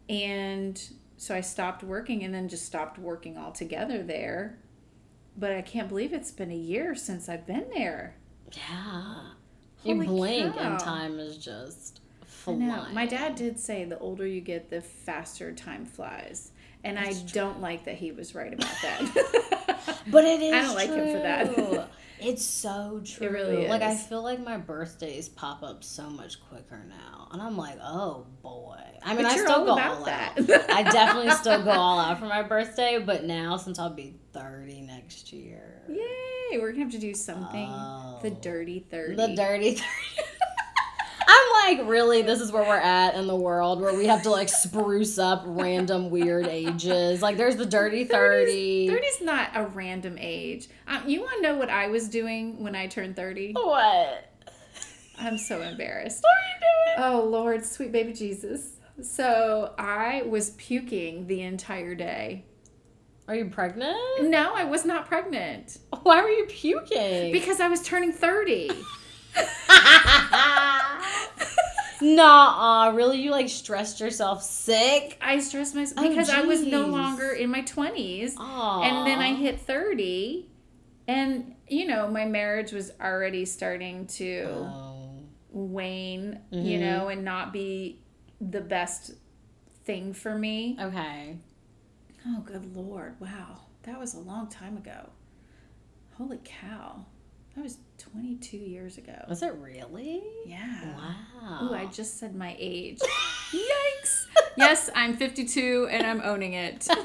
And 0.10 0.82
so 1.18 1.34
I 1.34 1.42
stopped 1.42 1.84
working 1.84 2.24
and 2.24 2.34
then 2.34 2.50
just 2.50 2.66
stopped 2.66 2.98
working 3.00 3.38
altogether 3.38 4.04
there. 4.04 4.58
But 5.38 5.52
I 5.52 5.62
can't 5.62 5.90
believe 5.90 6.14
it's 6.14 6.32
been 6.32 6.52
a 6.52 6.56
year 6.56 6.96
since 6.96 7.28
I've 7.28 7.46
been 7.48 7.66
there. 7.74 8.16
Yeah. 8.52 9.16
You 9.84 10.04
blink 10.04 10.56
cow. 10.56 10.72
and 10.72 10.80
time 10.80 11.20
is 11.20 11.38
just 11.38 12.02
I 12.22 12.26
flying. 12.26 12.68
know. 12.68 12.86
My 12.94 13.06
dad 13.06 13.36
did 13.36 13.60
say 13.60 13.84
the 13.84 13.98
older 14.00 14.26
you 14.28 14.42
get, 14.42 14.70
the 14.70 14.82
faster 14.82 15.52
time 15.54 15.86
flies. 15.86 16.52
And 16.84 17.00
I 17.00 17.06
That's 17.06 17.22
don't 17.22 17.62
like 17.62 17.86
that 17.86 17.96
he 17.96 18.12
was 18.12 18.36
right 18.36 18.54
about 18.54 18.76
that. 18.82 19.60
But 20.08 20.26
it 20.26 20.42
is. 20.42 20.54
I 20.54 20.62
don't 20.62 20.76
like 20.76 20.90
him 20.90 21.16
for 21.16 21.22
that. 21.24 21.90
It's 22.24 22.46
so 22.46 23.02
true. 23.06 23.30
really 23.30 23.68
Like 23.68 23.82
I 23.82 23.96
feel 23.96 24.22
like 24.24 24.40
my 24.44 24.58
birthdays 24.58 25.30
pop 25.30 25.62
up 25.64 25.84
so 25.84 26.10
much 26.10 26.42
quicker 26.50 26.84
now, 26.88 27.28
and 27.32 27.42
I'm 27.42 27.58
like, 27.58 27.78
oh 27.84 28.26
boy. 28.42 28.80
I 29.04 29.14
mean, 29.16 29.26
I 29.26 29.36
still 29.36 29.66
go 29.66 29.74
about 29.74 29.98
all 29.98 30.06
that. 30.06 30.38
out. 30.38 30.70
I 30.70 30.84
definitely 30.84 31.32
still 31.32 31.62
go 31.64 31.72
all 31.72 32.00
out 32.00 32.20
for 32.20 32.26
my 32.26 32.42
birthday, 32.42 33.00
but 33.06 33.26
now 33.26 33.58
since 33.58 33.78
I'll 33.80 33.90
be 33.94 34.16
30 34.34 34.82
next 34.82 35.34
year, 35.34 35.82
Yay! 35.90 36.58
We're 36.60 36.72
gonna 36.72 36.84
have 36.84 36.92
to 36.94 37.00
do 37.00 37.14
something. 37.14 37.68
the 38.22 38.30
Oh. 38.32 38.38
dirty 38.42 38.80
30. 38.90 39.16
the 39.16 39.36
dirty 39.36 39.72
30. 39.76 39.84
Like, 41.66 41.88
really? 41.88 42.22
This 42.22 42.42
is 42.42 42.52
where 42.52 42.64
we're 42.64 42.76
at 42.76 43.16
in 43.16 43.26
the 43.26 43.36
world 43.36 43.80
where 43.80 43.94
we 43.94 44.06
have 44.08 44.24
to 44.24 44.30
like 44.30 44.50
spruce 44.50 45.18
up 45.18 45.44
random 45.46 46.10
weird 46.10 46.46
ages. 46.48 47.22
Like, 47.22 47.38
there's 47.38 47.56
the 47.56 47.66
dirty 47.66 48.04
30. 48.04 48.90
30 48.90 49.06
is 49.06 49.22
not 49.22 49.52
a 49.56 49.66
random 49.68 50.18
age. 50.20 50.68
Um, 50.88 51.08
you 51.08 51.22
want 51.22 51.36
to 51.38 51.42
know 51.42 51.56
what 51.56 51.70
I 51.70 51.88
was 51.88 52.10
doing 52.10 52.62
when 52.62 52.76
I 52.76 52.88
turned 52.88 53.16
30? 53.16 53.54
What? 53.54 54.30
I'm 55.18 55.38
so 55.38 55.62
embarrassed. 55.62 56.22
What 56.22 56.34
are 56.34 56.50
you 56.50 57.14
doing? 57.14 57.14
Oh, 57.14 57.30
Lord, 57.30 57.64
sweet 57.66 57.94
baby 57.94 58.12
Jesus. 58.12 58.72
So 59.02 59.74
I 59.78 60.24
was 60.24 60.52
puking 60.52 61.28
the 61.28 61.44
entire 61.44 61.96
day. 61.96 62.44
Are 63.28 63.36
you 63.36 63.46
pregnant? 63.46 63.98
No, 64.22 64.54
I 64.54 64.66
was 64.66 64.84
not 64.84 65.08
pregnant 65.08 65.78
Why 66.02 66.22
were 66.22 66.30
you 66.30 66.46
puking? 66.50 67.32
because 67.32 67.62
I 67.62 67.70
was 67.70 67.82
turning 67.82 68.12
30. 68.12 68.70
Nah, 72.04 72.92
really? 72.94 73.22
You 73.22 73.32
like 73.32 73.50
stressed 73.50 74.00
yourself 74.00 74.44
sick? 74.44 75.18
I 75.22 75.40
stressed 75.40 75.74
myself 75.76 76.06
Oh, 76.06 76.10
because 76.10 76.30
I 76.30 76.42
was 76.42 76.62
no 76.62 76.88
longer 76.88 77.32
in 77.32 77.50
my 77.50 77.62
20s. 77.62 78.36
Aw. 78.38 78.82
And 78.84 79.08
then 79.08 79.20
I 79.20 79.34
hit 79.34 79.60
30. 79.62 80.50
And, 81.08 81.56
you 81.68 81.86
know, 81.88 82.08
my 82.10 82.26
marriage 82.26 82.72
was 82.72 82.92
already 83.02 83.46
starting 83.46 84.08
to. 84.08 84.44
Oh. 84.50 84.90
wane, 85.56 86.40
you 86.50 86.78
Mhm. 86.78 86.80
know, 86.80 87.08
and 87.10 87.24
not 87.24 87.54
be 87.54 88.00
the 88.42 88.60
best 88.60 89.12
thing 89.86 90.12
for 90.12 90.36
me. 90.36 90.76
Okay. 90.82 91.38
Oh, 92.28 92.42
good 92.44 92.76
lord. 92.76 93.20
Wow. 93.20 93.60
That 93.84 94.00
was 94.00 94.16
a 94.16 94.20
long 94.20 94.48
time 94.48 94.78
ago. 94.78 95.10
Holy 96.18 96.40
cow. 96.44 97.06
That 97.56 97.64
was 97.64 97.78
22 98.00 98.58
years 98.58 98.98
ago. 98.98 99.14
Was 99.30 99.44
it 99.44 99.54
really? 99.56 100.24
Yeah. 100.46 100.96
Wow. 100.96 101.70
Ooh, 101.70 101.74
I 101.74 101.86
just 101.86 102.20
said 102.20 102.36
my 102.36 102.56
age. 102.58 103.00
Yikes. 103.52 104.26
Yes, 104.58 104.90
I'm 104.96 105.16
52 105.16 105.88
and 105.92 106.06
I'm 106.06 106.22
owning 106.24 106.54
it. 106.54 106.88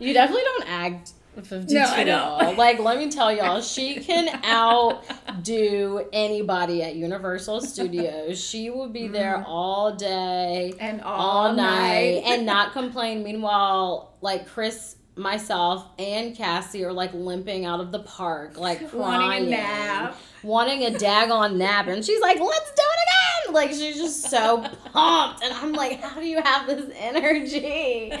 You 0.00 0.14
definitely 0.14 0.44
don't 0.44 0.68
act 0.68 1.12
52 1.36 1.74
No, 1.74 1.80
I 1.80 2.00
at 2.00 2.04
don't. 2.04 2.18
all. 2.18 2.54
Like, 2.54 2.78
let 2.80 2.98
me 2.98 3.10
tell 3.10 3.32
y'all, 3.32 3.60
she 3.60 3.96
can 4.00 4.42
outdo 4.44 6.08
anybody 6.12 6.82
at 6.82 6.96
Universal 6.96 7.60
Studios. 7.60 8.42
She 8.42 8.70
will 8.70 8.88
be 8.88 9.02
mm-hmm. 9.02 9.12
there 9.12 9.44
all 9.46 9.94
day. 9.94 10.74
and 10.80 11.02
all, 11.02 11.48
all 11.48 11.52
night 11.52 12.14
night. 12.14 12.22
and 12.26 12.46
not 12.46 12.72
complain. 12.72 13.22
Meanwhile, 13.22 14.14
like 14.22 14.48
Chris, 14.48 14.96
myself, 15.20 15.86
and 15.98 16.34
Cassie 16.36 16.84
are 16.84 16.92
like 16.92 17.12
limping 17.14 17.64
out 17.64 17.80
of 17.80 17.92
the 17.92 18.00
park, 18.00 18.58
like 18.58 18.80
Wanting 18.92 19.20
a 19.20 19.26
crying, 19.28 19.50
nap. 19.50 20.16
wanting 20.42 20.84
a 20.84 20.90
daggone 20.90 21.56
nap, 21.56 21.86
and 21.88 22.04
she's 22.04 22.20
like, 22.20 22.40
"Let's 22.40 22.70
do 22.72 22.82
it 22.82 22.98
again!" 23.46 23.54
Like 23.54 23.70
she's 23.70 23.96
just 23.96 24.22
so 24.30 24.58
pumped, 24.92 25.42
and 25.44 25.52
I'm 25.52 25.72
like, 25.72 26.00
"How 26.00 26.18
do 26.20 26.26
you 26.26 26.40
have 26.42 26.66
this 26.66 26.90
energy?" 26.98 28.12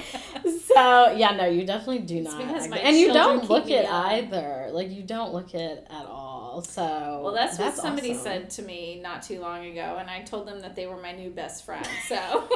So 0.66 1.12
yeah, 1.16 1.32
no, 1.36 1.46
you 1.46 1.64
definitely 1.66 2.00
do 2.00 2.22
not, 2.22 2.40
and 2.40 2.96
you 2.96 3.12
don't 3.12 3.48
look 3.50 3.66
it 3.70 3.84
young. 3.84 3.92
either. 3.92 4.68
Like 4.72 4.90
you 4.90 5.02
don't 5.02 5.32
look 5.32 5.54
it 5.54 5.86
at 5.90 6.06
all. 6.06 6.62
So 6.62 7.20
Well, 7.24 7.32
that's, 7.34 7.58
what 7.58 7.76
somebody 7.76 8.10
awesome. 8.10 8.22
said 8.22 8.50
to 8.50 8.62
me 8.62 9.00
not 9.02 9.22
too 9.22 9.40
long 9.40 9.64
ago, 9.66 9.96
and 10.00 10.10
I 10.10 10.22
told 10.22 10.46
them 10.48 10.60
that 10.60 10.74
they 10.76 10.86
were 10.86 10.96
my 11.00 11.12
new 11.12 11.30
best 11.30 11.64
friend. 11.64 11.86
So 12.08 12.16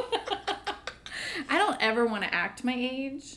I 1.49 1.59
don't 1.59 1.77
ever 1.81 2.07
want 2.07 2.23
to 2.25 2.33
act 2.35 2.65
my 2.65 2.75
age, 2.77 3.37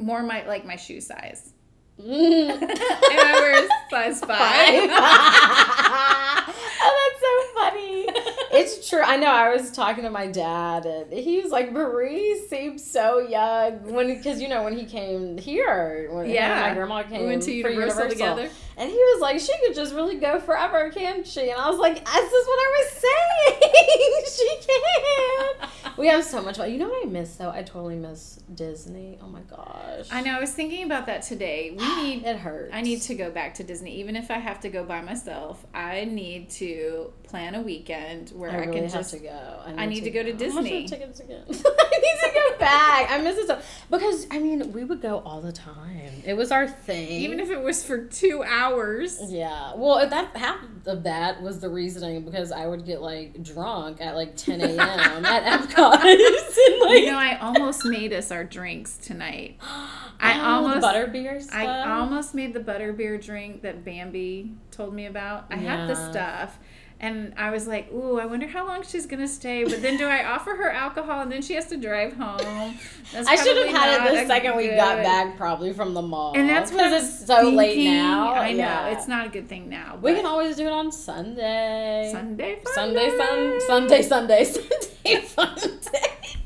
more 0.00 0.22
my 0.22 0.44
like 0.46 0.64
my 0.64 0.76
shoe 0.76 1.00
size. 1.00 1.52
Mm. 2.00 2.50
and 2.62 2.64
I 2.72 3.32
wear 3.40 3.64
a 3.64 3.68
size 3.90 4.20
five. 4.24 4.90
oh, 6.82 7.10
that's 7.10 7.20
so 7.20 7.60
funny. 7.60 8.06
It's 8.52 8.88
true. 8.88 9.02
I 9.02 9.16
know. 9.16 9.26
I 9.30 9.50
was 9.54 9.70
talking 9.70 10.04
to 10.04 10.10
my 10.10 10.26
dad, 10.26 10.86
and 10.86 11.12
he 11.12 11.40
was 11.40 11.52
like, 11.52 11.70
"Marie 11.72 12.40
seems 12.48 12.82
so 12.90 13.18
young." 13.18 13.92
When 13.92 14.06
because 14.08 14.40
you 14.40 14.48
know 14.48 14.62
when 14.64 14.76
he 14.76 14.86
came 14.86 15.36
here, 15.38 16.08
when 16.10 16.28
Yeah. 16.30 16.60
my 16.68 16.74
grandma 16.74 17.02
came 17.02 17.20
we 17.22 17.26
went 17.28 17.42
to 17.42 17.62
for 17.62 17.68
Universal, 17.68 18.08
together. 18.08 18.48
and 18.78 18.90
he 18.90 18.96
was 18.96 19.20
like, 19.20 19.38
"She 19.38 19.52
could 19.64 19.74
just 19.74 19.94
really 19.94 20.16
go 20.16 20.40
forever, 20.40 20.90
can't 20.90 21.26
she?" 21.26 21.50
And 21.50 21.60
I 21.60 21.68
was 21.68 21.78
like, 21.78 21.96
"This 22.04 22.32
is 22.32 22.46
what 22.46 22.58
I 22.58 22.68
was 22.78 22.90
saying. 23.04 24.24
she 24.36 24.48
can." 24.66 25.69
We 25.96 26.08
have 26.08 26.24
so 26.24 26.42
much 26.42 26.56
fun. 26.56 26.70
You 26.72 26.78
know 26.78 26.88
what 26.88 27.06
I 27.06 27.10
miss 27.10 27.36
though? 27.36 27.50
I 27.50 27.62
totally 27.62 27.96
miss 27.96 28.40
Disney. 28.54 29.18
Oh 29.22 29.28
my 29.28 29.40
gosh. 29.40 30.06
I 30.10 30.22
know. 30.22 30.36
I 30.36 30.40
was 30.40 30.52
thinking 30.52 30.84
about 30.84 31.06
that 31.06 31.22
today. 31.22 31.74
We 31.76 31.96
need. 32.02 32.24
It 32.24 32.36
hurts. 32.36 32.70
I 32.72 32.80
need 32.80 33.02
to 33.02 33.14
go 33.14 33.30
back 33.30 33.54
to 33.54 33.64
Disney, 33.64 33.96
even 34.00 34.16
if 34.16 34.30
I 34.30 34.38
have 34.38 34.60
to 34.60 34.68
go 34.68 34.84
by 34.84 35.00
myself. 35.00 35.64
I 35.74 36.04
need 36.04 36.50
to 36.50 37.12
plan 37.30 37.54
a 37.54 37.62
weekend 37.62 38.30
where 38.30 38.50
I 38.50 38.62
I, 38.62 38.66
can 38.66 38.82
have 38.82 38.92
just 38.92 39.12
to 39.12 39.20
go. 39.20 39.60
I 39.64 39.86
need 39.86 40.02
to 40.02 40.10
go 40.10 40.22
to 40.22 40.32
How 40.32 40.38
much 40.38 40.42
are 40.42 40.62
Disney. 40.62 40.88
tickets 40.88 41.20
again? 41.20 41.44
I 41.48 41.52
need 41.52 42.18
to 42.24 42.30
go 42.34 42.58
back. 42.58 43.10
I 43.10 43.20
miss 43.22 43.38
it 43.38 43.46
so 43.46 43.60
because 43.88 44.26
I 44.32 44.38
mean 44.38 44.72
we 44.72 44.82
would 44.82 45.00
go 45.00 45.20
all 45.20 45.40
the 45.40 45.52
time. 45.52 46.22
It 46.26 46.34
was 46.34 46.50
our 46.50 46.66
thing. 46.66 47.08
even 47.08 47.38
if 47.38 47.48
it 47.50 47.62
was 47.62 47.84
for 47.84 48.04
two 48.04 48.42
hours. 48.42 49.20
yeah, 49.28 49.74
well, 49.76 50.06
that 50.08 50.36
half 50.36 50.58
of 50.86 51.04
that 51.04 51.40
was 51.40 51.60
the 51.60 51.68
reasoning 51.68 52.24
because 52.24 52.50
I 52.50 52.66
would 52.66 52.84
get 52.84 53.00
like 53.00 53.42
drunk 53.42 54.00
at 54.00 54.16
like 54.16 54.36
10 54.36 54.60
a.m. 54.60 54.78
at 55.24 55.44
Epcot. 55.44 56.02
and, 56.02 56.80
like, 56.80 57.00
You 57.00 57.12
know, 57.12 57.18
I 57.18 57.38
almost 57.40 57.84
made 57.84 58.12
us 58.12 58.32
our 58.32 58.42
drinks 58.44 58.96
tonight. 58.96 59.58
I 60.22 60.38
oh, 60.38 60.56
almost 60.56 60.84
butterbeer 60.86 61.40
stuff. 61.40 61.54
I 61.54 61.90
almost 61.92 62.34
made 62.34 62.52
the 62.52 62.60
butterbeer 62.60 63.24
drink 63.24 63.62
that 63.62 63.84
Bambi 63.84 64.52
told 64.70 64.92
me 64.94 65.06
about. 65.06 65.46
I 65.50 65.56
have 65.56 65.88
the 65.88 65.94
stuff. 66.10 66.58
And 67.02 67.32
I 67.38 67.50
was 67.50 67.66
like, 67.66 67.90
ooh, 67.92 68.20
I 68.20 68.26
wonder 68.26 68.46
how 68.46 68.66
long 68.66 68.82
she's 68.82 69.06
gonna 69.06 69.26
stay. 69.26 69.64
But 69.64 69.80
then 69.80 69.96
do 69.96 70.06
I 70.06 70.22
offer 70.22 70.54
her 70.54 70.70
alcohol 70.70 71.22
and 71.22 71.32
then 71.32 71.40
she 71.40 71.54
has 71.54 71.64
to 71.68 71.78
drive 71.78 72.12
home? 72.12 72.74
That's 73.10 73.26
I 73.26 73.36
should 73.36 73.56
have 73.56 73.74
had 73.74 74.06
it 74.06 74.20
the 74.20 74.26
second 74.26 74.54
we 74.56 74.68
got 74.68 75.02
back, 75.02 75.38
probably 75.38 75.72
from 75.72 75.94
the 75.94 76.02
mall. 76.02 76.34
And 76.36 76.46
that's 76.48 76.70
because 76.70 77.02
it's 77.02 77.26
so 77.26 77.48
late 77.48 77.82
now. 77.84 78.34
I 78.34 78.52
know 78.52 78.58
Yeah. 78.58 78.88
it's 78.90 79.08
not 79.08 79.26
a 79.26 79.30
good 79.30 79.48
thing 79.48 79.70
now. 79.70 79.98
We 80.02 80.14
can 80.14 80.26
always 80.26 80.56
do 80.56 80.66
it 80.66 80.72
on 80.72 80.92
Sunday. 80.92 82.10
Sunday, 82.12 82.60
fun 82.64 82.74
Sunday, 82.74 83.16
sun, 83.16 83.88
day. 83.88 84.02
Sunday, 84.02 84.02
Sunday, 84.02 84.44
Sunday, 84.44 85.20
fun 85.22 85.56
day. 85.92 86.36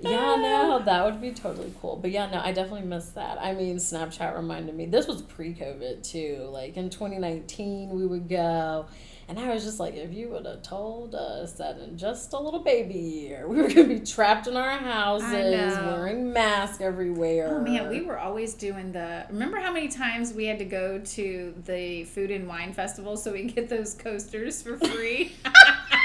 Yeah, 0.00 0.34
no, 0.34 0.82
that 0.84 1.04
would 1.04 1.20
be 1.20 1.30
totally 1.30 1.72
cool. 1.80 1.94
But 1.96 2.10
yeah, 2.10 2.28
no, 2.28 2.40
I 2.40 2.50
definitely 2.52 2.88
miss 2.88 3.10
that. 3.10 3.38
I 3.40 3.52
mean, 3.54 3.76
Snapchat 3.76 4.36
reminded 4.36 4.74
me. 4.74 4.86
This 4.86 5.06
was 5.06 5.22
pre-COVID 5.22 6.02
too. 6.02 6.48
Like 6.50 6.76
in 6.76 6.90
2019, 6.90 7.90
we 7.90 8.04
would 8.06 8.28
go, 8.28 8.86
and 9.32 9.40
I 9.40 9.54
was 9.54 9.64
just 9.64 9.80
like, 9.80 9.94
if 9.94 10.12
you 10.12 10.28
would 10.28 10.44
have 10.44 10.60
told 10.60 11.14
us 11.14 11.52
that 11.52 11.78
in 11.78 11.96
just 11.96 12.34
a 12.34 12.38
little 12.38 12.60
baby 12.60 12.98
year, 12.98 13.48
we 13.48 13.62
were 13.62 13.68
gonna 13.68 13.84
be 13.84 14.00
trapped 14.00 14.46
in 14.46 14.58
our 14.58 14.76
houses, 14.76 15.32
wearing 15.32 16.30
masks 16.34 16.82
everywhere. 16.82 17.56
Oh 17.56 17.62
man, 17.62 17.88
we 17.88 18.02
were 18.02 18.18
always 18.18 18.52
doing 18.52 18.92
the. 18.92 19.24
Remember 19.30 19.58
how 19.58 19.72
many 19.72 19.88
times 19.88 20.34
we 20.34 20.44
had 20.44 20.58
to 20.58 20.66
go 20.66 20.98
to 20.98 21.54
the 21.64 22.04
food 22.04 22.30
and 22.30 22.46
wine 22.46 22.74
festival 22.74 23.16
so 23.16 23.32
we 23.32 23.44
could 23.44 23.54
get 23.54 23.68
those 23.70 23.94
coasters 23.94 24.60
for 24.60 24.76
free? 24.76 25.32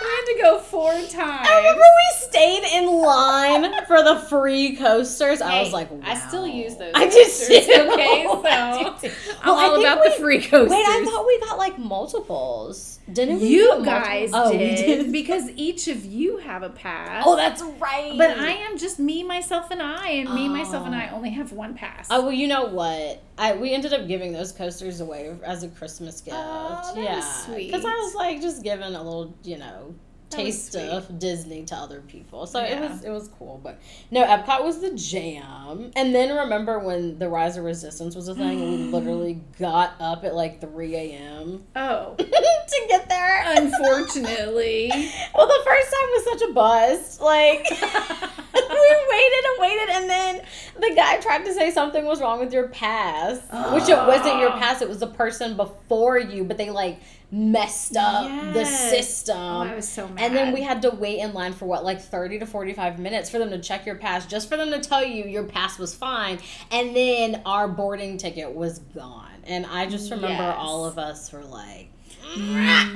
we 0.00 0.06
had 0.06 0.24
to 0.26 0.38
go 0.42 0.58
four 0.58 0.92
times. 0.92 1.48
I 1.48 1.56
remember 1.58 1.80
we 1.80 2.26
stayed 2.28 2.64
in 2.78 2.86
line 2.86 3.84
for 3.86 4.02
the 4.02 4.16
free 4.28 4.76
coasters. 4.76 5.40
I 5.40 5.60
was 5.60 5.68
Hey, 5.68 5.72
like, 5.74 5.88
I 6.04 6.14
still 6.28 6.46
use 6.46 6.76
those 6.76 6.92
I 6.94 7.06
coasters, 7.06 7.48
too. 7.66 7.72
okay, 7.92 8.24
so 8.26 8.42
I. 8.46 8.94
I'm 9.42 9.54
Well, 9.54 9.54
all 9.74 9.80
about 9.80 10.00
we- 10.02 10.08
the 10.08 10.14
free 10.16 10.40
coasters. 10.42 10.70
Wait, 10.70 10.84
I 10.86 11.04
thought 11.04 11.26
we 11.26 11.40
got 11.40 11.58
like 11.58 11.78
multiples. 11.78 12.95
Didn't 13.12 13.40
we? 13.40 13.46
you 13.48 13.84
guys? 13.84 14.30
Oh, 14.32 14.50
we 14.50 14.58
did, 14.58 15.12
because 15.12 15.48
each 15.54 15.86
of 15.86 16.04
you 16.04 16.38
have 16.38 16.62
a 16.64 16.70
pass. 16.70 17.22
Oh, 17.24 17.36
that's 17.36 17.62
right. 17.80 18.14
But 18.18 18.36
I 18.38 18.50
am 18.50 18.76
just 18.78 18.98
me, 18.98 19.22
myself, 19.22 19.70
and 19.70 19.80
I, 19.80 20.08
and 20.08 20.34
me, 20.34 20.48
myself, 20.48 20.86
and 20.86 20.94
Oh. 20.94 20.98
I 20.98 21.10
only 21.10 21.30
have 21.30 21.52
one 21.52 21.74
pass. 21.74 22.08
Oh 22.10 22.22
well, 22.22 22.32
you 22.32 22.48
know 22.48 22.64
what? 22.66 23.22
I 23.38 23.54
we 23.54 23.72
ended 23.72 23.92
up 23.92 24.08
giving 24.08 24.32
those 24.32 24.50
coasters 24.52 25.00
away 25.00 25.34
as 25.44 25.62
a 25.62 25.68
Christmas 25.68 26.20
gift. 26.20 26.36
Oh, 26.38 26.92
that 26.94 27.02
yeah, 27.02 27.20
sweet. 27.20 27.70
Because 27.70 27.84
I 27.84 27.92
was 27.92 28.14
like 28.14 28.40
just 28.40 28.62
giving 28.64 28.94
a 28.94 29.02
little, 29.02 29.34
you 29.44 29.58
know, 29.58 29.94
Taste 30.30 30.72
sweet. 30.72 30.82
of 30.88 31.18
Disney 31.18 31.64
to 31.66 31.74
other 31.76 32.00
people. 32.00 32.46
So 32.46 32.60
it 32.62 32.78
was 32.80 33.04
it 33.04 33.10
was 33.10 33.28
cool. 33.38 33.60
But 33.62 33.78
no, 34.10 34.24
Epcot 34.24 34.64
was 34.64 34.80
the 34.80 34.90
jam. 34.92 35.92
And 35.94 36.14
then 36.14 36.34
remember 36.36 36.78
when 36.78 37.18
the 37.18 37.28
Rise 37.28 37.56
of 37.56 37.64
Resistance 37.64 38.14
was 38.16 38.28
a 38.28 38.34
thing? 38.34 38.60
and 38.60 38.70
we 38.70 38.76
literally 38.98 39.40
got 39.58 39.94
up 40.00 40.24
at 40.24 40.34
like 40.34 40.60
three 40.60 40.94
a.m. 40.96 41.64
oh, 41.76 42.14
to 42.16 42.86
get 42.88 43.08
there. 43.08 43.42
unfortunately. 43.56 44.90
Well, 45.34 45.46
the 45.46 45.62
first 45.66 45.90
time 45.92 46.08
was 46.12 46.24
such 46.24 46.48
a 46.48 46.52
bust. 46.52 47.20
Like, 47.20 47.66
we 48.70 49.06
waited 49.10 49.44
and 49.44 49.60
waited, 49.60 49.88
and 49.90 50.10
then 50.10 50.42
the 50.78 50.94
guy 50.94 51.18
tried 51.18 51.44
to 51.44 51.52
say 51.52 51.70
something 51.70 52.04
was 52.04 52.20
wrong 52.20 52.38
with 52.40 52.52
your 52.52 52.68
pass, 52.68 53.40
which 53.72 53.88
it 53.88 53.96
wasn't 53.96 54.38
your 54.40 54.50
ah. 54.50 54.58
pass. 54.58 54.82
It 54.82 54.88
was 54.88 55.00
the 55.00 55.06
person 55.06 55.56
before 55.56 56.18
you, 56.18 56.44
but 56.44 56.56
they 56.58 56.70
like 56.70 57.00
messed 57.30 57.96
up 57.96 58.54
the 58.54 58.64
system. 58.64 59.36
Oh, 59.36 59.60
I 59.62 59.74
was 59.74 59.88
so 59.88 60.06
mad. 60.08 60.18
and 60.20 60.36
then 60.36 60.52
we 60.54 60.62
had 60.62 60.82
to 60.82 60.90
wait 60.90 61.18
in 61.18 61.32
line 61.34 61.52
for 61.52 61.66
what, 61.66 61.84
like 61.84 62.00
30 62.00 62.38
to 62.40 62.46
45 62.46 62.98
minutes 62.98 63.30
for 63.30 63.38
them 63.38 63.50
to 63.50 63.58
check 63.58 63.84
your 63.84 63.96
pass, 63.96 64.26
just 64.26 64.48
for 64.48 64.56
them 64.56 64.70
to 64.70 64.80
tell 64.80 65.04
you 65.04 65.24
your 65.24 65.44
pass 65.44 65.78
was 65.78 65.94
fine. 65.94 66.38
And 66.70 66.94
then 66.94 67.42
our 67.44 67.66
boarding 67.68 68.16
ticket 68.16 68.52
was 68.52 68.78
gone. 68.78 69.30
And 69.44 69.66
I 69.66 69.86
just 69.86 70.10
remember 70.10 70.42
Yes. 70.42 70.56
all 70.58 70.84
of 70.84 70.98
us 70.98 71.32
were 71.32 71.44
like, 71.44 71.90
mad. 72.36 72.94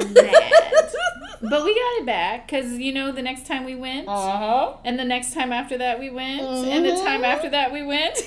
But 1.43 1.65
we 1.65 1.75
got 1.75 2.01
it 2.03 2.07
back 2.07 2.47
because 2.47 2.73
you 2.79 2.93
know 2.93 3.13
the 3.13 3.23
next 3.23 3.47
time 3.47 3.65
we 3.65 3.75
went, 3.75 4.07
uh 4.09 4.13
huh. 4.39 4.77
and 4.85 4.99
the 4.99 5.05
next 5.05 5.33
time 5.33 5.53
after 5.53 5.79
that 5.79 5.99
we 5.99 6.11
went, 6.11 6.43
and 6.43 6.85
the 6.85 6.91
time 7.03 7.23
Mhm. 7.23 7.25
after 7.25 7.49
that 7.49 7.73
we 7.73 7.83
went. 7.83 8.19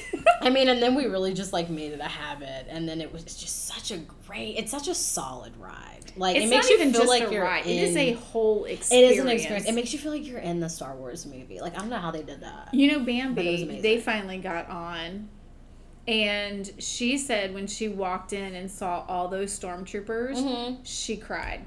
I 0.42 0.50
mean, 0.50 0.68
and 0.68 0.82
then 0.82 0.96
we 0.96 1.06
really 1.06 1.34
just 1.36 1.54
like 1.54 1.70
made 1.70 1.92
it 1.92 2.00
a 2.00 2.08
habit, 2.08 2.66
and 2.70 2.90
then 2.90 3.02
it 3.02 3.14
was 3.14 3.24
just 3.24 3.68
such 3.68 3.92
a 3.92 3.98
great. 4.28 4.56
It's 4.58 4.72
such 4.72 4.88
a 4.88 4.96
solid 4.96 5.56
ride. 5.58 6.12
Like 6.18 6.38
it's 6.38 6.46
it 6.46 6.50
makes 6.50 6.70
you 6.70 6.80
feel 6.80 6.92
just 6.92 7.08
like 7.08 7.28
a 7.28 7.32
you're 7.32 7.44
ride; 7.44 7.68
in. 7.68 7.78
it 7.78 7.84
is 7.90 7.96
a 7.96 8.14
whole 8.14 8.66
experience. 8.66 9.14
is 9.14 9.20
an 9.20 9.30
experience. 9.30 9.68
It 9.68 9.76
makes 9.76 9.94
you 9.94 10.00
feel 10.00 10.12
like 10.12 10.26
you're 10.26 10.40
in 10.40 10.60
the 10.60 10.70
Star 10.70 10.96
Wars 10.96 11.28
movie. 11.28 11.60
Like 11.62 11.76
I 11.76 11.80
don't 11.80 11.90
know 11.90 11.98
how 12.00 12.10
they 12.10 12.24
did 12.24 12.42
that. 12.42 12.70
You 12.74 12.92
know, 12.94 13.00
Bambi, 13.06 13.80
they 13.82 14.00
finally 14.00 14.40
got 14.40 14.68
on. 14.70 15.30
And 16.08 16.70
she 16.80 17.18
said 17.18 17.54
when 17.54 17.68
she 17.68 17.88
walked 17.88 18.34
in 18.34 18.56
and 18.56 18.70
saw 18.70 19.06
all 19.08 19.28
those 19.30 19.58
stormtroopers, 19.58 20.36
Mm-hmm. 20.36 20.84
she 20.84 21.16
cried. 21.18 21.62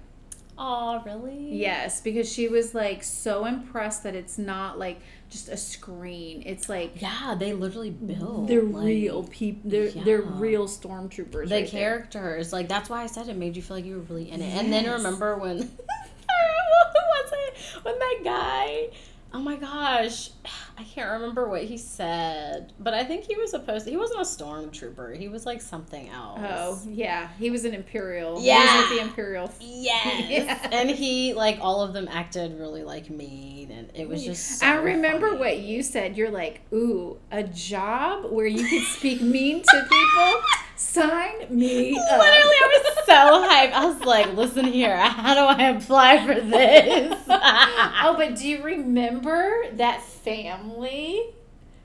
Oh, 0.58 1.02
really? 1.04 1.54
Yes, 1.54 2.00
because 2.00 2.30
she 2.32 2.48
was 2.48 2.74
like 2.74 3.02
so 3.02 3.44
impressed 3.44 4.02
that 4.04 4.14
it's 4.14 4.38
not 4.38 4.78
like 4.78 5.00
just 5.28 5.48
a 5.50 5.56
screen. 5.56 6.42
It's 6.46 6.68
like 6.68 7.00
Yeah, 7.00 7.34
they 7.38 7.52
literally 7.52 7.90
build. 7.90 8.48
they're 8.48 8.62
like, 8.62 8.84
real 8.86 9.24
people. 9.24 9.70
They're 9.70 9.90
they're 9.90 10.22
real 10.22 10.66
stormtroopers. 10.66 11.30
The 11.30 11.38
right 11.40 11.48
there. 11.48 11.66
characters, 11.66 12.52
like 12.54 12.68
that's 12.68 12.88
why 12.88 13.02
I 13.02 13.06
said 13.06 13.28
it 13.28 13.36
made 13.36 13.54
you 13.56 13.60
feel 13.62 13.76
like 13.76 13.84
you 13.84 13.96
were 13.96 14.02
really 14.14 14.30
in 14.30 14.40
it. 14.40 14.54
And 14.56 14.72
then 14.72 14.88
remember 14.90 15.36
when, 15.36 15.58
what 15.58 15.68
was 16.94 17.32
it? 17.32 17.84
When 17.84 17.98
that 17.98 18.20
guy, 18.24 18.88
oh 19.32 19.38
my 19.40 19.56
gosh, 19.56 20.30
I 20.78 20.82
can't 20.84 21.10
remember 21.10 21.48
what 21.48 21.62
he 21.64 21.78
said, 21.78 22.72
but 22.78 22.92
I 22.92 23.02
think 23.04 23.24
he 23.24 23.34
was 23.36 23.50
supposed. 23.50 23.84
To, 23.86 23.90
he 23.90 23.96
wasn't 23.96 24.20
a 24.20 24.24
stormtrooper. 24.24 25.16
He 25.16 25.28
was 25.28 25.46
like 25.46 25.62
something 25.62 26.08
else. 26.10 26.40
Oh 26.42 26.78
yeah, 26.88 27.28
he 27.38 27.50
was 27.50 27.64
an 27.64 27.72
imperial. 27.74 28.38
he 28.40 28.48
Yeah. 28.48 28.60
was 28.80 28.90
like 28.90 28.98
the 28.98 29.04
imperial. 29.08 29.50
Yes. 29.60 30.24
Yes. 30.28 30.68
And 30.72 30.90
he 30.90 31.32
like 31.34 31.58
all 31.60 31.82
of 31.82 31.92
them 31.92 32.08
acted 32.10 32.58
really 32.58 32.82
like 32.82 33.08
mean, 33.10 33.70
and 33.70 33.90
it 33.94 34.08
was 34.08 34.24
just. 34.24 34.60
So 34.60 34.66
I 34.66 34.74
remember 34.76 35.28
funny. 35.28 35.38
what 35.40 35.58
you 35.58 35.82
said. 35.82 36.16
You're 36.16 36.30
like, 36.30 36.60
ooh, 36.72 37.16
a 37.32 37.42
job 37.42 38.30
where 38.30 38.46
you 38.46 38.66
could 38.66 38.82
speak 38.84 39.20
mean 39.22 39.62
to 39.62 39.86
people. 39.88 40.40
Sign 40.78 41.46
me 41.48 41.92
Literally, 41.94 41.96
up. 41.96 42.20
I 42.20 42.82
was 42.84 43.06
so 43.06 43.12
hyped. 43.48 43.72
I 43.72 43.86
was 43.86 44.00
like, 44.02 44.34
"Listen 44.34 44.66
here, 44.66 44.94
how 44.96 45.34
do 45.34 45.40
I 45.62 45.70
apply 45.70 46.26
for 46.26 46.34
this?" 46.38 47.18
oh, 47.28 48.14
but 48.18 48.36
do 48.36 48.46
you 48.46 48.62
remember 48.62 49.25
that 49.72 50.02
family 50.02 51.34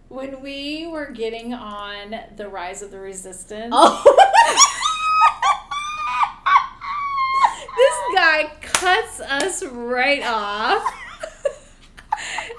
when 0.09 0.41
we 0.41 0.87
were 0.87 1.09
getting 1.11 1.53
on 1.53 2.15
the 2.35 2.47
Rise 2.47 2.81
of 2.81 2.91
the 2.91 2.99
Resistance? 2.99 3.73
oh. 3.75 4.03
This 7.77 7.95
guy 8.15 8.51
cuts 8.61 9.19
us 9.21 9.63
right 9.65 10.23
off. 10.23 10.83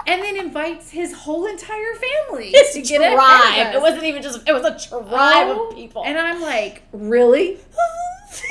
And 0.06 0.20
then 0.20 0.36
invites 0.36 0.90
his 0.90 1.12
whole 1.12 1.46
entire 1.46 1.94
family 1.94 2.50
His 2.50 2.72
to 2.72 2.82
get 2.82 3.12
tribe. 3.14 3.74
It 3.74 3.80
wasn't 3.80 4.04
even 4.04 4.20
just. 4.22 4.40
It 4.48 4.52
was 4.52 4.64
a 4.64 4.76
tribe 4.88 5.48
Oh, 5.48 5.68
of 5.68 5.76
people. 5.76 6.02
And 6.04 6.18
I'm 6.18 6.40
like, 6.40 6.82
really? 6.92 7.58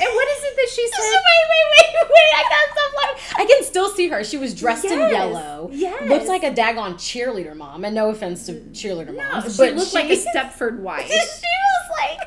And 0.00 0.14
what 0.14 0.28
is 0.28 0.44
it 0.44 0.56
that 0.56 0.68
she 0.74 0.88
said? 0.88 0.98
wait, 1.00 1.44
wait, 1.50 1.66
wait, 1.72 2.08
wait! 2.10 2.32
I 2.36 2.42
got 2.48 2.72
stuff 2.72 2.92
like 2.96 3.40
I 3.40 3.44
can 3.52 3.64
still 3.64 3.88
see 3.90 4.08
her. 4.08 4.22
She 4.24 4.36
was 4.38 4.54
dressed 4.54 4.84
in 4.84 4.98
yellow. 4.98 5.70
yes. 5.72 6.08
Looks 6.08 6.26
like 6.28 6.44
a 6.44 6.50
daggone 6.52 6.94
cheerleader 6.94 7.56
mom. 7.56 7.84
And 7.84 7.94
no 7.94 8.10
offense 8.10 8.46
to 8.46 8.52
mm, 8.52 8.70
cheerleader 8.70 9.14
No, 9.14 9.28
moms, 9.30 9.56
she 9.56 9.62
but 9.62 9.74
looked 9.74 9.90
she, 9.90 9.96
like 9.96 10.10
a 10.10 10.16
Stepford 10.16 10.78
wife. 10.80 11.06
she 11.08 11.14
was 11.16 11.90
like, 11.98 12.18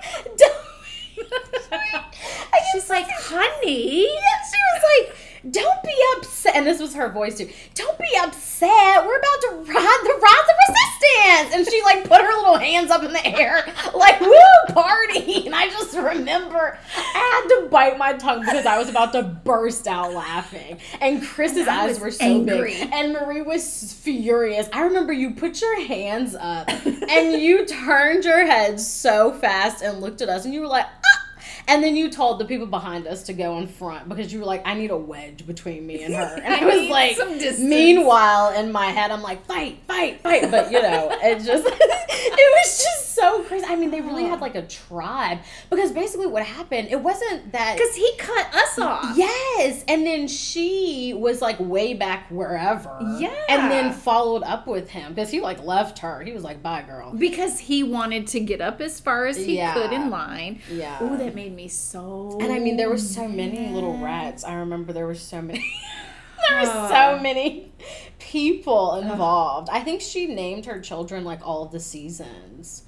She's 2.73 2.89
like, 2.89 3.07
honey. 3.09 4.03
Yeah, 4.03 4.41
she 4.49 4.59
was 4.73 4.83
like, 5.07 5.15
"Don't 5.53 5.83
be 5.83 5.93
upset." 6.17 6.55
And 6.55 6.65
this 6.65 6.79
was 6.81 6.93
her 6.95 7.09
voice 7.09 7.37
too. 7.37 7.49
Don't 7.73 7.97
be 7.99 8.09
upset. 8.21 9.05
We're 9.05 9.17
about 9.17 9.41
to 9.41 9.49
ride 9.71 9.99
the 10.03 10.19
rise 10.21 10.44
resistance. 11.01 11.55
And 11.55 11.67
she 11.67 11.81
like 11.83 12.07
put 12.07 12.21
her 12.21 12.35
little 12.37 12.57
hands 12.57 12.91
up 12.91 13.03
in 13.03 13.13
the 13.13 13.25
air, 13.25 13.65
like 13.95 14.19
woo 14.21 14.73
party. 14.73 15.45
And 15.45 15.55
I 15.55 15.69
just 15.69 15.95
remember 15.95 16.77
I 16.97 17.47
had 17.47 17.61
to 17.61 17.69
bite 17.69 17.97
my 17.97 18.13
tongue 18.13 18.41
because 18.41 18.65
I 18.65 18.77
was 18.77 18.89
about 18.89 19.13
to 19.13 19.23
burst 19.23 19.87
out 19.87 20.13
laughing. 20.13 20.77
And 21.01 21.23
Chris's 21.23 21.59
And 21.67 21.69
eyes 21.69 21.99
were 21.99 22.11
so 22.11 22.25
angry. 22.25 22.73
big, 22.73 22.89
and 22.93 23.13
Marie 23.13 23.41
was 23.41 23.93
furious. 23.93 24.67
I 24.73 24.81
remember 24.81 25.13
you 25.13 25.31
put 25.31 25.61
your 25.61 25.85
hands 25.85 26.35
up 26.35 26.69
and 26.69 27.41
you 27.41 27.65
turned 27.65 28.25
your 28.25 28.45
head 28.45 28.79
so 28.79 29.33
fast 29.33 29.81
and 29.83 30.01
looked 30.01 30.21
at 30.21 30.29
us, 30.29 30.45
and 30.45 30.53
you 30.53 30.61
were 30.61 30.67
like. 30.67 30.85
And 31.67 31.83
then 31.83 31.95
you 31.95 32.09
told 32.09 32.39
the 32.39 32.45
people 32.45 32.67
behind 32.67 33.07
us 33.07 33.23
to 33.23 33.33
go 33.33 33.57
in 33.57 33.67
front 33.67 34.07
because 34.07 34.31
you 34.31 34.39
were 34.39 34.45
like, 34.45 34.61
I 34.65 34.75
need 34.75 34.91
a 34.91 34.97
wedge 34.97 35.47
between 35.47 35.85
me 35.87 36.03
and 36.03 36.13
her. 36.13 36.39
And 36.43 36.53
I 36.53 36.65
was 36.65 36.89
like, 36.89 37.59
meanwhile, 37.59 38.53
in 38.53 38.71
my 38.71 38.87
head, 38.87 39.11
I'm 39.11 39.21
like, 39.21 39.45
fight, 39.45 39.79
fight, 39.87 40.21
fight. 40.21 40.51
But 40.51 40.71
you 40.71 40.81
know, 40.81 41.09
it 41.11 41.43
just, 41.43 41.65
it 41.67 42.65
was 42.65 42.83
just 42.83 43.14
so 43.15 43.43
crazy. 43.43 43.65
I 43.65 43.75
mean, 43.75 43.91
they 43.91 44.01
really 44.01 44.25
had 44.25 44.41
like 44.41 44.55
a 44.55 44.65
tribe 44.67 45.39
because 45.69 45.91
basically 45.91 46.27
what 46.27 46.43
happened, 46.43 46.89
it 46.89 46.99
wasn't 46.99 47.51
that. 47.51 47.77
Because 47.77 47.95
he 47.95 48.11
cut 48.17 48.53
us 48.53 48.79
off. 48.79 49.17
Yes, 49.17 49.83
and 49.87 50.05
then 50.05 50.27
she 50.27 51.13
was 51.15 51.41
like 51.41 51.59
way 51.59 51.93
back 51.93 52.29
wherever. 52.29 52.97
Yeah. 53.19 53.33
and 53.49 53.71
then 53.71 53.93
followed 53.93 54.43
up 54.43 54.67
with 54.67 54.89
him 54.89 55.13
because 55.13 55.29
he 55.29 55.39
like 55.39 55.63
left 55.63 55.99
her. 55.99 56.21
He 56.21 56.31
was 56.31 56.43
like, 56.43 56.61
"Bye, 56.61 56.83
girl." 56.83 57.13
Because 57.13 57.59
he 57.59 57.83
wanted 57.83 58.27
to 58.27 58.39
get 58.39 58.61
up 58.61 58.81
as 58.81 58.99
far 58.99 59.25
as 59.27 59.37
he 59.37 59.57
Yeah. 59.57 59.73
could 59.73 59.91
in 59.91 60.09
line. 60.09 60.61
Yeah. 60.69 60.97
Oh, 60.99 61.17
that 61.17 61.35
made 61.35 61.55
me 61.55 61.67
so. 61.67 62.37
And 62.41 62.51
I 62.51 62.59
mean, 62.59 62.77
there 62.77 62.89
were 62.89 62.97
so 62.97 63.27
many 63.27 63.69
little 63.69 63.97
rats. 63.97 64.43
I 64.43 64.55
remember 64.55 64.93
there 64.93 65.07
were 65.07 65.15
so 65.15 65.41
many. 65.41 65.65
there 66.49 66.59
were 66.59 66.65
so 66.65 67.15
oh. 67.17 67.19
many 67.21 67.71
people 68.19 68.95
involved. 68.95 69.69
I 69.71 69.81
think 69.81 70.01
she 70.01 70.27
named 70.27 70.65
her 70.65 70.79
children 70.79 71.23
like 71.23 71.45
all 71.45 71.63
of 71.63 71.71
the 71.71 71.79
seasons. 71.79 72.83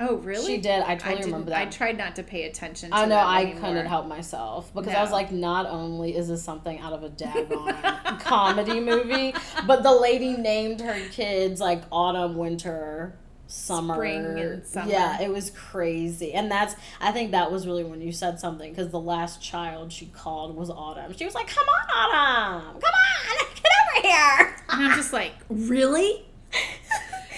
Oh, 0.00 0.16
really? 0.16 0.46
She 0.46 0.58
did. 0.60 0.82
I 0.82 0.92
I 0.92 0.94
totally 0.94 1.16
didn't- 1.16 1.26
remember 1.32 1.50
that. 1.50 1.60
I 1.60 1.66
tried 1.66 1.98
not 1.98 2.16
to 2.16 2.22
pay 2.22 2.44
attention. 2.44 2.90
To 2.90 2.96
I 2.96 3.04
know 3.06 3.16
I 3.16 3.42
anymore. 3.42 3.60
couldn't 3.60 3.86
help 3.86 4.06
myself 4.06 4.72
because 4.74 4.94
I 4.94 5.02
was 5.02 5.10
like, 5.10 5.32
not 5.32 5.66
only 5.66 6.16
is 6.16 6.28
this 6.28 6.42
something 6.42 6.78
out 6.80 6.92
of 6.92 7.02
a 7.02 7.08
daggone 7.10 8.20
comedy 8.20 8.80
movie, 8.80 9.34
but 9.66 9.82
the 9.82 9.92
lady 9.92 10.36
named 10.36 10.80
her 10.82 10.96
kids 11.10 11.60
like 11.60 11.82
autumn, 11.90 12.36
winter, 12.36 13.16
summer, 13.48 13.94
Spring 13.94 14.24
and 14.38 14.66
summer. 14.66 14.90
Yeah, 14.90 15.20
it 15.22 15.32
was 15.32 15.50
crazy, 15.50 16.32
and 16.34 16.50
that's 16.50 16.76
I 17.00 17.10
think 17.12 17.32
that 17.32 17.50
was 17.50 17.66
really 17.66 17.82
when 17.82 18.00
you 18.00 18.12
said 18.12 18.38
something 18.38 18.70
because 18.70 18.90
the 18.90 19.00
last 19.00 19.42
child 19.42 19.92
she 19.92 20.06
called 20.06 20.54
was 20.54 20.70
Autumn. 20.70 21.12
She 21.16 21.24
was 21.24 21.34
like, 21.34 21.48
"Come 21.48 21.66
on, 21.66 22.12
Autumn, 22.14 22.80
come 22.80 22.92
on, 22.92 23.46
get 23.54 23.72
over 23.96 24.06
here." 24.06 24.56
And 24.68 24.82
I'm 24.86 24.96
just 24.96 25.12
like, 25.12 25.32
really? 25.48 26.24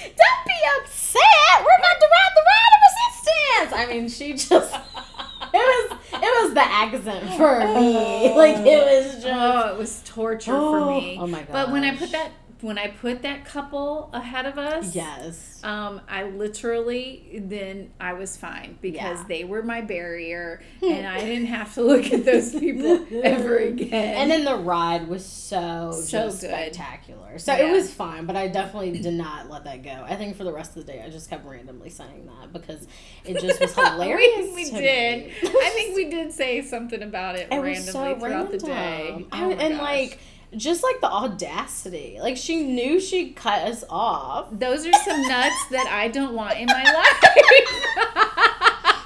Don't 0.02 0.44
be 0.46 0.58
upset. 0.78 1.56
We're 1.60 1.78
about 1.78 1.98
to 2.00 2.08
ride 2.16 2.34
the 2.36 2.44
ride 2.50 2.72
of 2.76 2.80
resistance. 2.88 3.72
I 3.78 3.86
mean, 3.92 4.08
she 4.08 4.32
just 4.32 4.74
it 5.54 5.90
was 5.90 5.98
it 6.12 6.44
was 6.44 6.54
the 6.54 6.64
accent 6.64 7.36
for 7.36 7.58
me. 7.60 7.96
Oh. 7.96 8.34
Like 8.40 8.56
it 8.58 9.04
was 9.04 9.16
oh, 9.16 9.20
just 9.20 9.26
Oh, 9.26 9.74
it 9.74 9.78
was 9.78 10.02
torture 10.06 10.52
for 10.52 10.86
me. 10.86 11.18
Oh 11.20 11.26
my 11.26 11.40
god. 11.40 11.52
But 11.52 11.70
when 11.72 11.84
I 11.84 11.94
put 11.96 12.12
that 12.12 12.32
when 12.62 12.78
I 12.78 12.88
put 12.88 13.22
that 13.22 13.44
couple 13.44 14.10
ahead 14.12 14.46
of 14.46 14.58
us, 14.58 14.94
yes. 14.94 15.60
um, 15.64 16.00
I 16.08 16.24
literally 16.24 17.40
then 17.44 17.90
I 18.00 18.12
was 18.14 18.36
fine 18.36 18.78
because 18.80 19.18
Yeah. 19.20 19.24
they 19.28 19.44
were 19.44 19.62
my 19.62 19.80
barrier, 19.80 20.62
and 20.82 21.06
I 21.06 21.20
didn't 21.20 21.46
have 21.46 21.74
to 21.74 21.82
look 21.82 22.12
at 22.12 22.24
those 22.24 22.54
people 22.54 23.06
ever 23.22 23.56
again. 23.72 23.92
And 24.16 24.30
then 24.30 24.44
the 24.44 24.56
ride 24.56 25.08
was 25.08 25.24
so, 25.24 25.92
So 25.92 26.30
spectacular. 26.30 27.38
So 27.38 27.54
Yeah. 27.54 27.68
it 27.68 27.72
was 27.72 27.92
fine, 27.92 28.26
but 28.26 28.36
I 28.36 28.48
definitely 28.48 28.98
did 29.00 29.14
not 29.14 29.50
let 29.50 29.64
that 29.64 29.82
go. 29.82 30.04
I 30.06 30.16
think 30.16 30.36
for 30.36 30.44
the 30.44 30.52
rest 30.52 30.76
of 30.76 30.86
the 30.86 30.92
day, 30.92 31.02
I 31.04 31.10
just 31.10 31.30
kept 31.30 31.44
randomly 31.46 31.90
saying 31.90 32.26
that 32.38 32.52
because 32.52 32.86
it 33.24 33.40
just 33.40 33.60
was 33.60 33.74
hilarious. 33.74 34.54
we, 34.54 34.64
we 34.64 34.70
did. 34.70 35.32
I 35.42 35.70
think 35.70 35.96
we 35.96 36.10
did 36.10 36.32
say 36.32 36.62
something 36.62 37.02
about 37.02 37.36
it, 37.36 37.48
It 37.50 37.56
randomly 37.58 37.76
so 37.92 38.18
throughout 38.18 38.50
the 38.50 38.58
random. 38.66 39.22
day. 39.22 39.26
I- 39.32 39.40
Oh 39.42 39.46
my 39.48 39.62
and 39.62 39.74
gosh. 39.74 39.82
like 39.82 40.18
just 40.56 40.82
like 40.82 41.00
the 41.00 41.10
audacity. 41.10 42.18
Like 42.20 42.36
she 42.36 42.62
knew 42.62 43.00
she 43.00 43.30
cut 43.30 43.62
us 43.68 43.84
off. 43.88 44.48
those 44.52 44.86
are 44.86 44.92
some 44.92 45.22
nuts 45.22 45.66
that 45.70 45.86
I 45.86 46.08
don't 46.08 46.34
want 46.34 46.58
in 46.58 46.66
my 46.66 46.82
life. 46.82 47.24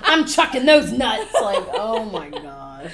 I'm 0.04 0.24
chucking 0.26 0.64
those 0.66 0.92
nuts. 0.92 1.32
Like, 1.34 1.64
oh 1.72 2.04
my 2.04 2.28
gosh. 2.30 2.92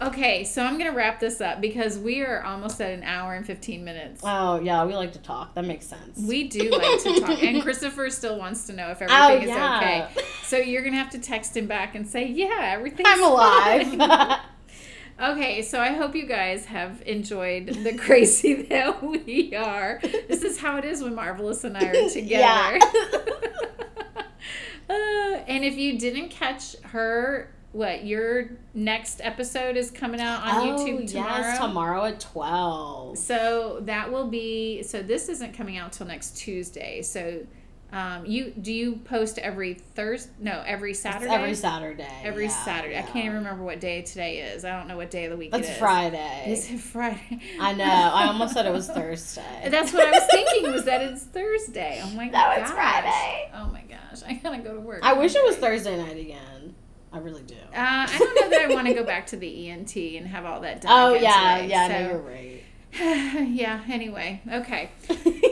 okay, 0.00 0.44
so 0.44 0.62
I'm 0.62 0.78
gonna 0.78 0.92
wrap 0.92 1.18
this 1.20 1.40
up 1.40 1.60
because 1.60 1.98
we 1.98 2.20
are 2.22 2.42
almost 2.42 2.80
at 2.80 2.92
an 2.92 3.02
hour 3.02 3.34
and 3.34 3.44
15 3.46 3.84
minutes. 3.84 4.20
Oh 4.24 4.60
yeah, 4.60 4.84
we 4.84 4.94
like 4.94 5.12
to 5.14 5.18
talk. 5.18 5.54
That 5.54 5.64
makes 5.64 5.86
sense. 5.86 6.18
We 6.18 6.48
do 6.48 6.70
like 6.70 7.02
to 7.02 7.20
talk, 7.20 7.42
and 7.42 7.62
Christopher 7.62 8.08
still 8.10 8.38
wants 8.38 8.66
to 8.68 8.72
know 8.72 8.90
if 8.90 9.02
oh, 9.02 9.04
everything 9.04 9.48
Oh, 9.50 9.52
is 9.52 9.56
yeah. 9.56 10.06
okay. 10.12 10.22
So 10.44 10.56
you're 10.58 10.82
gonna 10.82 10.96
have 10.96 11.10
to 11.10 11.18
text 11.18 11.56
him 11.56 11.66
back 11.66 11.94
and 11.94 12.06
say, 12.06 12.26
"Yeah, 12.26 12.60
everything's 12.72 13.08
I'm 13.08 13.18
fine." 13.20 14.00
alive. 14.00 14.40
Okay, 15.20 15.60
so 15.62 15.78
I 15.80 15.92
hope 15.92 16.14
you 16.14 16.24
guys 16.26 16.64
have 16.66 17.02
enjoyed 17.06 17.66
the 17.84 17.92
crazy 17.98 18.54
that 18.62 19.02
we 19.02 19.54
are. 19.54 20.00
This 20.02 20.42
is 20.42 20.58
how 20.58 20.78
it 20.78 20.84
is 20.86 21.02
when 21.02 21.14
Marvelous 21.14 21.62
and 21.64 21.76
I 21.76 21.84
are 21.88 22.08
together. 22.10 22.78
Uh, 24.88 25.38
and 25.46 25.64
if 25.64 25.76
you 25.76 25.96
didn't 26.00 26.30
catch 26.30 26.74
her, 26.82 27.54
what 27.70 28.04
your 28.04 28.50
next 28.74 29.20
episode 29.22 29.76
is 29.76 29.88
coming 29.88 30.20
out 30.20 30.42
on 30.44 30.66
YouTube 30.66 31.08
tomorrow. 31.08 31.32
Oh, 31.32 31.38
Yes, 31.38 31.58
tomorrow 31.60 32.04
at 32.06 32.18
twelve. 32.18 33.16
So 33.16 33.78
that 33.82 34.10
will 34.10 34.26
be. 34.26 34.82
So 34.82 35.00
this 35.00 35.28
isn't 35.28 35.54
coming 35.54 35.76
out 35.78 35.92
till 35.92 36.08
next 36.08 36.36
Tuesday. 36.36 37.02
So, 37.02 37.46
um, 37.92 38.24
you 38.26 38.50
do 38.52 38.72
you 38.72 38.96
post 38.96 39.38
every 39.38 39.74
Thursday? 39.74 40.30
No, 40.38 40.62
every 40.66 40.94
Saturday. 40.94 41.24
It's 41.26 41.34
every 41.34 41.54
Saturday. 41.54 42.08
Every 42.22 42.44
yeah, 42.44 42.64
Saturday. 42.64 42.98
I 42.98 43.02
can't 43.02 43.16
even 43.26 43.34
remember 43.38 43.64
what 43.64 43.80
day 43.80 44.02
today 44.02 44.38
is. 44.40 44.64
I 44.64 44.76
don't 44.78 44.86
know 44.88 44.96
what 44.96 45.10
day 45.10 45.24
of 45.24 45.30
the 45.32 45.36
week 45.36 45.50
It's 45.54 45.68
it 45.68 45.72
is. 45.72 45.78
Friday. 45.78 46.44
Is 46.48 46.70
it 46.70 46.78
Friday? 46.78 47.40
I 47.60 47.72
know. 47.74 47.84
I 47.84 48.26
almost 48.26 48.54
said 48.54 48.66
it 48.66 48.72
was 48.72 48.88
Thursday. 48.88 49.42
That's 49.70 49.92
what 49.92 50.06
I 50.06 50.10
was 50.12 50.26
thinking 50.30 50.70
was 50.72 50.84
that 50.84 51.00
it's 51.02 51.24
Thursday. 51.24 52.00
Oh 52.04 52.10
my 52.10 52.26
No, 52.26 52.32
gosh. 52.32 52.58
it's 52.60 52.70
Friday. 52.70 53.50
Oh 53.54 53.66
my 53.72 53.82
gosh. 53.82 54.22
I 54.26 54.34
gotta 54.34 54.58
go 54.58 54.74
to 54.74 54.80
work. 54.80 55.00
I 55.02 55.14
wish 55.14 55.34
it 55.34 55.44
was 55.44 55.56
Thursday 55.56 55.96
night 55.96 56.16
again. 56.18 56.74
I 57.12 57.18
really 57.18 57.42
do. 57.42 57.56
Uh, 57.72 58.06
I 58.08 58.16
don't 58.18 58.40
know 58.40 58.50
that 58.50 58.70
I 58.70 58.72
want 58.72 58.86
to 58.86 58.94
go 58.94 59.02
back 59.02 59.26
to 59.28 59.36
the 59.36 59.68
ENT 59.68 59.96
and 59.96 60.28
have 60.28 60.44
all 60.46 60.60
that 60.60 60.80
done. 60.82 60.92
oh 60.94 61.14
yeah, 61.14 61.56
today, 61.56 61.68
yeah. 61.68 61.86
so- 61.88 61.92
No, 61.92 62.08
you're 62.08 62.18
right. 62.18 62.64
yeah, 63.50 63.82
anyway. 63.88 64.40
Okay. 64.52 64.90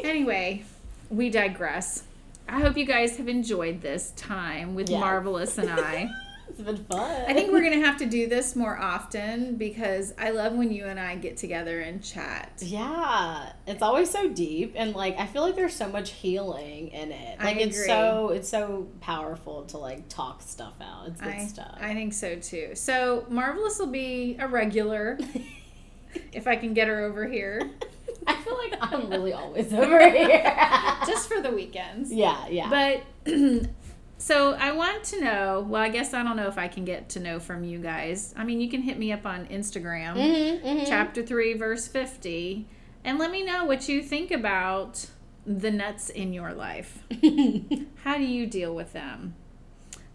Anyway, 0.05 0.65
we 1.11 1.31
digress. 1.31 2.05
I 2.49 2.61
hope 2.61 2.77
you 2.77 2.87
guys 2.87 3.17
have 3.19 3.29
enjoyed 3.29 3.83
this 3.83 4.13
time 4.13 4.75
with 4.75 4.89
Yes. 4.89 5.01
Marvelous 5.01 5.59
and 5.59 5.71
I. 5.71 6.09
it's 6.49 6.61
been 6.63 6.85
fun. 6.85 7.25
I 7.29 7.35
think 7.35 7.53
we're 7.53 7.61
going 7.61 7.79
to 7.79 7.87
have 7.87 7.99
to 7.99 8.07
do 8.07 8.27
this 8.27 8.57
more 8.57 8.77
often 8.79 9.57
because 9.57 10.15
I 10.19 10.31
love 10.31 10.55
when 10.55 10.73
you 10.73 10.87
and 10.87 10.99
I 10.99 11.17
get 11.17 11.37
together 11.37 11.81
and 11.81 12.03
chat. 12.03 12.51
Yeah, 12.59 13.53
it's 13.67 13.83
always 13.83 14.11
so 14.11 14.29
deep, 14.29 14.73
and 14.77 14.95
like 14.95 15.19
I 15.19 15.27
feel 15.27 15.43
like 15.43 15.57
there's 15.57 15.77
so 15.77 15.89
much 15.89 16.13
healing 16.13 16.89
in 16.89 17.13
it. 17.13 17.37
I 17.39 17.45
Like 17.45 17.57
it's 17.59 17.85
so 17.85 18.31
it's 18.31 18.49
so 18.49 18.89
powerful 19.01 19.65
to 19.67 19.79
like 19.79 20.09
talk 20.09 20.43
stuff 20.43 20.75
out. 20.81 21.09
It's 21.09 21.21
good 21.21 21.35
I, 21.35 21.47
stuff. 21.47 21.77
I 21.81 21.95
think 21.95 22.13
so 22.15 22.37
too. 22.37 22.71
So, 22.75 23.27
Marvelous 23.29 23.79
will 23.79 23.87
be 23.87 24.37
a 24.41 24.49
regular 24.49 25.19
if 26.33 26.47
I 26.47 26.57
can 26.57 26.73
get 26.75 26.89
her 26.89 27.05
over 27.05 27.29
here 27.29 27.71
I 28.27 28.35
feel 28.37 28.57
like 28.59 28.75
I'm 28.81 29.09
really 29.11 29.33
always 29.33 29.73
over 29.73 30.11
here. 30.11 30.43
just 31.07 31.29
for 31.29 31.41
the 31.41 31.51
weekends. 31.51 32.13
yeah, 32.13 32.47
yeah. 32.49 32.69
But 33.25 33.33
so 34.19 34.55
I 34.55 34.73
want 34.73 35.05
to 35.05 35.21
know. 35.21 35.65
Well, 35.69 35.81
I 35.83 35.89
guess 35.89 36.13
I 36.15 36.23
don't 36.23 36.37
know 36.37 36.49
if 36.49 36.59
I 36.59 36.69
can 36.69 36.85
get 36.85 37.09
to 37.11 37.21
know 37.21 37.39
from 37.41 37.65
you 37.65 37.79
guys. 37.79 38.35
I 38.37 38.45
mean, 38.45 38.61
you 38.61 38.69
can 38.69 38.83
hit 38.83 38.99
me 38.99 39.13
up 39.13 39.25
on 39.27 39.47
Instagram, 39.47 40.15
Mhm, 40.17 40.63
mhm. 40.63 40.87
chapter 40.89 41.23
three, 41.23 41.55
verse 41.55 41.87
fifty, 41.89 42.67
and 43.05 43.19
let 43.19 43.31
me 43.31 43.45
know 43.45 43.65
what 43.65 43.89
you 43.89 44.03
think 44.03 44.31
about 44.31 45.07
the 45.47 45.71
nuts 45.71 46.11
in 46.11 46.33
your 46.35 46.53
life. 46.53 47.05
How 48.05 48.19
do 48.19 48.25
you 48.25 48.47
deal 48.47 48.75
with 48.75 48.93
them? 48.93 49.35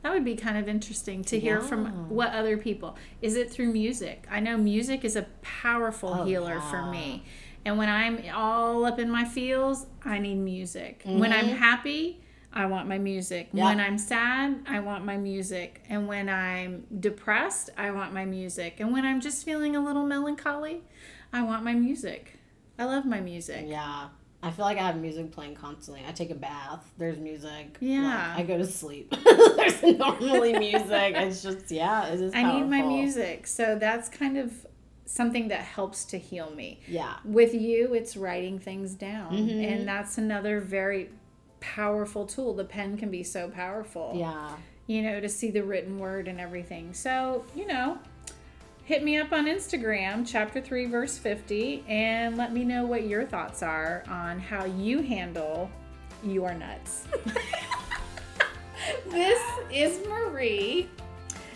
That 0.03 0.11
would 0.13 0.25
be 0.25 0.35
kind 0.35 0.57
of 0.57 0.67
interesting 0.67 1.23
to 1.23 1.39
hear 1.39 1.59
Yeah. 1.61 1.65
from 1.65 2.09
what 2.09 2.33
other 2.33 2.57
people. 2.57 2.97
Is 3.21 3.37
it 3.37 3.49
through 3.49 3.71
music? 3.71 4.27
I 4.29 4.41
know 4.41 4.57
music 4.57 5.05
is 5.05 5.15
a 5.15 5.23
powerful 5.41 6.09
Oh, 6.21 6.25
healer 6.25 6.59
for 6.59 6.85
me. 6.91 7.23
And 7.65 7.77
when 7.77 7.89
I'm 7.89 8.21
all 8.33 8.85
up 8.85 8.99
in 8.99 9.09
my 9.09 9.25
feels, 9.25 9.85
I 10.03 10.19
need 10.19 10.35
music. 10.35 11.01
When 11.05 11.31
I'm 11.31 11.47
Mhm. 11.47 11.57
happy, 11.57 12.19
I 12.51 12.65
want 12.65 12.87
my 12.87 12.97
music. 12.99 13.49
Yeah. 13.53 13.65
When 13.65 13.79
I'm 13.79 13.97
sad, 13.97 14.59
I 14.67 14.79
want 14.81 15.05
my 15.05 15.17
music. 15.17 15.81
And 15.89 16.07
when 16.07 16.29
I'm 16.29 16.85
depressed, 16.99 17.69
I 17.77 17.91
want 17.91 18.13
my 18.13 18.25
music. 18.25 18.79
And 18.79 18.91
when 18.93 19.05
I'm 19.05 19.21
just 19.21 19.43
feeling 19.45 19.75
a 19.75 19.79
little 19.83 20.05
melancholy, 20.05 20.81
I 21.31 21.41
want 21.43 21.63
my 21.63 21.73
music. 21.73 22.37
I 22.77 22.85
love 22.85 23.05
my 23.05 23.21
music. 23.21 23.65
yeah. 23.67 24.09
I 24.45 24.51
feel 24.51 24.65
like 24.65 24.77
I 24.77 24.81
have 24.81 24.97
music 24.99 25.31
playing 25.31 25.55
constantly. 25.55 26.03
I 26.05 26.11
take 26.11 26.29
a 26.29 26.35
bath. 26.35 26.83
There's 26.97 27.17
music. 27.17 27.77
Yeah. 27.79 28.33
Like, 28.35 28.39
I 28.39 28.43
go 28.43 28.57
to 28.57 28.65
sleep. 28.65 29.15
there's 29.55 29.81
normally 29.83 30.59
music. 30.59 31.15
It's 31.15 31.41
just 31.41 31.71
yeah. 31.71 32.07
It 32.07 32.19
is. 32.19 32.33
I 32.35 32.43
need 32.59 32.67
my 32.69 32.81
music. 32.81 33.47
So 33.47 33.77
that's 33.79 34.09
kind 34.09 34.37
of 34.37 34.51
something 35.05 35.49
that 35.49 35.61
helps 35.61 36.05
to 36.05 36.17
heal 36.17 36.51
me. 36.51 36.79
Yeah. 36.87 37.15
With 37.25 37.53
you, 37.53 37.93
it's 37.93 38.15
writing 38.15 38.59
things 38.59 38.93
down. 38.93 39.33
Mhm. 39.33 39.71
And 39.73 39.87
that's 39.87 40.17
another 40.17 40.59
very 40.59 41.09
powerful 41.59 42.25
tool. 42.25 42.53
The 42.53 42.65
pen 42.65 42.97
can 42.97 43.09
be 43.09 43.23
so 43.23 43.49
powerful. 43.49 44.13
Yeah. 44.15 44.55
You 44.87 45.01
know, 45.01 45.19
to 45.19 45.29
see 45.29 45.49
the 45.51 45.63
written 45.63 45.99
word 45.99 46.27
and 46.27 46.39
everything. 46.39 46.93
So, 46.93 47.45
you 47.55 47.65
know, 47.67 47.97
hit 48.85 49.03
me 49.03 49.17
up 49.17 49.31
on 49.31 49.45
Instagram, 49.45 50.25
chapter 50.27 50.59
3, 50.59 50.85
verse 50.87 51.17
50, 51.17 51.85
and 51.87 52.35
let 52.37 52.51
me 52.53 52.63
know 52.65 52.85
what 52.85 53.07
your 53.07 53.25
thoughts 53.25 53.63
are 53.63 54.03
on 54.09 54.39
how 54.39 54.65
you 54.65 55.01
handle 55.01 55.69
your 56.23 56.53
nuts. 56.53 57.05
this 59.09 59.41
is 59.71 60.05
Marie. 60.07 60.89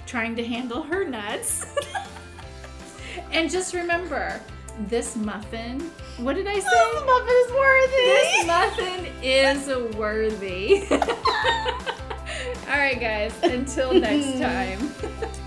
trying 0.06 0.36
to 0.38 0.44
handle 0.46 0.84
her 0.84 1.04
nuts. 1.04 1.66
and 3.32 3.50
just 3.50 3.74
remember, 3.74 4.40
this 4.88 5.16
muffin. 5.16 5.80
What 6.18 6.36
did 6.36 6.48
I 6.48 6.60
say? 6.60 6.70
This 6.70 7.04
muffin 7.06 7.36
is 7.36 7.52
worthy. 7.52 8.06
This 8.06 8.46
muffin 8.48 9.06
is 9.24 9.96
worthy. 9.96 10.88
All 12.68 12.78
right, 12.78 13.00
guys. 13.00 13.34
Until 13.44 13.94
next 13.94 14.40
time. 14.40 14.92